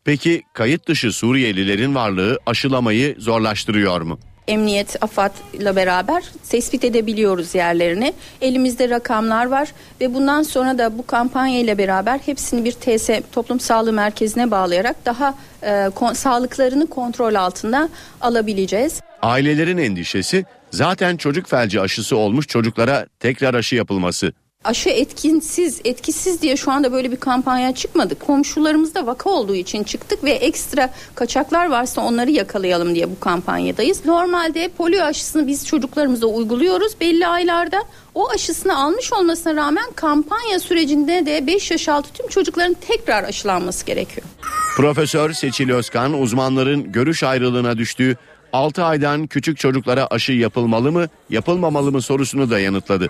Peki 0.04 0.44
kayıt 0.54 0.88
dışı 0.88 1.12
Suriyelilerin 1.12 1.96
varlığı 1.96 2.40
aşılamayı 2.46 3.16
zorlaştırıyor 3.20 4.02
mu? 4.02 4.20
Emniyet, 4.50 4.96
AFAD'la 5.02 5.76
beraber 5.76 6.24
tespit 6.50 6.84
edebiliyoruz 6.84 7.56
yerlerini. 7.56 8.14
Elimizde 8.42 8.90
rakamlar 8.90 9.46
var 9.46 9.74
ve 10.02 10.14
bundan 10.14 10.44
sonra 10.44 10.78
da 10.78 10.98
bu 10.98 11.08
kampanya 11.08 11.60
ile 11.60 11.78
beraber 11.78 12.20
hepsini 12.26 12.66
bir 12.66 12.72
TS 12.72 13.10
Toplum 13.32 13.60
Sağlığı 13.60 13.94
Merkezi'ne 13.94 14.52
bağlayarak 14.52 15.06
daha 15.06 15.36
e, 15.64 15.90
kon, 15.96 16.14
sağlıklarını 16.14 16.88
kontrol 16.88 17.36
altında 17.36 17.90
alabileceğiz. 18.22 19.02
Ailelerin 19.22 19.78
endişesi 19.78 20.46
zaten 20.72 21.18
çocuk 21.18 21.48
felci 21.48 21.82
aşısı 21.82 22.18
olmuş 22.18 22.48
çocuklara 22.48 23.06
tekrar 23.20 23.54
aşı 23.54 23.76
yapılması. 23.76 24.34
Aşı 24.64 24.90
etkinsiz, 24.90 25.82
etkisiz 25.86 26.42
diye 26.42 26.58
şu 26.58 26.72
anda 26.72 26.92
böyle 26.92 27.12
bir 27.12 27.16
kampanya 27.16 27.76
çıkmadık. 27.76 28.20
Komşularımızda 28.20 29.06
vaka 29.06 29.30
olduğu 29.30 29.56
için 29.56 29.84
çıktık 29.84 30.24
ve 30.24 30.32
ekstra 30.32 30.90
kaçaklar 31.16 31.70
varsa 31.70 32.02
onları 32.02 32.32
yakalayalım 32.32 32.96
diye 32.96 33.12
bu 33.12 33.20
kampanyadayız. 33.20 34.06
Normalde 34.06 34.70
polio 34.78 35.04
aşısını 35.04 35.48
biz 35.48 35.68
çocuklarımıza 35.68 36.28
uyguluyoruz 36.28 37.00
belli 37.02 37.28
aylarda. 37.28 37.84
O 38.16 38.30
aşısını 38.30 38.78
almış 38.78 39.14
olmasına 39.14 39.56
rağmen 39.56 39.92
kampanya 39.96 40.60
sürecinde 40.60 41.26
de 41.26 41.48
5 41.48 41.72
yaş 41.72 41.90
altı 41.90 42.14
tüm 42.14 42.28
çocukların 42.28 42.76
tekrar 42.88 43.24
aşılanması 43.24 43.86
gerekiyor. 43.86 44.28
Profesör 44.76 45.34
Seçil 45.34 45.70
Özkan 45.70 46.22
uzmanların 46.22 46.92
görüş 46.92 47.24
ayrılığına 47.24 47.78
düştüğü 47.78 48.18
6 48.54 48.84
aydan 48.84 49.28
küçük 49.28 49.58
çocuklara 49.58 50.08
aşı 50.08 50.32
yapılmalı 50.32 50.92
mı, 50.92 51.08
yapılmamalı 51.30 51.92
mı 51.92 52.02
sorusunu 52.02 52.50
da 52.50 52.60
yanıtladı. 52.60 53.08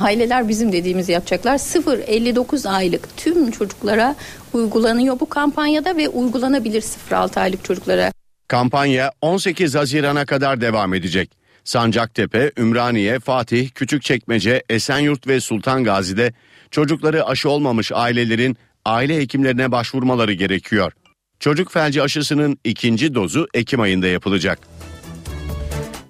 Aileler 0.00 0.48
bizim 0.48 0.72
dediğimizi 0.72 1.12
yapacaklar. 1.12 1.54
0-59 1.54 2.68
aylık 2.68 3.16
tüm 3.16 3.50
çocuklara 3.50 4.16
uygulanıyor 4.52 5.20
bu 5.20 5.28
kampanyada 5.28 5.96
ve 5.96 6.08
uygulanabilir 6.08 6.84
0-6 7.10 7.40
aylık 7.40 7.64
çocuklara. 7.64 8.12
Kampanya 8.48 9.12
18 9.20 9.74
Haziran'a 9.74 10.26
kadar 10.26 10.60
devam 10.60 10.94
edecek. 10.94 11.30
Sancaktepe, 11.64 12.52
Ümraniye, 12.58 13.18
Fatih, 13.18 13.70
Küçükçekmece, 13.70 14.62
Esenyurt 14.70 15.26
ve 15.26 15.40
Sultan 15.40 15.84
Gazi'de 15.84 16.32
çocukları 16.70 17.26
aşı 17.26 17.50
olmamış 17.50 17.92
ailelerin 17.94 18.56
aile 18.84 19.16
hekimlerine 19.16 19.72
başvurmaları 19.72 20.32
gerekiyor. 20.32 20.92
Çocuk 21.40 21.72
felci 21.72 22.02
aşısının 22.02 22.58
ikinci 22.64 23.14
dozu 23.14 23.48
Ekim 23.54 23.80
ayında 23.80 24.06
yapılacak. 24.06 24.58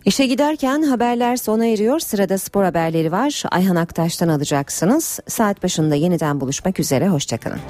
İşe 0.05 0.27
giderken 0.27 0.83
haberler 0.83 1.37
sona 1.37 1.67
eriyor. 1.67 2.01
Sırada 2.01 2.39
spor 2.39 2.65
haberleri 2.65 3.13
var. 3.13 3.43
Ayhan 3.51 3.77
Aktaş'tan 3.77 4.29
alacaksınız. 4.29 5.21
Saat 5.29 5.63
başında 5.63 5.95
yeniden 5.95 6.41
buluşmak 6.41 6.81
üzere. 6.81 7.09
Hoşçakalın. 7.09 7.61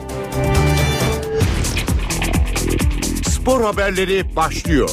Spor 3.28 3.60
haberleri 3.60 4.36
başlıyor. 4.36 4.90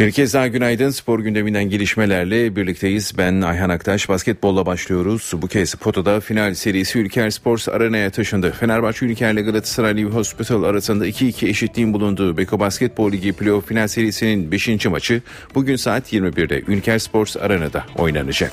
Bir 0.00 0.12
kez 0.12 0.34
daha 0.34 0.46
günaydın. 0.46 0.90
Spor 0.90 1.20
gündeminden 1.20 1.64
gelişmelerle 1.64 2.56
birlikteyiz. 2.56 3.12
Ben 3.18 3.40
Ayhan 3.40 3.68
Aktaş. 3.68 4.08
Basketbolla 4.08 4.66
başlıyoruz. 4.66 5.32
Bu 5.34 5.48
kez 5.48 5.74
potada 5.74 6.20
final 6.20 6.54
serisi 6.54 6.98
Ülker 6.98 7.30
Sports 7.30 7.68
Arena'ya 7.68 8.10
taşındı. 8.10 8.52
Fenerbahçe 8.52 9.06
Ülker 9.06 9.32
ile 9.32 9.42
Galatasaray 9.42 9.96
Live 9.96 10.10
Hospital 10.10 10.62
arasında 10.62 11.06
2-2 11.06 11.48
eşitliğin 11.48 11.92
bulunduğu 11.92 12.36
Beko 12.36 12.60
Basketbol 12.60 13.12
Ligi 13.12 13.32
playoff 13.32 13.68
final 13.68 13.88
serisinin 13.88 14.52
5. 14.52 14.86
maçı 14.86 15.22
bugün 15.54 15.76
saat 15.76 16.12
21'de 16.12 16.62
Ülker 16.66 16.98
Sports 16.98 17.36
Arena'da 17.36 17.84
oynanacak. 17.98 18.52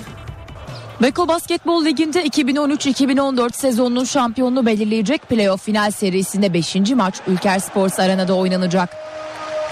Beko 1.02 1.28
Basketbol 1.28 1.86
Ligi'nde 1.86 2.26
2013-2014 2.26 3.54
sezonunun 3.54 4.04
şampiyonunu 4.04 4.66
belirleyecek 4.66 5.30
playoff 5.30 5.66
final 5.66 5.92
serisinde 5.92 6.54
5. 6.54 6.76
maç 6.76 7.16
Ülker 7.28 7.60
Sports 7.60 8.00
Arena'da 8.00 8.34
oynanacak. 8.34 8.90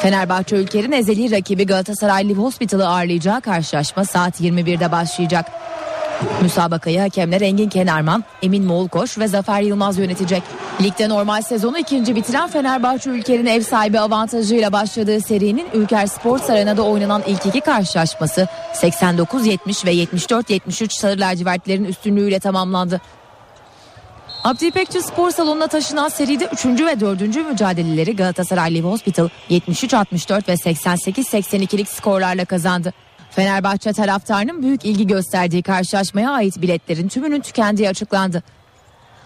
Fenerbahçe 0.01 0.55
ülkenin 0.55 0.91
ezeli 0.91 1.31
rakibi 1.31 1.65
Galatasaray 1.65 2.29
Live 2.29 2.41
Hospital'ı 2.41 2.87
ağırlayacağı 2.87 3.41
karşılaşma 3.41 4.05
saat 4.05 4.41
21'de 4.41 4.91
başlayacak. 4.91 5.45
Müsabakayı 6.41 6.99
hakemler 6.99 7.41
Engin 7.41 7.69
Kenarman, 7.69 8.23
Emin 8.43 8.63
Moğulkoş 8.63 9.17
ve 9.17 9.27
Zafer 9.27 9.61
Yılmaz 9.61 9.97
yönetecek. 9.97 10.43
Ligde 10.81 11.09
normal 11.09 11.41
sezonu 11.41 11.77
ikinci 11.77 12.15
bitiren 12.15 12.49
Fenerbahçe 12.49 13.09
ülkenin 13.09 13.45
ev 13.45 13.61
sahibi 13.61 13.99
avantajıyla 13.99 14.71
başladığı 14.71 15.21
serinin 15.21 15.67
Ülker 15.73 16.05
Sports 16.05 16.49
Arena'da 16.49 16.81
oynanan 16.81 17.23
ilk 17.27 17.45
iki 17.45 17.61
karşılaşması 17.61 18.47
89-70 18.73 19.85
ve 19.85 19.93
74-73 19.93 20.99
sarı 20.99 21.19
lacivertlerin 21.19 21.85
üstünlüğüyle 21.85 22.39
tamamlandı. 22.39 23.01
Abdi 24.45 24.65
İpekçi 24.65 25.01
Spor 25.01 25.31
Salonu'na 25.31 25.67
taşınan 25.67 26.09
seride 26.09 26.49
3. 26.53 26.65
ve 26.65 26.99
4. 26.99 27.21
mücadeleleri 27.21 28.15
Galatasaray 28.15 28.75
Live 28.75 28.87
Hospital 28.87 29.29
73-64 29.49 30.47
ve 30.47 30.53
88-82'lik 30.53 31.89
skorlarla 31.89 32.45
kazandı. 32.45 32.93
Fenerbahçe 33.31 33.93
taraftarının 33.93 34.61
büyük 34.61 34.85
ilgi 34.85 35.07
gösterdiği 35.07 35.63
karşılaşmaya 35.63 36.31
ait 36.31 36.61
biletlerin 36.61 37.07
tümünün 37.07 37.41
tükendiği 37.41 37.89
açıklandı. 37.89 38.43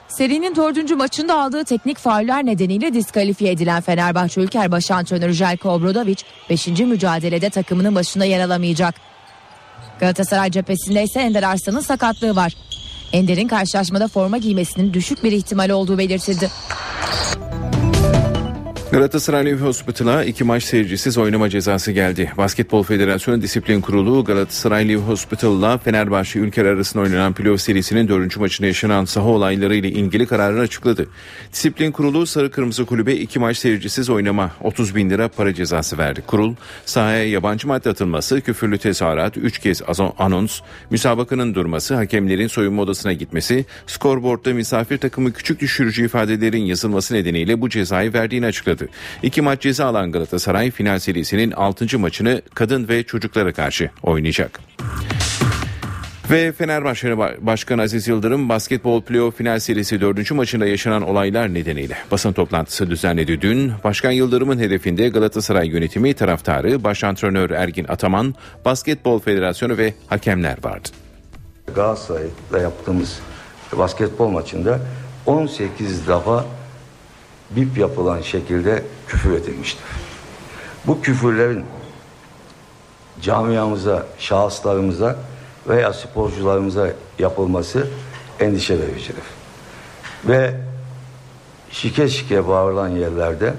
Serinin 0.07 0.55
dördüncü 0.55 0.95
maçında 0.95 1.39
aldığı 1.39 1.63
teknik 1.63 1.97
fauller 1.97 2.45
nedeniyle 2.45 2.93
diskalifiye 2.93 3.51
edilen 3.51 3.81
Fenerbahçe 3.81 4.41
Ülker 4.41 4.71
baş 4.71 4.91
antrenörü 4.91 5.33
Jelko 5.33 5.69
Obradovic 5.69 6.17
5. 6.49 6.67
mücadelede 6.67 7.49
takımının 7.49 7.95
başında 7.95 8.25
yer 8.25 8.39
alamayacak. 8.39 8.95
Galatasaray 9.99 10.51
cephesinde 10.51 11.03
ise 11.03 11.19
Ender 11.19 11.43
Arslan'ın 11.43 11.79
sakatlığı 11.79 12.35
var. 12.35 12.53
Ender'in 13.13 13.47
karşılaşmada 13.47 14.07
forma 14.07 14.37
giymesinin 14.37 14.93
düşük 14.93 15.23
bir 15.23 15.31
ihtimal 15.31 15.69
olduğu 15.69 15.97
belirtildi. 15.97 16.49
Galatasaray 18.91 19.45
Live 19.45 19.61
Hospital'a 19.61 20.23
iki 20.23 20.43
maç 20.43 20.63
seyircisiz 20.63 21.17
oynama 21.17 21.49
cezası 21.49 21.91
geldi. 21.91 22.31
Basketbol 22.37 22.83
Federasyonu 22.83 23.41
Disiplin 23.41 23.81
Kurulu 23.81 24.23
Galatasaray 24.23 24.87
Live 24.87 25.01
Hospital'la 25.01 25.77
Fenerbahçe 25.77 26.39
Ülker 26.39 26.65
arasında 26.65 27.03
oynanan 27.03 27.33
playoff 27.33 27.61
serisinin 27.61 28.07
dördüncü 28.07 28.39
maçında 28.39 28.67
yaşanan 28.67 29.05
saha 29.05 29.27
olayları 29.27 29.75
ile 29.75 29.89
ilgili 29.89 30.25
kararını 30.25 30.59
açıkladı. 30.59 31.07
Disiplin 31.53 31.91
Kurulu 31.91 32.25
Sarı 32.25 32.51
Kırmızı 32.51 32.85
Kulübe 32.85 33.13
iki 33.13 33.39
maç 33.39 33.57
seyircisiz 33.57 34.09
oynama 34.09 34.51
30 34.61 34.95
bin 34.95 35.09
lira 35.09 35.27
para 35.27 35.53
cezası 35.53 35.97
verdi. 35.97 36.21
Kurul 36.27 36.55
sahaya 36.85 37.29
yabancı 37.29 37.67
madde 37.67 37.89
atılması, 37.89 38.41
küfürlü 38.41 38.77
tezahürat, 38.77 39.37
3 39.37 39.59
kez 39.59 39.81
anons, 40.17 40.61
müsabakanın 40.89 41.55
durması, 41.55 41.95
hakemlerin 41.95 42.47
soyunma 42.47 42.81
odasına 42.81 43.13
gitmesi, 43.13 43.65
skorboardta 43.87 44.53
misafir 44.53 44.97
takımı 44.97 45.33
küçük 45.33 45.59
düşürücü 45.59 46.05
ifadelerin 46.05 46.65
yazılması 46.65 47.13
nedeniyle 47.13 47.61
bu 47.61 47.69
cezayı 47.69 48.13
verdiğini 48.13 48.45
açıkladı 48.45 48.78
başladı. 48.79 48.97
İki 49.23 49.41
maç 49.41 49.61
ceza 49.61 49.85
alan 49.85 50.11
Galatasaray 50.11 50.71
final 50.71 50.99
serisinin 50.99 51.51
6. 51.51 51.99
maçını 51.99 52.41
kadın 52.53 52.87
ve 52.87 53.03
çocuklara 53.03 53.53
karşı 53.53 53.89
oynayacak. 54.03 54.59
Ve 56.31 56.51
Fenerbahçe 56.51 57.17
Başkanı 57.17 57.81
Aziz 57.81 58.07
Yıldırım 58.07 58.49
basketbol 58.49 59.01
playoff 59.01 59.37
final 59.37 59.59
serisi 59.59 60.01
4. 60.01 60.31
maçında 60.31 60.65
yaşanan 60.65 61.01
olaylar 61.01 61.53
nedeniyle 61.53 61.97
basın 62.11 62.33
toplantısı 62.33 62.89
düzenledi 62.89 63.41
dün. 63.41 63.71
Başkan 63.83 64.11
Yıldırım'ın 64.11 64.59
hedefinde 64.59 65.09
Galatasaray 65.09 65.67
yönetimi 65.67 66.13
taraftarı, 66.13 66.83
baş 66.83 67.03
antrenör 67.03 67.49
Ergin 67.49 67.85
Ataman, 67.89 68.35
Basketbol 68.65 69.19
Federasyonu 69.19 69.77
ve 69.77 69.93
hakemler 70.07 70.57
vardı. 70.63 70.89
Galatasaray'la 71.75 72.59
yaptığımız 72.59 73.19
basketbol 73.77 74.29
maçında 74.29 74.79
18 75.25 76.07
defa 76.07 76.45
bip 77.51 77.77
yapılan 77.77 78.21
şekilde 78.21 78.83
küfür 79.07 79.31
edilmiştir. 79.31 79.83
Bu 80.87 81.01
küfürlerin 81.01 81.65
camiamıza, 83.21 84.05
şahıslarımıza 84.17 85.15
veya 85.67 85.93
sporcularımıza 85.93 86.87
yapılması 87.19 87.87
endişe 88.39 88.79
vericidir. 88.79 89.23
Ve 90.27 90.53
şike 91.71 92.07
şike 92.07 92.47
bağırılan 92.47 92.89
yerlerde 92.89 93.53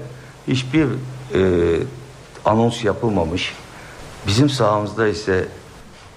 hiçbir 0.47 0.87
e, 1.33 1.39
anons 2.45 2.83
yapılmamış. 2.83 3.53
Bizim 4.27 4.49
sahamızda 4.49 5.07
ise 5.07 5.47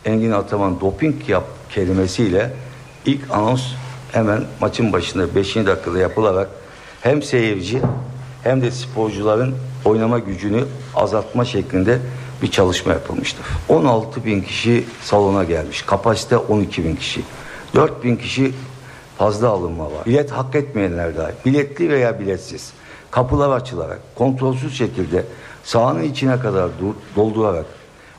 Engin 0.05 0.31
Ataman 0.31 0.81
doping 0.81 1.29
yap 1.29 1.45
kelimesiyle 1.71 2.53
ilk 3.05 3.31
anons 3.31 3.63
hemen 4.13 4.45
maçın 4.61 4.93
başında 4.93 5.35
5. 5.35 5.57
dakikada 5.57 5.99
yapılarak 5.99 6.49
hem 7.05 7.23
seyirci 7.23 7.81
hem 8.43 8.63
de 8.63 8.71
sporcuların 8.71 9.55
oynama 9.85 10.19
gücünü 10.19 10.65
azaltma 10.95 11.45
şeklinde 11.45 11.99
bir 12.43 12.51
çalışma 12.51 12.93
yapılmıştır. 12.93 13.47
16 13.69 14.25
bin 14.25 14.41
kişi 14.41 14.85
salona 15.03 15.45
gelmiş. 15.45 15.83
Kapasite 15.83 16.37
12 16.37 16.85
bin 16.85 16.97
kişi. 16.97 17.21
4 17.75 18.05
bin 18.05 18.17
kişi 18.17 18.53
fazla 19.19 19.49
alınma 19.49 19.85
var. 19.85 20.07
Bilet 20.07 20.31
hak 20.31 20.55
etmeyenler 20.55 21.17
dahi. 21.17 21.33
Biletli 21.47 21.91
veya 21.91 22.21
biletsiz. 22.21 22.73
Kapılar 23.11 23.57
açılarak, 23.57 24.01
kontrolsüz 24.15 24.79
şekilde 24.79 25.25
sahanın 25.65 26.03
içine 26.03 26.41
kadar 26.41 26.71
doldurarak 27.17 27.67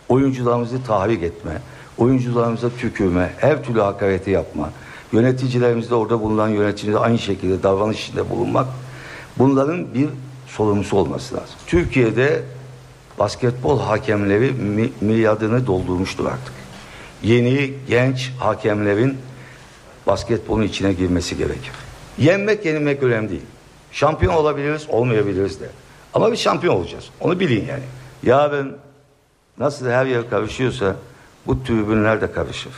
oyuncularımızı 0.10 0.84
tahrik 0.84 1.24
etme, 1.24 1.52
oyuncularımıza 1.98 2.70
tükürme, 2.70 3.34
her 3.38 3.64
türlü 3.64 3.82
hakareti 3.82 4.32
yapma, 4.32 4.70
yöneticilerimizde 5.16 5.96
orada 5.96 6.22
bulunan 6.22 6.50
yöneticiler 6.50 7.02
aynı 7.02 7.20
şekilde 7.20 7.64
davranış 7.64 8.04
içinde 8.04 8.30
bulunmak 8.30 8.68
bunların 9.38 9.94
bir 9.94 10.10
sorumlusu 10.48 10.98
olması 10.98 11.36
lazım. 11.36 11.56
Türkiye'de 11.68 12.44
basketbol 13.20 13.80
hakemleri 13.80 14.52
mi, 14.52 14.90
milyardını 15.02 15.68
doldurmuştur 15.68 16.26
artık. 16.26 16.54
Yeni 17.24 17.74
genç 17.88 18.32
hakemlerin 18.40 19.18
basketbolun 20.08 20.64
içine 20.64 20.94
girmesi 20.94 21.38
gerekir. 21.38 21.72
Yenmek 22.18 22.66
yenilmek 22.66 23.04
önemli 23.04 23.30
değil. 23.30 23.46
Şampiyon 23.92 24.34
olabiliriz 24.34 24.86
olmayabiliriz 24.90 25.60
de. 25.60 25.70
Ama 26.14 26.32
bir 26.32 26.38
şampiyon 26.38 26.76
olacağız. 26.76 27.10
Onu 27.20 27.40
bilin 27.40 27.66
yani. 27.68 27.84
Yarın 28.24 28.78
nasıl 29.58 29.90
her 29.90 30.06
yer 30.06 30.30
karışıyorsa 30.30 30.96
bu 31.48 31.64
tribünler 31.64 32.22
de 32.22 32.32
karışır. 32.32 32.74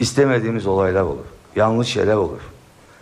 İstemediğimiz 0.00 0.66
olaylar 0.66 1.02
olur 1.02 1.31
yanlış 1.56 1.88
şeyler 1.88 2.14
olur. 2.14 2.40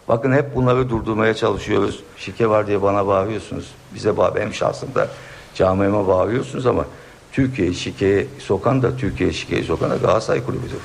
Bakın 0.08 0.32
hep 0.32 0.54
bunları 0.54 0.90
durdurmaya 0.90 1.34
çalışıyoruz. 1.34 2.02
Şike 2.16 2.48
var 2.48 2.66
diye 2.66 2.82
bana 2.82 3.06
bağırıyorsunuz. 3.06 3.70
Bize 3.94 4.16
bağır, 4.16 4.34
benim 4.34 4.54
şahsımda 4.54 5.08
camiime 5.54 6.06
bağırıyorsunuz 6.06 6.66
ama 6.66 6.84
Türkiye'yi 7.32 7.74
şikeye 7.74 8.26
sokan 8.38 8.82
da 8.82 8.96
Türkiye'yi 8.96 9.34
şikeye 9.34 9.62
sokan 9.62 9.90
da 9.90 9.96
Galatasaray 9.96 10.44
Kulübü'dür. 10.44 10.80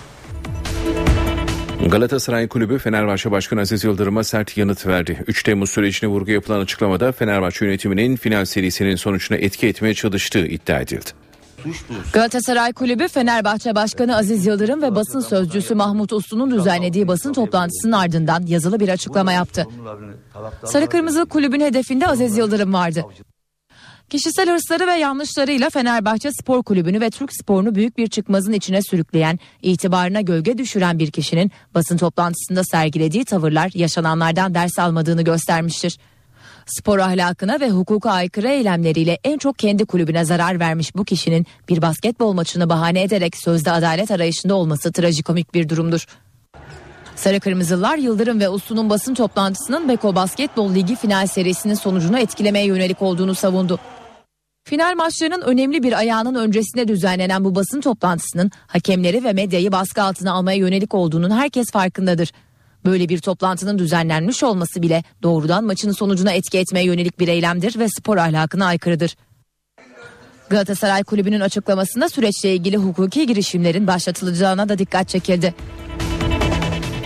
Galatasaray 1.89 2.47
Kulübü 2.47 2.77
Fenerbahçe 2.77 3.31
Başkanı 3.31 3.61
Aziz 3.61 3.83
Yıldırım'a 3.83 4.23
sert 4.23 4.57
yanıt 4.57 4.87
verdi. 4.87 5.23
3 5.27 5.43
Temmuz 5.43 5.69
sürecine 5.69 6.09
vurgu 6.09 6.31
yapılan 6.31 6.59
açıklamada 6.59 7.11
Fenerbahçe 7.11 7.65
yönetiminin 7.65 8.15
final 8.15 8.45
serisinin 8.45 8.95
sonucuna 8.95 9.37
etki 9.37 9.67
etmeye 9.67 9.93
çalıştığı 9.93 10.47
iddia 10.47 10.79
edildi. 10.79 11.09
Galatasaray 12.13 12.73
Kulübü 12.73 13.07
Fenerbahçe 13.07 13.75
Başkanı 13.75 14.17
Aziz 14.17 14.45
Yıldırım 14.45 14.81
ve 14.81 14.95
basın 14.95 15.19
sözcüsü 15.19 15.75
Mahmut 15.75 16.13
Uslu'nun 16.13 16.51
düzenlediği 16.51 17.07
basın 17.07 17.33
toplantısının 17.33 17.91
ardından 17.91 18.45
yazılı 18.45 18.79
bir 18.79 18.89
açıklama 18.89 19.31
yaptı. 19.31 19.67
Sarı 20.63 20.89
Kırmızı 20.89 21.25
Kulübün 21.25 21.61
hedefinde 21.61 22.07
Aziz 22.07 22.37
Yıldırım 22.37 22.73
vardı. 22.73 23.05
Kişisel 24.09 24.49
hırsları 24.49 24.87
ve 24.87 24.93
yanlışlarıyla 24.93 25.69
Fenerbahçe 25.69 26.31
Spor 26.31 26.63
Kulübü'nü 26.63 27.01
ve 27.01 27.09
Türk 27.09 27.33
sporunu 27.33 27.75
büyük 27.75 27.97
bir 27.97 28.07
çıkmazın 28.07 28.53
içine 28.53 28.81
sürükleyen, 28.81 29.39
itibarına 29.61 30.21
gölge 30.21 30.57
düşüren 30.57 30.99
bir 30.99 31.11
kişinin 31.11 31.51
basın 31.73 31.97
toplantısında 31.97 32.63
sergilediği 32.63 33.25
tavırlar 33.25 33.71
yaşananlardan 33.73 34.53
ders 34.53 34.79
almadığını 34.79 35.21
göstermiştir. 35.21 35.97
Spor 36.65 36.99
ahlakına 36.99 37.59
ve 37.59 37.69
hukuka 37.69 38.11
aykırı 38.11 38.47
eylemleriyle 38.47 39.19
en 39.23 39.37
çok 39.37 39.59
kendi 39.59 39.85
kulübüne 39.85 40.25
zarar 40.25 40.59
vermiş 40.59 40.95
bu 40.95 41.05
kişinin 41.05 41.45
bir 41.69 41.81
basketbol 41.81 42.33
maçını 42.33 42.69
bahane 42.69 43.01
ederek 43.01 43.37
sözde 43.37 43.71
adalet 43.71 44.11
arayışında 44.11 44.55
olması 44.55 44.91
trajikomik 44.91 45.53
bir 45.53 45.69
durumdur. 45.69 46.05
Sarı 47.15 47.39
Kırmızılar 47.39 47.97
Yıldırım 47.97 48.39
ve 48.39 48.49
Uslu'nun 48.49 48.89
basın 48.89 49.13
toplantısının 49.13 49.89
Beko 49.89 50.15
Basketbol 50.15 50.75
Ligi 50.75 50.95
final 50.95 51.27
serisinin 51.27 51.73
sonucunu 51.73 52.19
etkilemeye 52.19 52.65
yönelik 52.65 53.01
olduğunu 53.01 53.35
savundu. 53.35 53.79
Final 54.63 54.95
maçlarının 54.95 55.41
önemli 55.41 55.83
bir 55.83 55.93
ayağının 55.93 56.35
öncesinde 56.35 56.87
düzenlenen 56.87 57.45
bu 57.45 57.55
basın 57.55 57.81
toplantısının 57.81 58.51
hakemleri 58.67 59.23
ve 59.23 59.33
medyayı 59.33 59.71
baskı 59.71 60.03
altına 60.03 60.33
almaya 60.33 60.57
yönelik 60.57 60.93
olduğunun 60.93 61.31
herkes 61.31 61.71
farkındadır. 61.71 62.31
Böyle 62.85 63.09
bir 63.09 63.19
toplantının 63.19 63.79
düzenlenmiş 63.79 64.43
olması 64.43 64.81
bile 64.81 65.03
doğrudan 65.23 65.63
maçın 65.63 65.91
sonucuna 65.91 66.31
etki 66.31 66.57
etmeye 66.57 66.85
yönelik 66.85 67.19
bir 67.19 67.27
eylemdir 67.27 67.79
ve 67.79 67.89
spor 67.89 68.17
ahlakına 68.17 68.65
aykırıdır. 68.65 69.15
Galatasaray 70.49 71.03
Kulübü'nün 71.03 71.39
açıklamasında 71.39 72.09
süreçle 72.09 72.53
ilgili 72.53 72.77
hukuki 72.77 73.27
girişimlerin 73.27 73.87
başlatılacağına 73.87 74.69
da 74.69 74.77
dikkat 74.77 75.09
çekildi. 75.09 75.53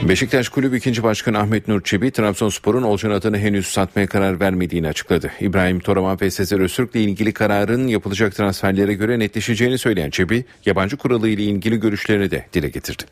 Beşiktaş 0.03 0.49
Kulübü 0.49 0.77
2. 0.77 1.03
Başkanı 1.03 1.39
Ahmet 1.39 1.68
Nur 1.68 1.84
Çebi, 1.84 2.11
Trabzonspor'un 2.11 2.84
Olcan 2.84 3.11
adını 3.11 3.38
henüz 3.38 3.68
satmaya 3.68 4.07
karar 4.07 4.39
vermediğini 4.39 4.88
açıkladı. 4.88 5.31
İbrahim 5.39 5.80
Toraman 5.80 6.18
ve 6.22 6.31
Sezer 6.31 6.60
Öztürk'le 6.60 6.95
ilgili 6.95 7.34
kararın 7.34 7.88
yapılacak 7.88 8.35
transferlere 8.35 8.93
göre 8.93 9.19
netleşeceğini 9.19 9.77
söyleyen 9.77 10.10
Çebi, 10.10 10.45
yabancı 10.65 10.97
kuralı 10.97 11.30
ile 11.30 11.43
ilgili 11.43 11.80
görüşlerini 11.80 12.31
de 12.31 12.45
dile 12.53 12.69
getirdi. 12.69 13.03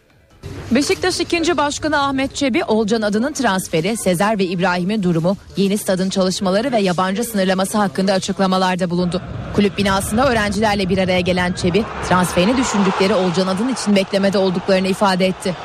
Beşiktaş 0.71 1.19
2. 1.19 1.57
Başkanı 1.57 2.03
Ahmet 2.03 2.35
Çebi, 2.35 2.63
Olcan 2.63 3.01
adının 3.01 3.33
transferi, 3.33 3.97
Sezer 3.97 4.39
ve 4.39 4.45
İbrahim'in 4.45 5.03
durumu, 5.03 5.37
yeni 5.57 5.77
stadın 5.77 6.09
çalışmaları 6.09 6.71
ve 6.71 6.79
yabancı 6.79 7.23
sınırlaması 7.23 7.77
hakkında 7.77 8.13
açıklamalarda 8.13 8.89
bulundu. 8.89 9.21
Kulüp 9.55 9.77
binasında 9.77 10.29
öğrencilerle 10.29 10.89
bir 10.89 10.97
araya 10.97 11.19
gelen 11.19 11.53
Çebi, 11.53 11.83
transferini 12.09 12.57
düşündükleri 12.57 13.13
Olcan 13.13 13.47
adın 13.47 13.73
için 13.73 13.95
beklemede 13.95 14.37
olduklarını 14.37 14.87
ifade 14.87 15.27
etti. 15.27 15.55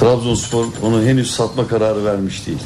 Trabzonspor 0.00 0.66
onu 0.82 1.02
henüz 1.02 1.30
satma 1.30 1.68
kararı 1.68 2.04
vermiş 2.04 2.46
değil. 2.46 2.62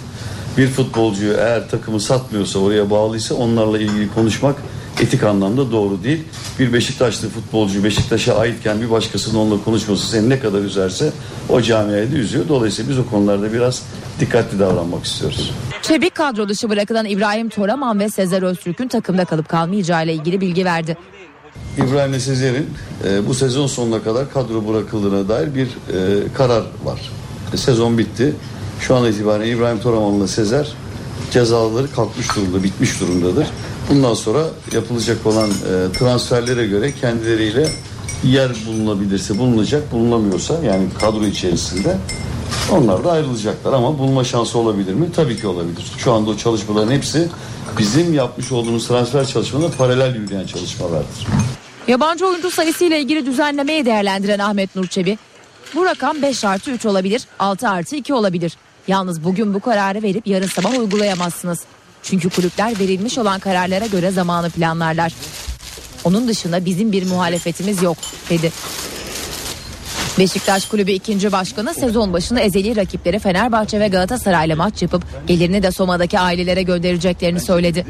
Bir 0.58 0.68
futbolcuyu 0.68 1.32
eğer 1.32 1.70
takımı 1.70 2.00
satmıyorsa 2.00 2.58
oraya 2.58 2.90
bağlıysa 2.90 3.34
onlarla 3.34 3.78
ilgili 3.78 4.14
konuşmak 4.14 4.56
etik 5.00 5.22
anlamda 5.22 5.72
doğru 5.72 6.04
değil. 6.04 6.24
Bir 6.58 6.72
Beşiktaşlı 6.72 7.28
futbolcu 7.28 7.84
Beşiktaş'a 7.84 8.38
aitken 8.38 8.80
bir 8.80 8.90
başkasının 8.90 9.38
onunla 9.38 9.64
konuşması 9.64 10.06
seni 10.06 10.28
ne 10.28 10.40
kadar 10.40 10.60
üzerse 10.60 11.12
o 11.48 11.62
camiayı 11.62 12.12
da 12.12 12.16
üzüyor. 12.16 12.48
Dolayısıyla 12.48 12.90
biz 12.90 12.98
o 12.98 13.06
konularda 13.06 13.52
biraz 13.52 13.82
dikkatli 14.20 14.58
davranmak 14.58 15.04
istiyoruz. 15.04 15.54
Çebi 15.82 16.10
kadro 16.10 16.48
dışı 16.48 16.70
bırakılan 16.70 17.06
İbrahim 17.06 17.48
Toraman 17.48 18.00
ve 18.00 18.08
Sezer 18.08 18.42
Öztürk'ün 18.42 18.88
takımda 18.88 19.24
kalıp 19.24 19.48
kalmayacağı 19.48 20.04
ile 20.04 20.14
ilgili 20.14 20.40
bilgi 20.40 20.64
verdi. 20.64 20.96
İbrahim 21.76 22.12
ve 22.12 22.20
Sezer'in 22.20 22.68
e, 23.04 23.26
bu 23.26 23.34
sezon 23.34 23.66
sonuna 23.66 24.02
kadar 24.02 24.32
kadro 24.32 24.68
bırakıldığına 24.68 25.28
dair 25.28 25.54
bir 25.54 25.66
e, 25.66 26.32
karar 26.34 26.62
var. 26.84 27.10
E, 27.54 27.56
sezon 27.56 27.98
bitti. 27.98 28.34
Şu 28.80 28.94
an 28.94 29.06
itibaren 29.06 29.46
İbrahim 29.46 29.80
Toraman'la 29.80 30.28
Sezer 30.28 30.68
cezaları 31.30 31.92
kalkmış 31.92 32.36
durumda, 32.36 32.62
bitmiş 32.62 33.00
durumdadır. 33.00 33.46
Bundan 33.88 34.14
sonra 34.14 34.44
yapılacak 34.72 35.26
olan 35.26 35.50
e, 35.50 35.92
transferlere 35.98 36.66
göre 36.66 36.92
kendileriyle 37.00 37.68
yer 38.24 38.50
bulunabilirse 38.66 39.38
bulunacak, 39.38 39.92
bulunamıyorsa 39.92 40.54
yani 40.64 40.88
kadro 41.00 41.24
içerisinde 41.24 41.96
onlar 42.72 43.04
da 43.04 43.12
ayrılacaklar 43.12 43.72
ama 43.72 43.98
bulma 43.98 44.24
şansı 44.24 44.58
olabilir 44.58 44.94
mi? 44.94 45.08
Tabii 45.16 45.36
ki 45.36 45.46
olabilir. 45.46 45.84
Şu 45.98 46.12
anda 46.12 46.30
o 46.30 46.36
çalışmaların 46.36 46.92
hepsi 46.92 47.28
bizim 47.78 48.14
yapmış 48.14 48.52
olduğumuz 48.52 48.88
transfer 48.88 49.26
çalışmalarına 49.26 49.74
paralel 49.78 50.14
yürüyen 50.16 50.46
çalışmalardır. 50.46 51.26
Yabancı 51.88 52.26
oyuncu 52.26 52.50
sayısı 52.50 52.84
ile 52.84 53.00
ilgili 53.00 53.26
düzenlemeyi 53.26 53.86
değerlendiren 53.86 54.38
Ahmet 54.38 54.76
Nur 54.76 54.86
Çebi, 54.86 55.18
bu 55.74 55.84
rakam 55.84 56.22
5 56.22 56.44
artı 56.44 56.70
3 56.70 56.86
olabilir, 56.86 57.22
6 57.38 57.68
artı 57.68 57.96
2 57.96 58.14
olabilir. 58.14 58.52
Yalnız 58.88 59.24
bugün 59.24 59.54
bu 59.54 59.60
kararı 59.60 60.02
verip 60.02 60.26
yarın 60.26 60.46
sabah 60.46 60.78
uygulayamazsınız. 60.78 61.58
Çünkü 62.02 62.30
kulüpler 62.30 62.78
verilmiş 62.78 63.18
olan 63.18 63.40
kararlara 63.40 63.86
göre 63.86 64.10
zamanı 64.10 64.50
planlarlar. 64.50 65.12
Onun 66.04 66.28
dışında 66.28 66.64
bizim 66.64 66.92
bir 66.92 67.06
muhalefetimiz 67.06 67.82
yok 67.82 67.96
dedi. 68.30 68.52
Beşiktaş 70.18 70.64
Kulübü 70.64 70.90
2. 70.90 71.32
Başkanı 71.32 71.74
sezon 71.74 72.12
başında 72.12 72.40
ezeli 72.40 72.76
rakipleri 72.76 73.18
Fenerbahçe 73.18 73.80
ve 73.80 73.88
Galatasaray'la 73.88 74.56
maç 74.56 74.82
yapıp 74.82 75.02
gelirini 75.26 75.62
de 75.62 75.70
Soma'daki 75.70 76.18
ailelere 76.18 76.62
göndereceklerini 76.62 77.40
söyledi. 77.40 77.86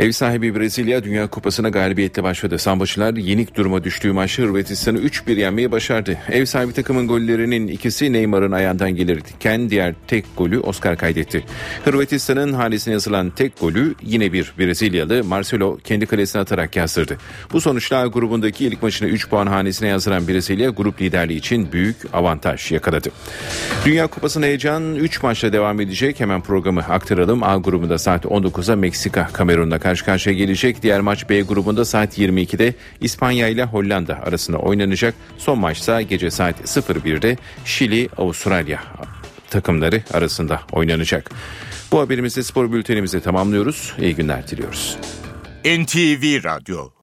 Ev 0.00 0.12
sahibi 0.12 0.54
Brezilya 0.54 1.04
Dünya 1.04 1.26
Kupası'na 1.26 1.68
galibiyetle 1.68 2.22
başladı. 2.22 2.58
Sambaçılar 2.58 3.14
yenik 3.14 3.56
duruma 3.56 3.84
düştüğü 3.84 4.12
maçta 4.12 4.42
Hırvatistan'ı 4.42 4.98
3-1 4.98 5.38
yenmeyi 5.38 5.72
başardı. 5.72 6.18
Ev 6.30 6.44
sahibi 6.44 6.72
takımın 6.72 7.08
gollerinin 7.08 7.68
ikisi 7.68 8.12
Neymar'ın 8.12 8.52
ayağından 8.52 8.90
gelirken 8.90 9.70
diğer 9.70 9.94
tek 10.06 10.24
golü 10.36 10.60
Oscar 10.60 10.96
kaydetti. 10.96 11.44
Hırvatistan'ın 11.84 12.52
hanesine 12.52 12.94
yazılan 12.94 13.30
tek 13.30 13.60
golü 13.60 13.94
yine 14.02 14.32
bir 14.32 14.52
Brezilyalı 14.58 15.24
Marcelo 15.24 15.78
kendi 15.84 16.06
kalesine 16.06 16.42
atarak 16.42 16.76
yazdırdı. 16.76 17.16
Bu 17.52 17.60
sonuçla 17.60 18.06
grubundaki 18.06 18.66
ilk 18.66 18.82
maçını 18.82 19.08
3 19.08 19.28
puan 19.28 19.46
hanesine 19.46 19.88
yazdıran 19.88 20.28
Brezilya 20.28 20.70
grup 20.70 21.00
liderliği 21.00 21.38
için 21.38 21.72
büyük 21.72 21.96
avantaj 22.12 22.72
yakaladı. 22.72 23.08
Dünya 23.84 24.06
Kupası'nın 24.06 24.46
heyecan 24.46 24.94
3 24.94 25.22
maçla 25.22 25.52
devam 25.52 25.80
edecek. 25.80 26.20
Hemen 26.20 26.40
programı 26.40 26.80
aktaralım. 26.80 27.42
A 27.42 27.56
grubunda 27.56 27.98
saat 27.98 28.24
19'a 28.24 28.76
Meksika 28.76 29.28
Kamerun'la 29.32 29.78
karşı 29.78 29.89
karşıya 29.98 30.36
gelecek. 30.36 30.82
Diğer 30.82 31.00
maç 31.00 31.28
B 31.28 31.40
grubunda 31.40 31.84
saat 31.84 32.18
22'de 32.18 32.74
İspanya 33.00 33.48
ile 33.48 33.64
Hollanda 33.64 34.14
arasında 34.14 34.58
oynanacak. 34.58 35.14
Son 35.38 35.58
maçsa 35.58 36.02
gece 36.02 36.30
saat 36.30 36.60
01'de 36.60 37.36
Şili 37.64 38.08
Avustralya 38.16 38.80
takımları 39.50 40.02
arasında 40.12 40.60
oynanacak. 40.72 41.30
Bu 41.92 42.00
haberimizde 42.00 42.42
spor 42.42 42.72
bültenimizi 42.72 43.20
tamamlıyoruz. 43.20 43.94
İyi 44.00 44.14
günler 44.14 44.48
diliyoruz. 44.48 44.96
NTV 45.64 46.44
Radyo 46.44 46.90